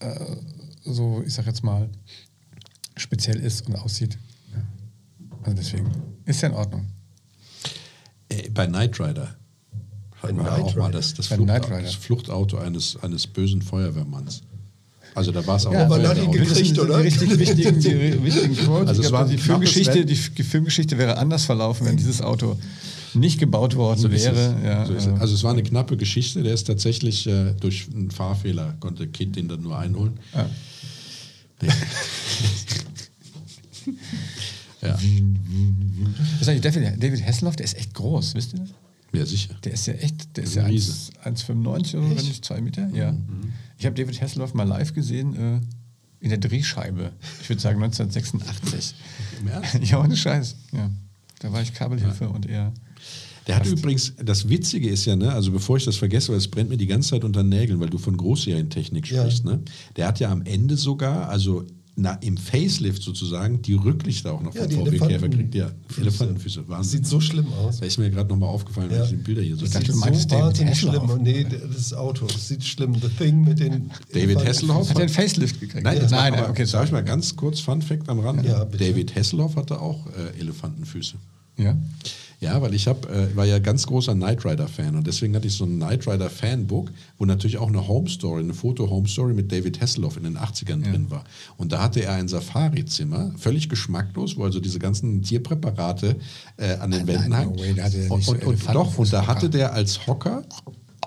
äh, 0.00 0.36
so, 0.84 1.22
ich 1.26 1.34
sag 1.34 1.46
jetzt 1.46 1.64
mal, 1.64 1.88
speziell 2.96 3.38
ist 3.40 3.66
und 3.68 3.76
aussieht. 3.76 4.16
Ja. 4.52 4.62
Also 5.42 5.56
deswegen 5.56 5.90
ist 6.24 6.40
ja 6.42 6.48
in 6.48 6.54
Ordnung. 6.54 6.86
Äh, 8.28 8.48
bei 8.50 8.66
Knight 8.66 8.98
Rider. 9.00 9.36
Hatten 10.22 10.36
Bei 10.36 10.44
wir 10.44 10.50
Knight 10.50 10.62
auch 10.62 10.76
mal 10.76 10.86
Rider? 10.86 10.98
das, 10.98 11.14
das, 11.14 11.30
Rider. 11.30 11.58
das 11.82 11.94
Fluchtauto 11.94 12.58
eines, 12.58 12.96
eines 13.02 13.26
bösen 13.26 13.60
Feuerwehrmanns. 13.62 14.42
Also 15.16 15.32
da 15.32 15.44
war 15.46 15.56
es 15.56 15.64
auch 15.64 15.72
Ja, 15.72 15.86
aber 15.86 15.98
dann 15.98 16.22
ihn 16.22 16.30
gekriegt, 16.30 16.78
oder? 16.78 16.98
Die 16.98 17.04
richtig 17.04 17.38
wichtigen, 17.38 17.80
die 17.80 18.22
wichtigen 18.22 18.54
Quotes. 18.54 18.88
Also 18.88 19.00
es 19.00 19.08
glaub, 19.08 19.22
war 19.22 19.28
die, 19.28 19.38
Filmgeschichte, 19.38 20.04
die, 20.04 20.14
Filmgeschichte 20.14 20.98
wäre 20.98 21.16
anders 21.16 21.46
verlaufen, 21.46 21.86
wenn 21.86 21.96
dieses 21.96 22.20
Auto 22.20 22.58
nicht 23.14 23.40
gebaut 23.40 23.76
worden 23.76 23.98
So 23.98 24.10
wäre. 24.10 24.56
Ja, 24.62 24.84
so 24.84 24.92
es. 24.92 25.08
Also 25.08 25.34
es 25.34 25.42
war 25.42 25.52
eine 25.52 25.62
knappe 25.62 25.96
Geschichte. 25.96 26.42
Der 26.42 26.52
ist 26.52 26.64
tatsächlich 26.64 27.26
äh, 27.26 27.54
durch 27.58 27.86
einen 27.94 28.10
Fahrfehler, 28.10 28.74
konnte 28.78 29.06
Kid 29.06 29.36
den 29.36 29.48
dann 29.48 29.62
nur 29.62 29.78
einholen. 29.78 30.18
Ja. 30.34 30.50
Nee. 31.62 31.68
ja. 34.82 34.98
Das 36.40 36.48
ist 36.48 36.62
David, 36.62 37.02
David 37.02 37.26
Hasselhoff, 37.26 37.56
der 37.56 37.64
ist 37.64 37.78
echt 37.78 37.94
groß, 37.94 38.34
wisst 38.34 38.52
ihr 38.52 38.58
das? 38.58 38.68
Ja, 39.16 39.26
sicher. 39.26 39.54
Der 39.64 39.72
ist 39.72 39.86
ja 39.86 39.94
echt, 39.94 40.36
der 40.36 40.44
ist 40.44 40.56
Ein 40.56 40.64
ja 40.64 40.68
Riese. 40.68 41.10
1 41.22 41.44
1,95 41.44 41.68
oder 41.68 41.84
so, 41.84 42.00
wenn 42.02 42.24
nicht 42.24 42.44
2 42.44 42.60
Meter. 42.60 42.88
Ja. 42.94 43.14
Ich 43.78 43.86
habe 43.86 43.94
David 43.94 44.20
Hasselhoff 44.20 44.54
mal 44.54 44.64
live 44.64 44.92
gesehen 44.94 45.34
äh, 45.34 45.60
in 46.20 46.30
der 46.30 46.38
Drehscheibe. 46.38 47.12
Ich 47.42 47.48
würde 47.48 47.60
sagen 47.60 47.82
1986. 47.82 48.94
Im 49.40 49.48
Ernst? 49.48 49.78
ja, 49.90 50.00
ohne 50.00 50.16
Scheiß. 50.16 50.56
Ja. 50.72 50.90
Da 51.40 51.52
war 51.52 51.60
ich 51.62 51.74
Kabelhilfe 51.74 52.28
und 52.28 52.46
er. 52.46 52.72
Der 53.46 53.56
hat 53.56 53.66
übrigens, 53.66 54.14
das 54.24 54.48
Witzige 54.48 54.88
ist 54.88 55.04
ja, 55.04 55.14
ne, 55.14 55.32
also 55.32 55.52
bevor 55.52 55.76
ich 55.76 55.84
das 55.84 55.96
vergesse, 55.96 56.30
weil 56.32 56.38
es 56.38 56.48
brennt 56.48 56.68
mir 56.68 56.76
die 56.78 56.86
ganze 56.88 57.10
Zeit 57.10 57.22
unter 57.22 57.44
den 57.44 57.50
Nägeln, 57.50 57.78
weil 57.78 57.90
du 57.90 57.98
von 57.98 58.16
Großserientechnik 58.16 59.08
Ja. 59.10 59.22
sprichst, 59.22 59.44
ne? 59.44 59.60
Der 59.94 60.08
hat 60.08 60.18
ja 60.18 60.32
am 60.32 60.42
Ende 60.42 60.76
sogar, 60.76 61.28
also 61.28 61.64
na, 61.98 62.12
im 62.16 62.36
Facelift 62.36 63.02
sozusagen, 63.02 63.62
die 63.62 63.72
Rücklichter 63.72 64.34
auch 64.34 64.42
noch 64.42 64.54
Ja, 64.54 64.68
vom 64.68 64.84
VW 64.86 64.98
Käfer 64.98 65.28
gekriegt. 65.30 65.54
Ja, 65.54 65.70
Füße. 65.88 66.00
Elefantenfüße, 66.02 66.60
Das 66.60 66.68
Wahnsinn. 66.68 66.98
sieht 66.98 67.06
so 67.06 67.20
schlimm 67.20 67.46
aus. 67.54 67.78
Da 67.80 67.86
ist 67.86 67.96
mir 67.98 68.10
gerade 68.10 68.28
nochmal 68.28 68.50
aufgefallen, 68.50 68.90
wenn 68.90 68.98
Ja. 68.98 69.04
ich 69.04 69.10
die 69.10 69.16
Bilder 69.16 69.40
hier 69.40 69.56
so 69.56 69.64
Ich 69.64 69.70
sehe. 69.70 69.80
dachte, 69.80 69.92
so 69.94 70.00
wahnsinnig 70.02 70.78
schlimm. 70.78 71.08
Und 71.08 71.22
nee, 71.22 71.46
das 71.74 71.94
Auto, 71.94 72.26
das 72.26 72.48
sieht 72.48 72.62
schlimm. 72.64 72.94
The 73.00 73.08
Thing 73.08 73.44
mit 73.44 73.60
den. 73.60 73.90
David 74.12 74.44
Hasselhoff? 74.46 74.90
Hat 74.90 74.96
er 74.98 75.04
einen 75.04 75.08
Facelift 75.08 75.58
gekriegt? 75.58 75.84
Nein, 75.84 75.96
jetzt 75.96 76.10
nein, 76.10 76.32
nein, 76.32 76.40
aber, 76.42 76.50
okay, 76.50 76.66
sag 76.66 76.84
ich 76.84 76.92
mal 76.92 77.02
ganz 77.02 77.34
kurz 77.34 77.60
Fun 77.60 77.80
Fact 77.80 78.08
am 78.10 78.20
Rand. 78.20 78.44
Ja. 78.44 78.64
David 78.66 79.16
Hasselhoff 79.16 79.56
hatte 79.56 79.80
auch 79.80 80.06
äh, 80.08 80.38
Elefantenfüße. 80.38 81.14
Ja. 81.56 81.74
Ja, 82.38 82.60
weil 82.60 82.74
ich 82.74 82.86
hab, 82.86 83.10
äh, 83.10 83.34
war 83.34 83.46
ja 83.46 83.58
ganz 83.58 83.86
großer 83.86 84.14
Knight 84.14 84.44
Rider-Fan 84.44 84.94
und 84.94 85.06
deswegen 85.06 85.34
hatte 85.34 85.46
ich 85.46 85.54
so 85.54 85.64
ein 85.64 85.76
Knight 85.76 86.06
Rider-Fanbook, 86.06 86.90
wo 87.18 87.24
natürlich 87.24 87.56
auch 87.56 87.68
eine 87.68 87.88
Home 87.88 88.08
Story, 88.08 88.42
eine 88.42 88.52
Foto-Home 88.52 89.08
Story 89.08 89.32
mit 89.32 89.50
David 89.50 89.80
Hasselhoff 89.80 90.16
in 90.18 90.24
den 90.24 90.36
80ern 90.36 90.82
drin 90.82 91.10
war. 91.10 91.24
Und 91.56 91.72
da 91.72 91.82
hatte 91.82 92.02
er 92.02 92.12
ein 92.12 92.28
Safari-Zimmer, 92.28 93.32
völlig 93.38 93.68
geschmacklos, 93.68 94.36
wo 94.36 94.44
also 94.44 94.60
diese 94.60 94.78
ganzen 94.78 95.22
Tierpräparate 95.22 96.16
äh, 96.58 96.74
an 96.74 96.90
den 96.90 97.06
Nein, 97.06 97.08
Wänden 97.08 97.36
hangen. 97.36 97.58
way, 97.58 97.74
und, 98.10 98.22
so 98.22 98.32
und, 98.32 98.44
und 98.44 98.74
doch, 98.74 98.98
und 98.98 99.12
da 99.12 99.26
hatte 99.26 99.48
der 99.48 99.72
als 99.72 100.06
Hocker 100.06 100.44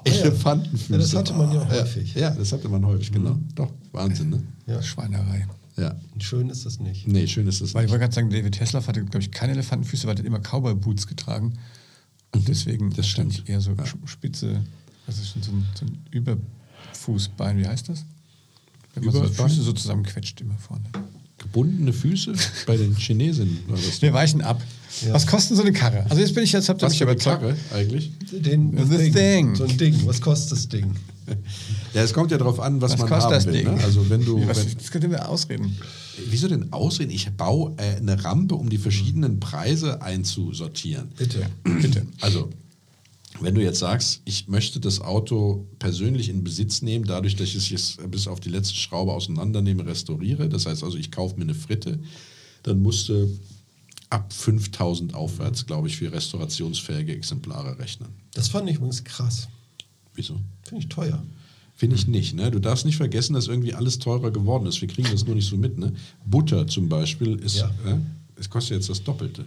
Elefantenfüße. 0.04 0.94
Ja, 0.94 0.98
das 0.98 1.15
hatte 1.15 1.34
man 1.34 1.52
ja 1.52 1.70
häufig. 1.70 2.15
Ja, 2.15 2.30
das 2.32 2.52
hatte 2.52 2.70
man 2.70 2.86
häufig, 2.86 3.12
genau. 3.12 3.38
Doch, 3.56 3.72
Wahnsinn, 3.92 4.30
ne? 4.30 4.44
Ja. 4.65 4.82
Schweinerei. 4.82 5.46
Ja. 5.80 5.96
Schön 6.20 6.50
ist 6.50 6.65
das 6.65 6.80
nicht. 6.80 7.08
Nee, 7.08 7.28
schön 7.28 7.48
ist 7.48 7.62
das 7.62 7.74
Weil 7.74 7.82
ich 7.82 7.88
nicht. 7.88 7.92
wollte 7.92 8.02
gerade 8.04 8.13
sagen, 8.15 8.30
David 8.30 8.60
Hasselhoff 8.60 8.88
hatte, 8.88 9.02
glaube 9.04 9.20
ich, 9.24 9.32
keine 9.32 9.54
Elefantenfüße, 9.54 10.08
weil 10.08 10.15
er 10.15 10.20
hat 10.20 10.26
immer 10.26 10.39
Cowboy-Boots 10.39 11.08
getragen. 11.08 11.54
Und 12.34 12.48
deswegen 12.48 12.92
Das 12.94 13.08
stimmt. 13.08 13.34
stand 13.34 13.48
ich 13.48 13.54
eher 13.54 13.62
so 13.62 13.72
spitze, 14.06 14.62
was 15.06 15.20
ist 15.20 15.36
denn 15.36 15.44
so 15.44 15.52
ein, 15.52 15.65
so 15.80 15.86
ein 15.86 15.98
Überfußbein, 16.12 17.58
wie 17.58 17.68
heißt 17.68 17.89
das? 17.89 18.06
Wenn 18.94 19.06
man 19.06 19.13
so 19.13 19.20
Überbein? 19.24 19.50
Füße 19.50 19.62
so 19.63 19.74
zusammenquetscht 19.74 20.42
immer 20.42 20.58
vorne. 20.58 20.84
Gebundene 21.38 21.94
Füße 21.94 22.34
bei 22.68 22.76
den 22.78 22.96
Chinesen. 22.96 23.60
War 23.68 23.78
das 23.78 24.02
Wir 24.02 24.13
weichen 24.13 24.42
ab. 24.42 24.62
Ja. 25.06 25.13
Was 25.13 25.26
kostet 25.26 25.56
so 25.58 25.63
eine 25.63 25.72
Karre? 25.72 26.04
Also 26.10 26.18
jetzt 26.22 26.34
bin 26.36 26.44
ich 26.44 26.52
jetzt, 26.52 26.68
habt 26.68 26.82
ihr 26.82 26.88
Was 26.88 26.94
mich 26.94 27.02
überzeugt. 27.02 27.42
Karre 27.42 27.56
eigentlich? 27.74 28.12
Den, 28.32 28.76
das 28.76 28.89
The 28.89 28.98
Ding. 28.98 29.13
thing. 29.13 29.56
So 29.56 29.63
ein 29.65 29.78
Ding. 29.78 29.96
Was 30.06 30.20
kostet 30.20 30.52
das 30.52 30.68
Ding? 30.68 30.96
Ja, 31.93 32.04
es 32.04 32.13
kommt 32.13 32.32
ja 32.32 32.38
darauf 32.38 32.60
an, 32.60 32.82
was, 32.82 32.93
Was 32.93 32.99
man 32.99 33.10
kostet 33.10 33.23
haben 33.25 33.45
das 33.45 33.45
will. 33.47 33.63
Ne? 33.63 33.84
Also 33.84 34.10
wenn 34.10 34.23
du, 34.23 34.41
Wie, 34.41 34.47
was, 34.47 34.65
wenn, 34.65 34.78
das 34.78 34.91
könnt 34.91 35.04
ihr 35.04 35.10
mir 35.10 35.28
ausreden. 35.28 35.78
wieso 36.30 36.47
denn 36.47 36.71
ausreden? 36.71 37.12
Ich 37.12 37.30
baue 37.32 37.73
äh, 37.78 37.97
eine 37.97 38.23
Rampe, 38.23 38.56
um 38.56 38.69
die 38.69 38.78
verschiedenen 38.78 39.39
Preise 39.39 40.02
einzusortieren. 40.02 41.10
Bitte. 41.17 41.45
Bitte. 41.63 42.06
Also, 42.21 42.49
wenn 43.39 43.56
du 43.56 43.62
jetzt 43.62 43.80
sagst, 43.80 44.21
ich 44.25 44.47
möchte 44.49 44.80
das 44.80 44.99
Auto 44.99 45.65
persönlich 45.80 46.30
in 46.30 46.43
Besitz 46.43 46.82
nehmen, 46.82 47.06
dadurch, 47.06 47.36
dass 47.36 47.47
ich 47.49 47.71
es 47.71 47.97
bis 48.10 48.28
auf 48.28 48.39
die 48.39 48.49
letzte 48.49 48.75
Schraube 48.75 49.13
auseinandernehme, 49.13 49.86
restauriere, 49.86 50.49
das 50.49 50.65
heißt 50.65 50.84
also, 50.84 50.97
ich 50.97 51.12
kaufe 51.12 51.38
mir 51.38 51.43
eine 51.43 51.56
Fritte, 51.56 51.99
dann 52.63 52.82
musst 52.82 53.08
du 53.08 53.39
ab 54.10 54.34
5000 54.34 55.13
aufwärts, 55.13 55.65
glaube 55.65 55.88
ich, 55.88 55.97
für 55.97 56.12
restaurationsfähige 56.12 57.13
Exemplare 57.13 57.80
rechnen. 57.80 58.10
Das 58.34 58.49
fand 58.49 58.69
ich 58.69 58.78
übrigens 58.78 59.04
krass. 59.04 59.47
Wieso? 60.15 60.38
Finde 60.63 60.84
ich 60.84 60.89
teuer. 60.89 61.23
Finde 61.80 61.96
ich 61.96 62.08
nicht. 62.08 62.36
Ne? 62.36 62.52
Du 62.52 62.60
darfst 62.60 62.86
nicht 62.86 62.98
vergessen, 62.98 63.36
dass 63.36 63.48
irgendwie 63.48 63.74
alles 63.74 64.00
teurer 64.00 64.32
geworden 64.32 64.65
ist. 64.65 64.82
Wir 64.82 64.89
kriegen 64.89 65.08
das 65.13 65.26
nur 65.26 65.36
nicht 65.36 65.48
so 65.48 65.56
mit. 65.56 65.78
Ne? 65.78 65.94
Butter 66.26 66.68
zum 66.68 66.89
Beispiel 66.89 67.36
ist, 67.39 67.56
Ja. 67.60 67.68
äh, 67.86 67.96
es 68.36 68.50
kostet 68.50 68.76
jetzt 68.76 68.89
das 68.89 69.02
Doppelte. 69.02 69.46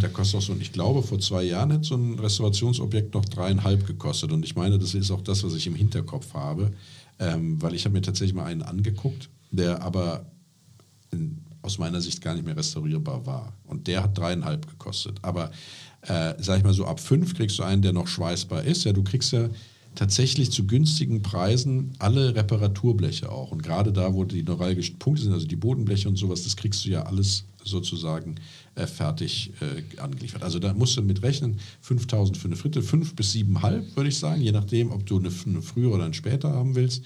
Da 0.00 0.08
kostet 0.08 0.38
auch 0.38 0.42
so, 0.42 0.52
und 0.54 0.62
ich 0.62 0.72
glaube, 0.72 1.02
vor 1.02 1.18
zwei 1.18 1.42
Jahren 1.42 1.70
hätte 1.70 1.84
so 1.84 1.96
ein 1.96 2.18
Restaurationsobjekt 2.18 3.12
noch 3.12 3.26
dreieinhalb 3.26 3.86
gekostet. 3.86 4.32
Und 4.32 4.42
ich 4.42 4.56
meine, 4.56 4.78
das 4.78 4.94
ist 4.94 5.10
auch 5.10 5.20
das, 5.20 5.44
was 5.44 5.52
ich 5.54 5.66
im 5.66 5.74
Hinterkopf 5.74 6.32
habe, 6.32 6.72
ähm, 7.18 7.60
weil 7.60 7.74
ich 7.74 7.84
habe 7.84 7.92
mir 7.92 8.00
tatsächlich 8.00 8.34
mal 8.34 8.46
einen 8.46 8.62
angeguckt, 8.62 9.28
der 9.50 9.82
aber 9.82 10.24
in, 11.10 11.42
aus 11.60 11.76
meiner 11.76 12.00
Sicht 12.00 12.22
gar 12.22 12.32
nicht 12.34 12.46
mehr 12.46 12.56
restaurierbar 12.56 13.26
war. 13.26 13.52
Und 13.66 13.86
der 13.86 14.02
hat 14.02 14.16
dreieinhalb 14.16 14.66
gekostet. 14.66 15.18
Aber 15.20 15.50
äh, 16.02 16.32
sag 16.38 16.56
ich 16.58 16.64
mal 16.64 16.72
so, 16.72 16.86
ab 16.86 17.00
fünf 17.00 17.34
kriegst 17.34 17.58
du 17.58 17.64
einen, 17.64 17.82
der 17.82 17.92
noch 17.92 18.06
schweißbar 18.06 18.64
ist. 18.64 18.84
Ja, 18.84 18.94
du 18.94 19.02
kriegst 19.02 19.32
ja 19.32 19.48
tatsächlich 19.94 20.50
zu 20.50 20.66
günstigen 20.66 21.22
Preisen 21.22 21.92
alle 21.98 22.34
Reparaturbleche 22.34 23.30
auch. 23.30 23.52
Und 23.52 23.62
gerade 23.62 23.92
da, 23.92 24.14
wo 24.14 24.24
die 24.24 24.42
neuralgischen 24.42 24.98
Punkte 24.98 25.22
sind, 25.22 25.32
also 25.32 25.46
die 25.46 25.56
Bodenbleche 25.56 26.08
und 26.08 26.16
sowas, 26.16 26.42
das 26.42 26.56
kriegst 26.56 26.84
du 26.84 26.90
ja 26.90 27.02
alles 27.04 27.44
sozusagen 27.62 28.36
äh, 28.74 28.86
fertig 28.86 29.52
äh, 29.60 30.00
angeliefert. 30.00 30.42
Also 30.42 30.58
da 30.58 30.74
musst 30.74 30.96
du 30.96 31.02
mit 31.02 31.22
rechnen, 31.22 31.58
5000 31.80 32.36
für 32.36 32.48
eine 32.48 32.56
Fritte, 32.56 32.82
5 32.82 33.14
bis 33.14 33.32
7,5 33.32 33.96
würde 33.96 34.08
ich 34.08 34.18
sagen, 34.18 34.40
je 34.42 34.52
nachdem, 34.52 34.90
ob 34.90 35.06
du 35.06 35.18
eine, 35.18 35.30
eine 35.46 35.62
früher 35.62 35.92
oder 35.92 36.04
eine 36.04 36.14
später 36.14 36.52
haben 36.52 36.74
willst. 36.74 37.02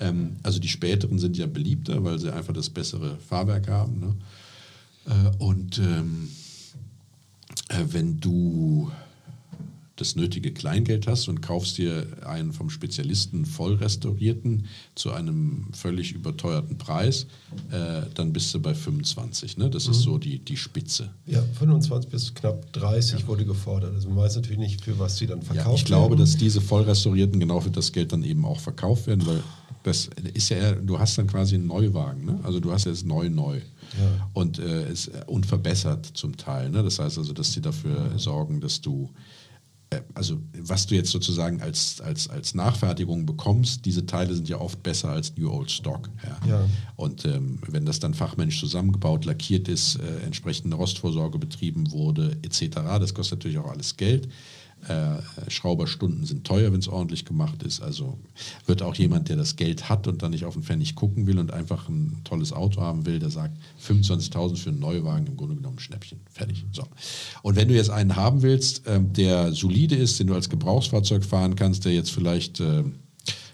Ähm, 0.00 0.36
also 0.42 0.58
die 0.58 0.68
späteren 0.68 1.18
sind 1.18 1.36
ja 1.36 1.46
beliebter, 1.46 2.02
weil 2.04 2.18
sie 2.18 2.32
einfach 2.32 2.54
das 2.54 2.70
bessere 2.70 3.18
Fahrwerk 3.18 3.68
haben. 3.68 4.00
Ne? 4.00 4.16
Äh, 5.06 5.36
und 5.42 5.78
ähm, 5.78 6.28
äh, 7.68 7.84
wenn 7.90 8.20
du 8.20 8.90
das 10.02 10.16
nötige 10.16 10.52
Kleingeld 10.52 11.06
hast 11.06 11.28
und 11.28 11.40
kaufst 11.42 11.78
dir 11.78 12.04
einen 12.26 12.52
vom 12.52 12.70
Spezialisten 12.70 13.46
voll 13.46 13.74
restaurierten 13.76 14.66
zu 14.96 15.12
einem 15.12 15.68
völlig 15.72 16.12
überteuerten 16.12 16.76
Preis, 16.76 17.26
äh, 17.70 18.02
dann 18.14 18.32
bist 18.32 18.52
du 18.52 18.60
bei 18.60 18.74
25. 18.74 19.58
Ne? 19.58 19.70
Das 19.70 19.86
ist 19.86 20.00
so 20.00 20.18
die, 20.18 20.40
die 20.40 20.56
Spitze. 20.56 21.10
Ja, 21.26 21.42
25 21.58 22.10
bis 22.10 22.34
knapp 22.34 22.72
30 22.72 23.26
wurde 23.28 23.44
gefordert. 23.44 23.94
Also 23.94 24.08
man 24.08 24.18
weiß 24.18 24.34
natürlich 24.36 24.58
nicht, 24.58 24.80
für 24.84 24.98
was 24.98 25.16
sie 25.18 25.26
dann 25.28 25.38
Ja, 25.40 25.44
verkauft 25.44 25.78
ich 25.78 25.84
glaube, 25.84 26.10
werden. 26.10 26.20
dass 26.20 26.36
diese 26.36 26.60
voll 26.60 26.82
restaurierten 26.82 27.38
genau 27.38 27.60
für 27.60 27.70
das 27.70 27.92
Geld 27.92 28.12
dann 28.12 28.24
eben 28.24 28.44
auch 28.44 28.58
verkauft 28.60 29.06
werden, 29.06 29.24
weil 29.26 29.42
das 29.84 30.10
ist 30.34 30.48
ja, 30.50 30.72
du 30.72 30.98
hast 30.98 31.18
dann 31.18 31.26
quasi 31.26 31.56
einen 31.56 31.66
Neuwagen, 31.66 32.24
ne? 32.24 32.38
also 32.44 32.60
du 32.60 32.70
hast 32.72 32.84
jetzt 32.86 33.04
neu 33.04 33.28
neu 33.28 33.56
Ja. 33.56 34.28
und, 34.32 34.60
äh, 34.60 34.84
es, 34.84 35.10
und 35.26 35.44
verbessert 35.44 36.06
zum 36.14 36.36
Teil. 36.36 36.70
Ne? 36.70 36.82
Das 36.84 37.00
heißt 37.00 37.18
also, 37.18 37.32
dass 37.32 37.52
sie 37.52 37.60
dafür 37.60 38.12
sorgen, 38.16 38.60
dass 38.60 38.80
du 38.80 39.10
also 40.14 40.40
was 40.58 40.86
du 40.86 40.94
jetzt 40.94 41.10
sozusagen 41.10 41.60
als, 41.60 42.00
als, 42.00 42.28
als 42.28 42.54
Nachfertigung 42.54 43.26
bekommst, 43.26 43.84
diese 43.84 44.06
Teile 44.06 44.34
sind 44.34 44.48
ja 44.48 44.60
oft 44.60 44.82
besser 44.82 45.10
als 45.10 45.36
New 45.36 45.50
Old 45.50 45.70
Stock. 45.70 46.08
Ja. 46.22 46.48
Ja. 46.48 46.68
Und 46.96 47.24
ähm, 47.24 47.58
wenn 47.68 47.84
das 47.84 48.00
dann 48.00 48.14
fachmännisch 48.14 48.60
zusammengebaut, 48.60 49.24
lackiert 49.24 49.68
ist, 49.68 49.96
äh, 49.96 50.24
entsprechende 50.24 50.76
Rostvorsorge 50.76 51.38
betrieben 51.38 51.90
wurde, 51.92 52.36
etc., 52.42 52.68
das 53.00 53.14
kostet 53.14 53.38
natürlich 53.38 53.58
auch 53.58 53.70
alles 53.70 53.96
Geld. 53.96 54.28
Schrauberstunden 55.48 56.24
sind 56.24 56.44
teuer, 56.44 56.72
wenn 56.72 56.80
es 56.80 56.88
ordentlich 56.88 57.24
gemacht 57.24 57.62
ist. 57.62 57.80
Also 57.80 58.18
wird 58.66 58.82
auch 58.82 58.94
jemand, 58.94 59.28
der 59.28 59.36
das 59.36 59.56
Geld 59.56 59.88
hat 59.88 60.08
und 60.08 60.22
dann 60.22 60.32
nicht 60.32 60.44
auf 60.44 60.54
den 60.54 60.62
Pfennig 60.62 60.94
gucken 60.94 61.26
will 61.26 61.38
und 61.38 61.52
einfach 61.52 61.88
ein 61.88 62.20
tolles 62.24 62.52
Auto 62.52 62.80
haben 62.80 63.06
will, 63.06 63.18
der 63.18 63.30
sagt 63.30 63.56
25.000 63.86 64.56
für 64.56 64.70
einen 64.70 64.80
Neuwagen, 64.80 65.26
im 65.26 65.36
Grunde 65.36 65.54
genommen 65.54 65.78
Schnäppchen. 65.78 66.20
Fertig. 66.30 66.64
So. 66.72 66.84
Und 67.42 67.56
wenn 67.56 67.68
du 67.68 67.74
jetzt 67.74 67.90
einen 67.90 68.16
haben 68.16 68.42
willst, 68.42 68.82
ähm, 68.86 69.12
der 69.12 69.52
solide 69.52 69.94
ist, 69.94 70.18
den 70.18 70.26
du 70.26 70.34
als 70.34 70.48
Gebrauchsfahrzeug 70.48 71.24
fahren 71.24 71.54
kannst, 71.54 71.84
der 71.84 71.92
jetzt 71.92 72.10
vielleicht 72.10 72.60
ähm, 72.60 72.96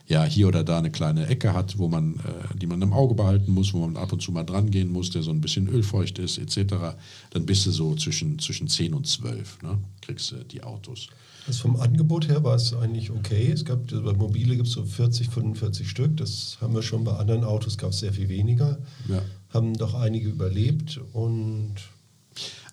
ja, 0.08 0.24
hier 0.24 0.48
oder 0.48 0.64
da 0.64 0.78
eine 0.78 0.90
kleine 0.90 1.26
Ecke 1.26 1.52
hat, 1.52 1.78
wo 1.78 1.88
man, 1.88 2.14
äh, 2.16 2.56
die 2.56 2.66
man 2.66 2.80
im 2.80 2.92
Auge 2.92 3.14
behalten 3.14 3.52
muss, 3.52 3.74
wo 3.74 3.86
man 3.86 3.96
ab 3.96 4.12
und 4.12 4.22
zu 4.22 4.32
mal 4.32 4.44
dran 4.44 4.70
gehen 4.70 4.90
muss, 4.90 5.10
der 5.10 5.22
so 5.22 5.30
ein 5.30 5.40
bisschen 5.40 5.68
ölfeucht 5.68 6.18
ist, 6.18 6.38
etc., 6.38 6.96
dann 7.30 7.44
bist 7.46 7.66
du 7.66 7.70
so 7.70 7.94
zwischen, 7.94 8.38
zwischen 8.38 8.68
10 8.68 8.94
und 8.94 9.06
12, 9.06 9.62
ne? 9.62 9.78
kriegst 10.00 10.32
du 10.32 10.36
die 10.44 10.62
Autos. 10.62 11.08
Also 11.46 11.62
vom 11.62 11.76
Angebot 11.76 12.28
her 12.28 12.44
war 12.44 12.56
es 12.56 12.74
eigentlich 12.74 13.10
okay. 13.10 13.50
Es 13.50 13.64
gab 13.64 13.86
bei 13.86 14.12
Mobile 14.12 14.54
gibt 14.54 14.68
es 14.68 14.74
so 14.74 14.84
40, 14.84 15.30
45 15.30 15.88
Stück. 15.88 16.16
Das 16.18 16.58
haben 16.60 16.74
wir 16.74 16.82
schon 16.82 17.04
bei 17.04 17.12
anderen 17.12 17.42
Autos, 17.42 17.78
gab 17.78 17.90
es 17.90 18.00
sehr 18.00 18.12
viel 18.12 18.28
weniger. 18.28 18.78
Ja. 19.08 19.22
Haben 19.48 19.72
doch 19.74 19.94
einige 19.94 20.28
überlebt 20.28 21.00
und 21.14 21.74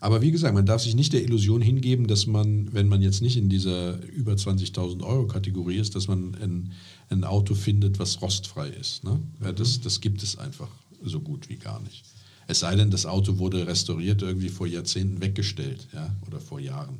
Aber 0.01 0.21
wie 0.21 0.31
gesagt, 0.31 0.53
man 0.53 0.65
darf 0.65 0.81
sich 0.81 0.93
nicht 0.93 1.13
der 1.13 1.23
Illusion 1.23 1.61
hingeben, 1.61 2.07
dass 2.07 2.27
man, 2.27 2.73
wenn 2.73 2.89
man 2.89 3.01
jetzt 3.01 3.21
nicht 3.21 3.37
in 3.37 3.47
dieser 3.47 4.03
über 4.03 4.33
20.000 4.33 5.01
Euro 5.03 5.25
Kategorie 5.27 5.77
ist, 5.77 5.95
dass 5.95 6.09
man 6.09 6.35
ein, 6.35 6.73
ein 7.09 7.23
Auto 7.23 7.55
findet, 7.55 7.99
was 7.99 8.21
rostfrei 8.21 8.69
ist. 8.69 9.03
Ne? 9.03 9.19
Ja, 9.43 9.51
das, 9.51 9.79
das 9.81 10.01
gibt 10.01 10.23
es 10.23 10.37
einfach 10.37 10.69
so 11.03 11.19
gut 11.19 11.49
wie 11.49 11.57
gar 11.57 11.79
nicht. 11.81 12.03
Es 12.47 12.59
sei 12.59 12.75
denn, 12.75 12.91
das 12.91 13.05
Auto 13.05 13.39
wurde 13.39 13.65
restauriert, 13.65 14.21
irgendwie 14.21 14.49
vor 14.49 14.67
Jahrzehnten 14.67 15.19
weggestellt 15.21 15.87
ja? 15.93 16.15
oder 16.27 16.39
vor 16.39 16.59
Jahren. 16.59 16.99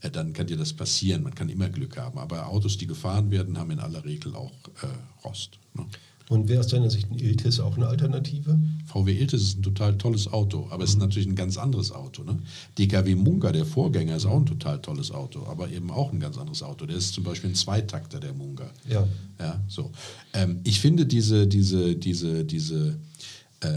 Äh, 0.00 0.10
dann 0.10 0.32
kann 0.32 0.46
dir 0.46 0.56
das 0.56 0.72
passieren, 0.72 1.22
man 1.22 1.34
kann 1.34 1.48
immer 1.48 1.68
Glück 1.68 1.96
haben. 1.96 2.18
Aber 2.18 2.48
Autos, 2.48 2.76
die 2.78 2.86
gefahren 2.86 3.30
werden, 3.30 3.58
haben 3.58 3.70
in 3.70 3.80
aller 3.80 4.04
Regel 4.04 4.34
auch 4.34 4.52
äh, 4.82 5.24
Rost. 5.24 5.58
Ne? 5.74 5.86
Und 6.30 6.48
wäre 6.48 6.60
aus 6.60 6.68
deiner 6.68 6.88
Sicht 6.90 7.10
ein 7.10 7.18
Iltis 7.18 7.58
auch 7.58 7.76
eine 7.76 7.88
Alternative? 7.88 8.56
VW 8.86 9.18
Iltis 9.18 9.42
ist 9.42 9.58
ein 9.58 9.62
total 9.64 9.98
tolles 9.98 10.32
Auto, 10.32 10.68
aber 10.70 10.84
es 10.84 10.90
ist 10.90 11.00
natürlich 11.00 11.26
ein 11.26 11.34
ganz 11.34 11.58
anderes 11.58 11.90
Auto. 11.90 12.22
Ne? 12.22 12.38
DKW 12.78 13.16
Munga, 13.16 13.50
der 13.50 13.66
Vorgänger, 13.66 14.14
ist 14.14 14.26
auch 14.26 14.36
ein 14.36 14.46
total 14.46 14.80
tolles 14.80 15.10
Auto, 15.10 15.44
aber 15.46 15.70
eben 15.70 15.90
auch 15.90 16.12
ein 16.12 16.20
ganz 16.20 16.38
anderes 16.38 16.62
Auto. 16.62 16.86
Der 16.86 16.96
ist 16.96 17.14
zum 17.14 17.24
Beispiel 17.24 17.50
ein 17.50 17.56
Zweitakter, 17.56 18.20
der 18.20 18.32
Munga. 18.32 18.70
Ja. 18.88 19.08
Ja, 19.40 19.60
so. 19.66 19.90
Ähm, 20.32 20.60
ich 20.62 20.78
finde 20.78 21.04
diese, 21.04 21.48
diese, 21.48 21.96
diese, 21.96 22.44
diese 22.44 23.00
äh, 23.58 23.68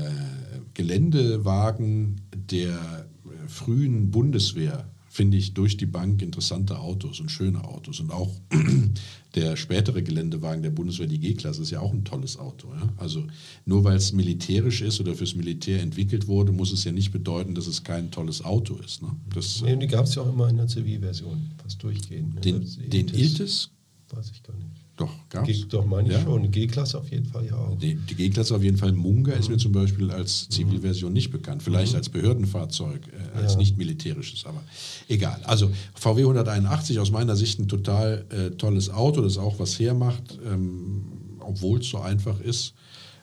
Geländewagen 0.75 2.21
der 2.35 2.75
äh, 2.75 3.47
frühen 3.47 4.11
Bundeswehr 4.11 4.85
finde 5.13 5.37
ich 5.37 5.53
durch 5.53 5.77
die 5.77 5.85
Bank 5.85 6.23
interessante 6.23 6.79
Autos 6.79 7.19
und 7.19 7.29
schöne 7.29 7.63
Autos. 7.63 7.99
Und 7.99 8.11
auch 8.11 8.31
der 9.35 9.55
spätere 9.57 10.01
Geländewagen 10.01 10.63
der 10.63 10.71
Bundeswehr, 10.71 11.05
die 11.05 11.19
G-Klasse, 11.19 11.61
ist 11.61 11.69
ja 11.69 11.81
auch 11.81 11.93
ein 11.93 12.03
tolles 12.03 12.39
Auto. 12.39 12.69
Ja? 12.73 12.89
Also 12.97 13.23
nur 13.65 13.83
weil 13.83 13.95
es 13.95 14.11
militärisch 14.11 14.81
ist 14.81 14.99
oder 14.99 15.13
fürs 15.13 15.35
Militär 15.35 15.83
entwickelt 15.83 16.27
wurde, 16.27 16.51
muss 16.51 16.71
es 16.71 16.83
ja 16.83 16.91
nicht 16.91 17.11
bedeuten, 17.11 17.53
dass 17.53 17.67
es 17.67 17.83
kein 17.83 18.09
tolles 18.09 18.43
Auto 18.43 18.75
ist. 18.77 19.03
Ne? 19.03 19.09
Das, 19.35 19.61
Nee, 19.61 19.75
die 19.75 19.85
gab 19.85 20.05
es 20.05 20.15
ja 20.15 20.23
auch 20.23 20.33
immer 20.33 20.49
in 20.49 20.57
der 20.57 20.67
Zivilversion, 20.67 21.51
fast 21.61 21.83
durchgehend. 21.83 22.33
ne? 22.33 22.41
den, 22.41 22.89
den 22.89 23.07
Iltis, 23.09 23.69
Weiß 24.09 24.31
ich 24.31 24.41
gar 24.41 24.55
nicht. 24.55 24.82
Doch, 24.95 25.11
gab 25.29 25.45
G, 25.45 25.65
doch, 25.69 25.85
meine 25.85 26.07
ich 26.09 26.13
Ja. 26.13 26.21
schon. 26.21 26.51
G-Klasse 26.51 26.99
auf 26.99 27.09
jeden 27.09 27.25
Fall 27.25 27.45
ja 27.47 27.55
auch. 27.55 27.75
Die, 27.79 27.95
die 27.95 28.13
G-Klasse 28.15 28.55
auf 28.55 28.61
jeden 28.63 28.77
Fall. 28.77 28.91
Munga 28.93 29.33
ist 29.33 29.49
mir 29.49 29.57
zum 29.57 29.71
Beispiel 29.71 30.11
als 30.11 30.47
Zivilversion 30.49 31.11
nicht 31.11 31.31
bekannt. 31.31 31.63
Vielleicht 31.63 31.95
als 31.95 32.09
Behördenfahrzeug, 32.09 33.01
äh, 33.07 33.37
als 33.37 33.53
Ja. 33.53 33.57
nicht 33.57 33.77
militärisches, 33.77 34.45
aber 34.45 34.61
egal. 35.07 35.41
Also 35.45 35.71
VW 35.95 36.23
181 36.25 36.99
aus 36.99 37.09
meiner 37.11 37.35
Sicht 37.35 37.59
ein 37.59 37.67
total 37.67 38.25
äh, 38.29 38.51
tolles 38.51 38.89
Auto, 38.91 39.21
das 39.21 39.37
auch 39.39 39.57
was 39.59 39.79
hermacht, 39.79 40.37
ähm, 40.45 41.03
obwohl 41.39 41.79
es 41.79 41.89
so 41.89 41.99
einfach 41.99 42.39
ist. 42.39 42.73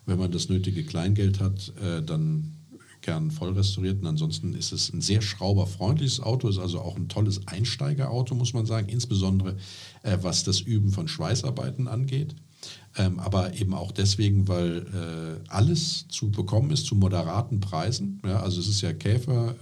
Wenn 0.06 0.18
man 0.18 0.32
das 0.32 0.48
nötige 0.48 0.82
Kleingeld 0.82 1.38
hat, 1.38 1.72
äh, 1.80 2.02
dann 2.02 2.56
gern 3.02 3.30
voll 3.30 3.52
restauriert. 3.52 4.00
Und 4.02 4.06
ansonsten 4.08 4.54
ist 4.54 4.72
es 4.72 4.92
ein 4.92 5.00
sehr 5.00 5.22
schrauberfreundliches 5.22 6.20
Auto, 6.20 6.48
ist 6.48 6.58
also 6.58 6.80
auch 6.80 6.96
ein 6.96 7.08
tolles 7.08 7.46
Einsteigerauto, 7.46 8.34
muss 8.34 8.52
man 8.52 8.66
sagen, 8.66 8.88
insbesondere 8.88 9.56
äh, 10.02 10.18
was 10.22 10.44
das 10.44 10.60
Üben 10.60 10.90
von 10.90 11.08
Schweißarbeiten 11.08 11.88
angeht. 11.88 12.34
Ähm, 12.96 13.20
aber 13.20 13.54
eben 13.54 13.72
auch 13.72 13.92
deswegen, 13.92 14.48
weil 14.48 14.86
äh, 15.46 15.50
alles 15.50 16.06
zu 16.08 16.30
bekommen 16.30 16.70
ist 16.70 16.86
zu 16.86 16.94
moderaten 16.94 17.60
Preisen. 17.60 18.20
Ja, 18.24 18.40
also 18.40 18.60
es 18.60 18.68
ist 18.68 18.80
ja 18.80 18.92
Käfer, 18.92 19.54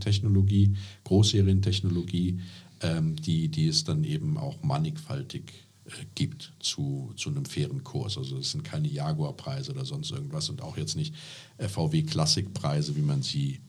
Technologie, 0.00 0.76
Großserientechnologie, 1.04 2.40
ähm, 2.80 3.16
die, 3.16 3.48
die 3.48 3.68
es 3.68 3.84
dann 3.84 4.04
eben 4.04 4.36
auch 4.36 4.62
mannigfaltig 4.62 5.52
äh, 5.84 5.90
gibt 6.14 6.52
zu, 6.58 7.12
zu 7.16 7.30
einem 7.30 7.44
fairen 7.44 7.84
Kurs. 7.84 8.16
Also 8.18 8.38
es 8.38 8.50
sind 8.52 8.64
keine 8.64 8.88
Jaguar-Preise 8.88 9.72
oder 9.72 9.84
sonst 9.84 10.10
irgendwas 10.10 10.48
und 10.48 10.62
auch 10.62 10.76
jetzt 10.76 10.96
nicht 10.96 11.14
VW-Klassik-Preise, 11.58 12.96
wie 12.96 13.02
man 13.02 13.22
sie 13.22 13.60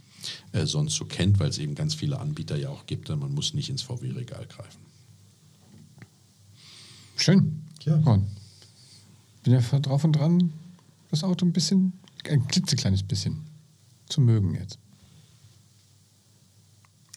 äh, 0.51 0.65
sonst 0.65 0.95
so 0.95 1.05
kennt, 1.05 1.39
weil 1.39 1.49
es 1.49 1.57
eben 1.57 1.75
ganz 1.75 1.93
viele 1.93 2.19
Anbieter 2.19 2.57
ja 2.57 2.69
auch 2.69 2.85
gibt. 2.85 3.09
Man 3.09 3.33
muss 3.33 3.53
nicht 3.53 3.69
ins 3.69 3.81
VW-Regal 3.81 4.45
greifen. 4.47 4.90
Schön. 7.21 7.61
Ja. 7.83 7.95
Und 7.97 8.25
bin 9.43 9.53
ja 9.53 9.59
drauf 9.79 10.03
und 10.03 10.13
dran, 10.13 10.51
das 11.11 11.23
Auto 11.23 11.45
ein 11.45 11.53
bisschen, 11.53 11.93
ein 12.27 12.47
klitzekleines 12.47 13.03
bisschen 13.03 13.41
zu 14.09 14.21
mögen 14.21 14.55
jetzt. 14.55 14.77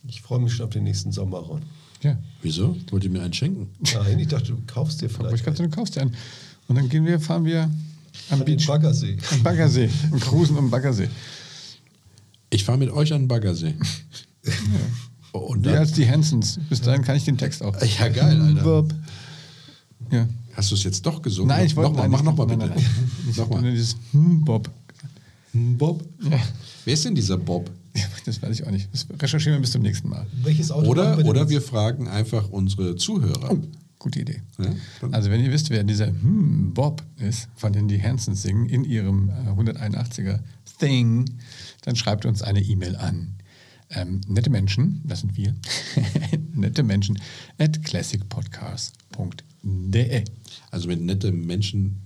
Ich 0.07 0.20
freue 0.20 0.40
mich 0.40 0.52
schon 0.52 0.66
auf 0.66 0.72
den 0.72 0.84
nächsten 0.84 1.11
Sommer, 1.11 1.38
Ron. 1.38 1.62
Ja. 2.02 2.18
Wieso? 2.42 2.76
Wollt 2.90 3.05
ihr 3.05 3.11
mir 3.11 3.22
einen 3.22 3.32
schenken? 3.32 3.70
Nein, 3.94 4.18
ich 4.18 4.28
dachte, 4.28 4.48
du 4.48 4.61
kaufst 4.66 5.00
dir 5.00 5.07
Aber 5.07 5.32
ich 5.32 5.40
vielleicht 5.40 5.44
kannst 5.44 5.59
du 5.59 5.62
einen. 5.62 5.72
den 5.72 5.76
kaufst 5.76 5.96
dir 5.96 6.02
an. 6.02 6.14
Und 6.68 6.76
dann 6.76 6.88
gehen 6.90 7.07
wir, 7.07 7.18
fahren 7.18 7.46
wir 7.46 7.62
am 7.62 7.70
an 8.30 8.38
den 8.40 8.57
Beach, 8.57 8.66
Baggersee. 8.66 9.16
am 9.32 9.42
Baggersee 9.42 9.88
und 10.11 10.20
cruisen 10.20 10.59
um 10.59 10.70
Baggersee. 10.70 11.09
Ich 12.50 12.64
fahre 12.64 12.76
mit 12.78 12.90
euch 12.90 13.12
an 13.14 13.22
den 13.22 13.28
Baggersee. 13.28 13.74
Und 15.32 15.64
Wir 15.64 15.72
dann, 15.72 15.80
als 15.80 15.92
die 15.92 16.09
Hansons. 16.09 16.61
Bis 16.68 16.80
dahin 16.80 17.02
kann 17.02 17.16
ich 17.16 17.24
den 17.24 17.36
Text 17.36 17.61
auch. 17.61 17.74
ja, 17.82 18.09
geil, 18.09 18.40
Alter. 18.40 18.86
Ja. 20.14 20.28
Hast 20.54 20.70
du 20.70 20.76
es 20.76 20.84
jetzt 20.84 21.04
doch 21.04 21.20
gesungen? 21.20 21.48
Nein, 21.48 21.66
ich 21.66 21.74
wollte 21.74 21.90
Nochmal, 21.90 22.08
nein, 22.08 22.10
mach 22.12 22.22
nochmal 22.22 22.46
bitte. 22.46 22.66
nein, 22.66 22.72
nein. 22.76 23.34
Nochmal. 23.36 23.62
dieses 23.72 23.96
hm, 24.12 24.44
Bob. 24.44 24.70
Bob? 25.52 26.04
Ja. 26.22 26.38
Wer 26.84 26.94
ist 26.94 27.04
denn 27.04 27.14
dieser 27.14 27.36
Bob? 27.36 27.70
Ja, 27.96 28.04
Das 28.24 28.40
weiß 28.42 28.58
ich 28.58 28.66
auch 28.66 28.70
nicht. 28.70 28.88
Das 28.92 29.06
recherchieren 29.20 29.56
wir 29.56 29.60
bis 29.60 29.72
zum 29.72 29.82
nächsten 29.82 30.08
Mal. 30.08 30.26
Welches 30.42 30.70
Auto 30.70 30.88
Oder, 30.88 31.16
denn 31.16 31.26
oder 31.26 31.48
wir 31.48 31.60
fragen 31.60 32.08
einfach 32.08 32.48
unsere 32.50 32.96
Zuhörer. 32.96 33.52
Oh, 33.52 33.58
gute 33.98 34.20
Idee. 34.20 34.42
Ja, 34.58 34.66
Also 35.12 35.30
wenn 35.30 35.40
ihr 35.40 35.50
wisst, 35.52 35.70
wer 35.70 35.82
dieser 35.84 36.08
hm, 36.08 36.72
Bob 36.74 37.02
ist, 37.18 37.48
von 37.56 37.72
denen 37.72 37.88
die 37.88 38.02
Hansons 38.02 38.42
singen, 38.42 38.68
in 38.68 38.84
ihrem 38.84 39.30
äh, 39.30 39.50
181er 39.50 40.40
Thing, 40.78 41.24
dann 41.82 41.96
schreibt 41.96 42.26
uns 42.26 42.42
eine 42.42 42.60
E-Mail 42.60 42.96
an. 42.96 43.34
Ähm, 43.90 44.20
nette 44.26 44.50
Menschen, 44.50 45.02
das 45.04 45.20
sind 45.20 45.36
wir, 45.36 45.54
nette 46.52 46.82
Menschen 46.82 47.20
at 47.58 47.80
classicpodcast.de. 49.95 50.24
Also 50.70 50.88
mit 50.88 51.01
nette 51.01 51.32
Menschen, 51.32 52.01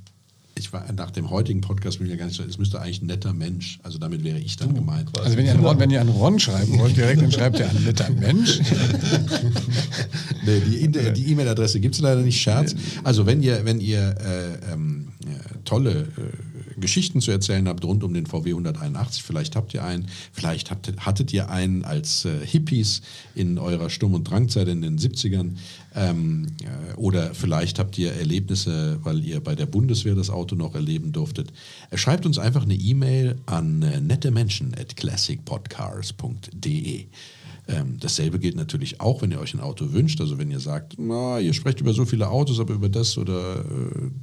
ich 0.57 0.72
war 0.72 0.91
nach 0.93 1.11
dem 1.11 1.30
heutigen 1.30 1.61
Podcast 1.61 1.99
bin 1.99 2.07
ich 2.07 2.12
ja 2.12 2.18
gar 2.18 2.26
nicht 2.26 2.36
so, 2.36 2.43
es 2.43 2.59
müsste 2.59 2.80
eigentlich 2.80 3.03
ein 3.03 3.07
netter 3.07 3.32
Mensch, 3.32 3.78
also 3.82 3.99
damit 3.99 4.24
wäre 4.24 4.39
ich 4.39 4.57
dann 4.57 4.74
gemeint. 4.74 5.12
quasi. 5.12 5.26
Also 5.26 5.39
wenn 5.39 5.47
ihr, 5.47 5.53
an 5.53 5.61
Ron, 5.61 5.78
wenn 5.78 5.91
ihr 5.91 6.01
an 6.01 6.09
Ron 6.09 6.39
schreiben 6.39 6.78
wollt, 6.78 6.97
direkt, 6.97 7.22
dann 7.22 7.32
schreibt 7.32 7.59
ihr 7.59 7.68
an 7.68 7.84
netter 7.84 8.11
Mensch. 8.11 8.61
Nee, 10.45 10.61
die 10.61 11.12
die 11.12 11.32
E-Mail-Adresse 11.32 11.78
gibt 11.78 11.95
es 11.95 12.01
leider 12.01 12.22
nicht, 12.22 12.41
Scherz. 12.41 12.74
Also 13.05 13.26
wenn 13.26 13.43
ihr, 13.43 13.66
wenn 13.66 13.80
ihr 13.80 14.16
äh, 14.18 14.72
ähm, 14.72 15.09
äh, 15.26 15.59
tolle 15.66 16.07
äh, 16.16 16.47
Geschichten 16.81 17.20
zu 17.20 17.31
erzählen 17.31 17.68
habt 17.68 17.85
rund 17.85 18.05
um 18.05 18.14
den 18.14 18.26
VW 18.26 18.51
181, 18.51 19.22
vielleicht 19.22 19.57
habt 19.57 19.74
ihr 19.74 19.85
einen, 19.85 20.07
vielleicht 20.33 20.70
habt, 20.70 20.93
hattet 20.99 21.33
ihr 21.33 21.51
einen 21.51 21.85
als 21.85 22.24
äh, 22.24 22.45
Hippies 22.45 23.03
in 23.35 23.59
eurer 23.59 23.91
Sturm- 23.91 24.14
und 24.14 24.24
Drangzeit 24.24 24.68
in 24.68 24.83
den 24.83 24.99
70ern 24.99 25.57
ähm, 25.95 26.47
äh, 26.62 26.95
oder 26.95 27.35
vielleicht 27.35 27.79
habt 27.79 27.99
ihr 27.99 28.12
Erlebnisse, 28.12 28.99
weil 29.03 29.24
ihr 29.24 29.41
bei 29.41 29.55
der 29.55 29.66
Bundeswehr 29.66 30.14
das 30.14 30.31
Auto 30.31 30.55
noch 30.55 30.74
erleben 30.74 31.12
durftet. 31.12 31.53
Äh, 31.91 31.97
schreibt 31.97 32.26
uns 32.26 32.39
einfach 32.39 32.62
eine 32.62 32.74
E-Mail 32.74 33.37
an 33.47 33.83
äh, 33.83 34.01
nettemenschen 34.01 34.74
at 34.79 34.97
classicpodcars.de. 34.97 37.07
Ähm, 37.68 37.98
dasselbe 38.00 38.38
gilt 38.38 38.56
natürlich 38.56 39.00
auch, 39.00 39.20
wenn 39.20 39.30
ihr 39.30 39.38
euch 39.38 39.52
ein 39.52 39.60
Auto 39.60 39.92
wünscht. 39.92 40.22
Also 40.22 40.38
wenn 40.38 40.50
ihr 40.50 40.60
sagt, 40.60 40.94
na, 40.98 41.38
ihr 41.38 41.52
sprecht 41.52 41.80
über 41.80 41.92
so 41.92 42.06
viele 42.06 42.30
Autos, 42.30 42.60
aber 42.60 42.72
über 42.72 42.88
das 42.88 43.18
oder 43.18 43.60
äh, 43.60 43.64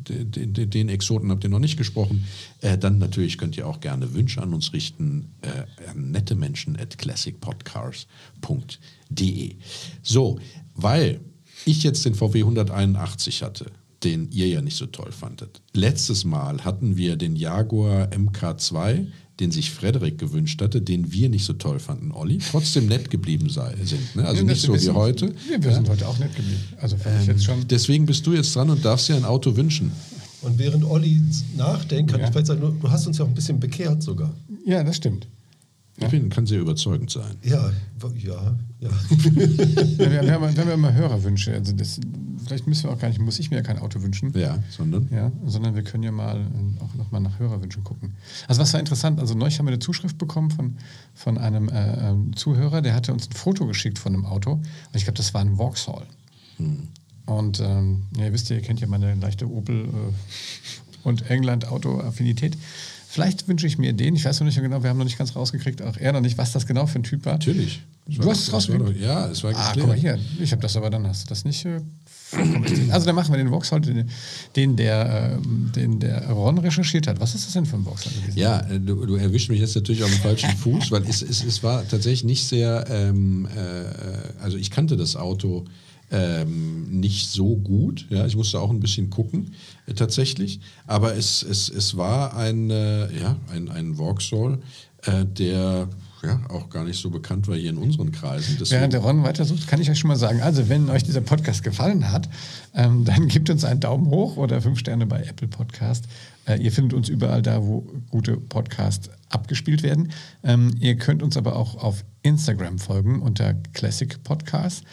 den, 0.09 0.53
den, 0.53 0.71
den 0.71 0.89
Exoten 0.89 1.29
habt 1.29 1.43
ihr 1.43 1.51
noch 1.51 1.59
nicht 1.59 1.77
gesprochen, 1.77 2.25
äh, 2.61 2.75
dann 2.75 2.97
natürlich 2.97 3.37
könnt 3.37 3.55
ihr 3.55 3.67
auch 3.67 3.81
gerne 3.81 4.15
Wünsche 4.15 4.41
an 4.41 4.51
uns 4.53 4.73
richten 4.73 5.27
äh, 5.41 5.65
an 5.89 6.09
nettemenschen 6.09 6.75
at 6.75 6.97
classicpodcars.de. 6.97 9.55
So, 10.01 10.39
weil 10.73 11.19
ich 11.65 11.83
jetzt 11.83 12.03
den 12.05 12.15
VW 12.15 12.39
181 12.39 13.43
hatte, 13.43 13.67
den 14.03 14.31
ihr 14.31 14.47
ja 14.47 14.61
nicht 14.61 14.77
so 14.77 14.87
toll 14.87 15.11
fandet. 15.11 15.61
Letztes 15.73 16.25
Mal 16.25 16.65
hatten 16.65 16.97
wir 16.97 17.15
den 17.15 17.35
Jaguar 17.35 18.07
MK2, 18.09 19.05
den 19.39 19.51
sich 19.51 19.71
Frederik 19.71 20.17
gewünscht 20.17 20.61
hatte, 20.61 20.81
den 20.81 21.11
wir 21.11 21.29
nicht 21.29 21.43
so 21.45 21.53
toll 21.53 21.79
fanden, 21.79 22.11
Olli. 22.11 22.37
Trotzdem 22.37 22.87
nett 22.87 23.09
geblieben 23.09 23.49
sei, 23.49 23.75
sind. 23.83 24.15
Ne? 24.15 24.25
Also 24.25 24.41
Ja, 24.41 24.47
nicht 24.47 24.61
so 24.61 24.69
wir 24.69 24.75
wie 24.79 24.83
sind- 24.83 24.95
heute. 24.95 25.33
Wir, 25.49 25.61
wir 25.63 25.73
sind 25.73 25.89
heute 25.89 26.07
auch 26.07 26.17
nett 26.19 26.35
geblieben. 26.35 26.59
Also 26.79 26.95
fand 26.97 27.21
ich 27.21 27.27
jetzt 27.27 27.43
schon. 27.43 27.67
Deswegen 27.67 28.05
bist 28.05 28.25
du 28.25 28.33
jetzt 28.33 28.55
dran 28.55 28.69
und 28.69 28.83
darfst 28.85 29.09
dir 29.09 29.15
ein 29.15 29.25
Auto 29.25 29.55
wünschen. 29.55 29.91
Und 30.41 30.57
während 30.59 30.85
Olli 30.85 31.21
nachdenkt, 31.57 32.11
kann 32.11 32.19
Ja. 32.21 32.27
ich 32.27 32.31
vielleicht 32.31 32.47
sagen, 32.47 32.61
du, 32.61 32.69
du 32.69 32.89
hast 32.89 33.07
uns 33.07 33.17
ja 33.17 33.25
auch 33.25 33.29
ein 33.29 33.33
bisschen 33.35 33.59
bekehrt 33.59 34.03
sogar. 34.03 34.31
Ja, 34.65 34.83
das 34.83 34.95
stimmt. 34.97 35.27
Ich 35.97 36.07
finde, 36.07 36.29
kann 36.29 36.45
sehr 36.45 36.59
überzeugend 36.59 37.09
sein. 37.09 37.37
Ja, 37.41 37.71
ja, 38.15 38.55
ja. 38.79 38.89
Ja, 38.89 40.11
wir, 40.11 40.21
wir, 40.23 40.31
haben, 40.33 40.55
wir 40.55 40.61
haben 40.61 40.67
ja 40.67 40.73
immer 40.73 40.93
Hörerwünsche. 40.93 41.53
Also 41.53 41.71
das, 41.71 42.01
vielleicht 42.43 42.67
müssen 42.67 42.83
wir 42.83 42.91
auch 42.91 42.99
gar 42.99 43.07
nicht, 43.07 43.21
muss 43.21 43.39
ich 43.39 43.49
mir 43.49 43.57
ja 43.57 43.63
kein 43.63 43.79
Auto 43.79 44.01
wünschen. 44.01 44.33
Ja, 44.37 44.61
sondern? 44.69 45.07
Ja, 45.09 45.31
sondern 45.45 45.73
wir 45.75 45.83
können 45.83 46.03
ja 46.03 46.11
mal 46.11 46.37
äh, 46.37 46.83
auch 46.83 46.93
nochmal 46.95 47.21
nach 47.21 47.39
Hörerwünschen 47.39 47.83
gucken. 47.85 48.13
Also 48.47 48.61
was 48.61 48.73
war 48.73 48.81
interessant, 48.81 49.19
also 49.21 49.35
neulich 49.35 49.57
haben 49.57 49.67
wir 49.67 49.71
eine 49.71 49.79
Zuschrift 49.79 50.17
bekommen 50.17 50.51
von, 50.51 50.77
von 51.13 51.37
einem 51.37 51.69
äh, 51.69 52.09
ähm, 52.09 52.35
Zuhörer, 52.35 52.81
der 52.81 52.93
hatte 52.93 53.13
uns 53.13 53.29
ein 53.29 53.33
Foto 53.33 53.65
geschickt 53.65 53.97
von 53.97 54.13
einem 54.13 54.25
Auto 54.25 54.53
und 54.53 54.63
ich 54.93 55.05
glaube, 55.05 55.17
das 55.17 55.33
war 55.33 55.41
ein 55.41 55.55
Vauxhall. 55.55 56.05
Und 57.25 57.59
ähm, 57.59 58.03
ja, 58.17 58.25
ihr 58.25 58.33
wisst 58.33 58.49
ja, 58.49 58.57
ihr 58.57 58.61
kennt 58.61 58.81
ja 58.81 58.87
meine 58.87 59.15
leichte 59.15 59.49
Opel 59.49 59.85
äh, 59.85 61.07
und 61.07 61.29
England-Auto-Affinität. 61.29 62.57
Vielleicht 63.15 63.47
wünsche 63.47 63.65
ich 63.65 63.77
mir 63.77 63.93
den, 63.93 64.13
ich 64.17 64.25
weiß 64.25 64.41
noch 64.41 64.45
nicht 64.45 64.59
genau, 64.61 64.83
wir 64.83 64.89
haben 64.89 64.97
noch 64.97 65.05
nicht 65.05 65.17
ganz 65.17 65.37
rausgekriegt, 65.37 65.81
auch 65.81 65.95
er 65.95 66.11
noch 66.11 66.19
nicht, 66.19 66.37
was 66.37 66.51
das 66.51 66.67
genau 66.67 66.85
für 66.85 66.99
ein 66.99 67.03
Typ 67.03 67.25
war. 67.25 67.33
Natürlich. 67.35 67.81
Du 68.07 68.29
hast 68.29 68.41
es 68.41 68.47
war 68.49 68.55
rausgekriegt? 68.55 68.99
Ja, 68.99 69.27
es 69.29 69.41
war 69.41 69.51
Ah, 69.55 69.69
geklärt. 69.69 69.75
guck 69.77 69.87
mal 69.87 69.95
hier. 69.97 70.19
Ich 70.43 70.51
habe 70.51 70.61
das 70.61 70.75
aber 70.75 70.89
dann, 70.89 71.07
hast 71.07 71.23
du 71.23 71.29
das 71.29 71.45
nicht. 71.45 71.63
Äh, 71.63 71.79
also 72.91 73.05
dann 73.05 73.15
machen 73.15 73.31
wir 73.33 73.37
den 73.37 73.49
Vauxhall, 73.49 73.79
den, 73.79 74.09
den, 74.57 74.75
der, 74.75 75.39
ähm, 75.41 75.71
den 75.73 76.01
der 76.01 76.29
Ron 76.29 76.57
recherchiert 76.57 77.07
hat. 77.07 77.21
Was 77.21 77.35
ist 77.35 77.45
das 77.45 77.53
denn 77.53 77.65
für 77.65 77.77
ein 77.77 77.85
gewesen? 77.85 78.37
Ja, 78.37 78.59
äh, 78.69 78.81
du, 78.81 79.05
du 79.05 79.15
erwischst 79.15 79.49
mich 79.49 79.61
jetzt 79.61 79.75
natürlich 79.75 80.03
auf 80.03 80.09
dem 80.11 80.19
falschen 80.19 80.49
Fuß, 80.57 80.91
weil 80.91 81.03
es, 81.07 81.21
es, 81.21 81.41
es 81.41 81.63
war 81.63 81.87
tatsächlich 81.87 82.25
nicht 82.25 82.45
sehr, 82.45 82.83
ähm, 82.89 83.47
äh, 83.55 84.41
also 84.43 84.57
ich 84.57 84.71
kannte 84.71 84.97
das 84.97 85.15
Auto 85.15 85.63
ähm, 86.15 86.99
nicht 87.01 87.29
so 87.29 87.57
gut, 87.57 88.05
ja, 88.09 88.25
ich 88.25 88.37
musste 88.37 88.61
auch 88.61 88.69
ein 88.69 88.79
bisschen 88.79 89.09
gucken, 89.09 89.51
äh, 89.85 89.93
tatsächlich, 89.93 90.61
aber 90.87 91.15
es, 91.17 91.43
es, 91.43 91.67
es 91.69 91.97
war 91.97 92.37
ein, 92.37 92.69
äh, 92.69 93.13
ja, 93.19 93.35
ein, 93.51 93.69
ein 93.69 93.95
Vauxhall, 93.95 94.59
äh, 95.03 95.25
der 95.25 95.89
ja, 96.23 96.39
auch 96.49 96.69
gar 96.69 96.85
nicht 96.85 96.99
so 96.99 97.09
bekannt 97.09 97.47
war 97.47 97.55
hier 97.55 97.69
in 97.69 97.77
unseren 97.77 98.11
Kreisen. 98.13 98.55
Deswegen- 98.59 98.79
Während 98.79 98.93
der 98.93 99.01
Ron 99.01 99.23
weitersucht, 99.23 99.67
kann 99.67 99.81
ich 99.81 99.91
euch 99.91 99.99
schon 99.99 100.07
mal 100.07 100.15
sagen, 100.15 100.41
also 100.41 100.69
wenn 100.69 100.89
euch 100.89 101.03
dieser 101.03 101.21
Podcast 101.21 101.63
gefallen 101.63 102.11
hat, 102.11 102.29
ähm, 102.73 103.03
dann 103.03 103.27
gebt 103.27 103.49
uns 103.49 103.65
einen 103.65 103.81
Daumen 103.81 104.07
hoch 104.07 104.37
oder 104.37 104.61
fünf 104.61 104.79
Sterne 104.79 105.05
bei 105.05 105.21
Apple 105.21 105.49
Podcast. 105.49 106.05
Äh, 106.47 106.61
ihr 106.61 106.71
findet 106.71 106.93
uns 106.93 107.09
überall 107.09 107.41
da, 107.41 107.61
wo 107.61 107.85
gute 108.09 108.37
Podcasts 108.37 109.09
abgespielt 109.29 109.83
werden. 109.83 110.11
Ähm, 110.43 110.71
ihr 110.79 110.95
könnt 110.95 111.21
uns 111.21 111.35
aber 111.37 111.57
auch 111.57 111.75
auf 111.75 112.05
Instagram 112.21 112.79
folgen 112.79 113.21
unter 113.21 113.53
Classic 113.73 114.23
Podcast 114.23 114.83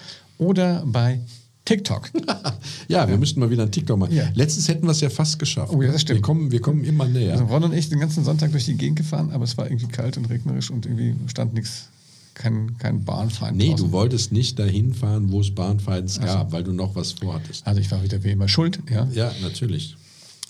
oder 0.43 0.83
bei 0.87 1.21
TikTok. 1.65 2.11
ja, 2.89 3.09
wir 3.09 3.17
müssten 3.17 3.39
mal 3.39 3.51
wieder 3.51 3.63
einen 3.63 3.71
TikTok 3.73 3.99
machen. 3.99 4.15
Ja. 4.15 4.29
Letztens 4.35 4.67
hätten 4.69 4.85
wir 4.87 4.91
es 4.91 5.01
ja 5.01 5.11
fast 5.11 5.39
geschafft. 5.39 5.73
Oh 5.73 5.81
ja, 5.81 5.93
das 5.93 6.03
stimmt. 6.03 6.19
Wir 6.19 6.23
kommen, 6.23 6.51
wir 6.51 6.61
kommen 6.61 6.85
immer 6.85 7.07
näher. 7.07 7.33
Also 7.33 7.45
Ron 7.45 7.65
und 7.65 7.73
ich 7.73 7.89
den 7.89 8.01
ganzen 8.01 8.25
Sonntag 8.25 8.51
durch 8.51 8.65
die 8.65 8.75
Gegend 8.75 8.97
gefahren, 8.97 9.31
aber 9.31 9.45
es 9.45 9.57
war 9.57 9.67
irgendwie 9.67 9.87
kalt 9.87 10.17
und 10.17 10.29
regnerisch 10.29 10.71
und 10.71 10.87
irgendwie 10.87 11.15
stand 11.29 11.55
nichts, 11.55 11.89
kein, 12.35 12.77
kein 12.79 13.05
Bahnfeind 13.05 13.57
Nee, 13.57 13.71
draußen. 13.71 13.87
du 13.87 13.93
wolltest 13.93 14.33
nicht 14.33 14.59
dahin 14.59 14.93
fahren, 14.93 15.31
wo 15.31 15.41
es 15.41 15.49
so. 15.49 16.21
gab, 16.21 16.51
weil 16.51 16.65
du 16.65 16.73
noch 16.73 16.97
was 16.97 17.13
vorhattest. 17.13 17.65
Also 17.67 17.81
ich 17.81 17.91
war 17.91 18.03
wieder 18.03 18.25
wie 18.25 18.31
immer 18.31 18.49
schuld, 18.49 18.81
ja. 18.91 19.07
Ja, 19.13 19.31
natürlich. 19.43 19.97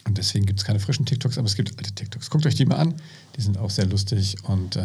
Und 0.06 0.18
deswegen 0.18 0.46
gibt 0.46 0.60
es 0.60 0.64
keine 0.64 0.80
frischen 0.80 1.04
TikToks, 1.04 1.38
aber 1.38 1.46
es 1.46 1.54
gibt 1.54 1.76
alte 1.76 1.92
TikToks. 1.92 2.30
Guckt 2.30 2.46
euch 2.46 2.54
die 2.54 2.64
mal 2.64 2.76
an, 2.76 2.94
die 3.36 3.42
sind 3.42 3.58
auch 3.58 3.70
sehr 3.70 3.86
lustig. 3.86 4.36
Und 4.44 4.76
äh, 4.76 4.84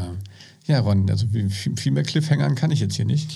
ja, 0.65 0.79
Ron, 0.79 1.09
also 1.09 1.25
viel, 1.27 1.49
viel 1.49 1.91
mehr 1.91 2.03
Cliffhangern 2.03 2.55
kann 2.55 2.71
ich 2.71 2.81
jetzt 2.81 2.95
hier 2.95 3.05
nicht. 3.05 3.31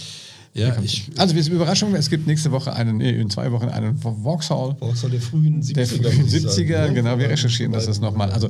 Ja, 0.53 0.77
ich, 0.81 1.09
Also, 1.15 1.33
wir 1.33 1.43
sind 1.43 1.53
Überraschung, 1.53 1.95
es 1.95 2.09
gibt 2.09 2.27
nächste 2.27 2.51
Woche 2.51 2.73
einen, 2.73 2.97
nee, 2.97 3.09
in 3.09 3.29
zwei 3.29 3.51
Wochen 3.53 3.69
einen 3.69 3.97
Vauxhall. 3.97 4.75
Vauxhall 4.79 5.09
der 5.09 5.21
frühen 5.21 5.61
70er. 5.61 5.73
Der 5.73 5.87
frühen 5.87 6.21
muss 6.23 6.33
ich 6.33 6.43
70er, 6.43 6.71
sagen, 6.71 6.93
ne? 6.93 6.93
genau, 6.93 7.17
wir 7.19 7.29
recherchieren 7.29 7.71
das 7.71 7.87
jetzt 7.87 8.01
nochmal. 8.01 8.31
Also, 8.31 8.49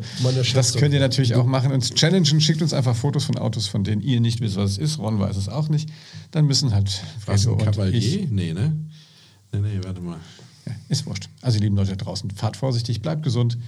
das 0.54 0.74
könnt 0.74 0.96
ihr 0.96 1.00
natürlich 1.00 1.36
auch 1.36 1.46
machen. 1.46 1.72
Uns 1.72 1.94
challengen, 1.94 2.42
schickt 2.42 2.62
uns 2.64 2.74
einfach 2.74 2.96
Fotos 2.96 3.26
von 3.26 3.38
Autos, 3.38 3.68
von 3.68 3.84
denen 3.84 4.02
ihr 4.02 4.20
nicht 4.20 4.42
wisst, 4.42 4.56
was 4.56 4.72
es 4.72 4.78
ist. 4.80 5.00
Ron 5.00 5.20
weiß 5.20 5.38
es 5.38 5.48
auch 5.48 5.70
nicht. 5.70 5.90
Dann 6.32 6.48
müssen 6.48 6.74
halt 6.74 7.04
was 7.28 7.44
Fredo 7.44 7.54
und 7.58 7.66
Kavalier? 7.66 7.94
ich. 7.96 8.32
Nee, 8.32 8.54
ne? 8.54 8.76
Nee, 9.54 9.60
nee, 9.60 9.80
warte 9.84 10.02
mal. 10.02 10.18
Ja, 10.66 10.74
ist 10.90 11.06
wurscht. 11.06 11.30
Also, 11.42 11.58
ihr 11.58 11.64
lieben 11.64 11.76
Leute 11.76 11.92
da 11.96 12.04
draußen, 12.04 12.32
fahrt 12.32 12.58
vorsichtig, 12.58 13.02
bleibt 13.04 13.22
gesund. 13.22 13.60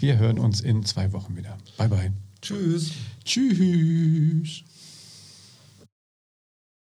Wir 0.00 0.16
hören 0.16 0.38
uns 0.38 0.62
in 0.62 0.82
zwei 0.86 1.12
Wochen 1.12 1.36
wieder. 1.36 1.58
Bye, 1.76 1.88
bye. 1.88 2.12
Tschüss. 2.40 2.90
Tschüss. 3.24 4.64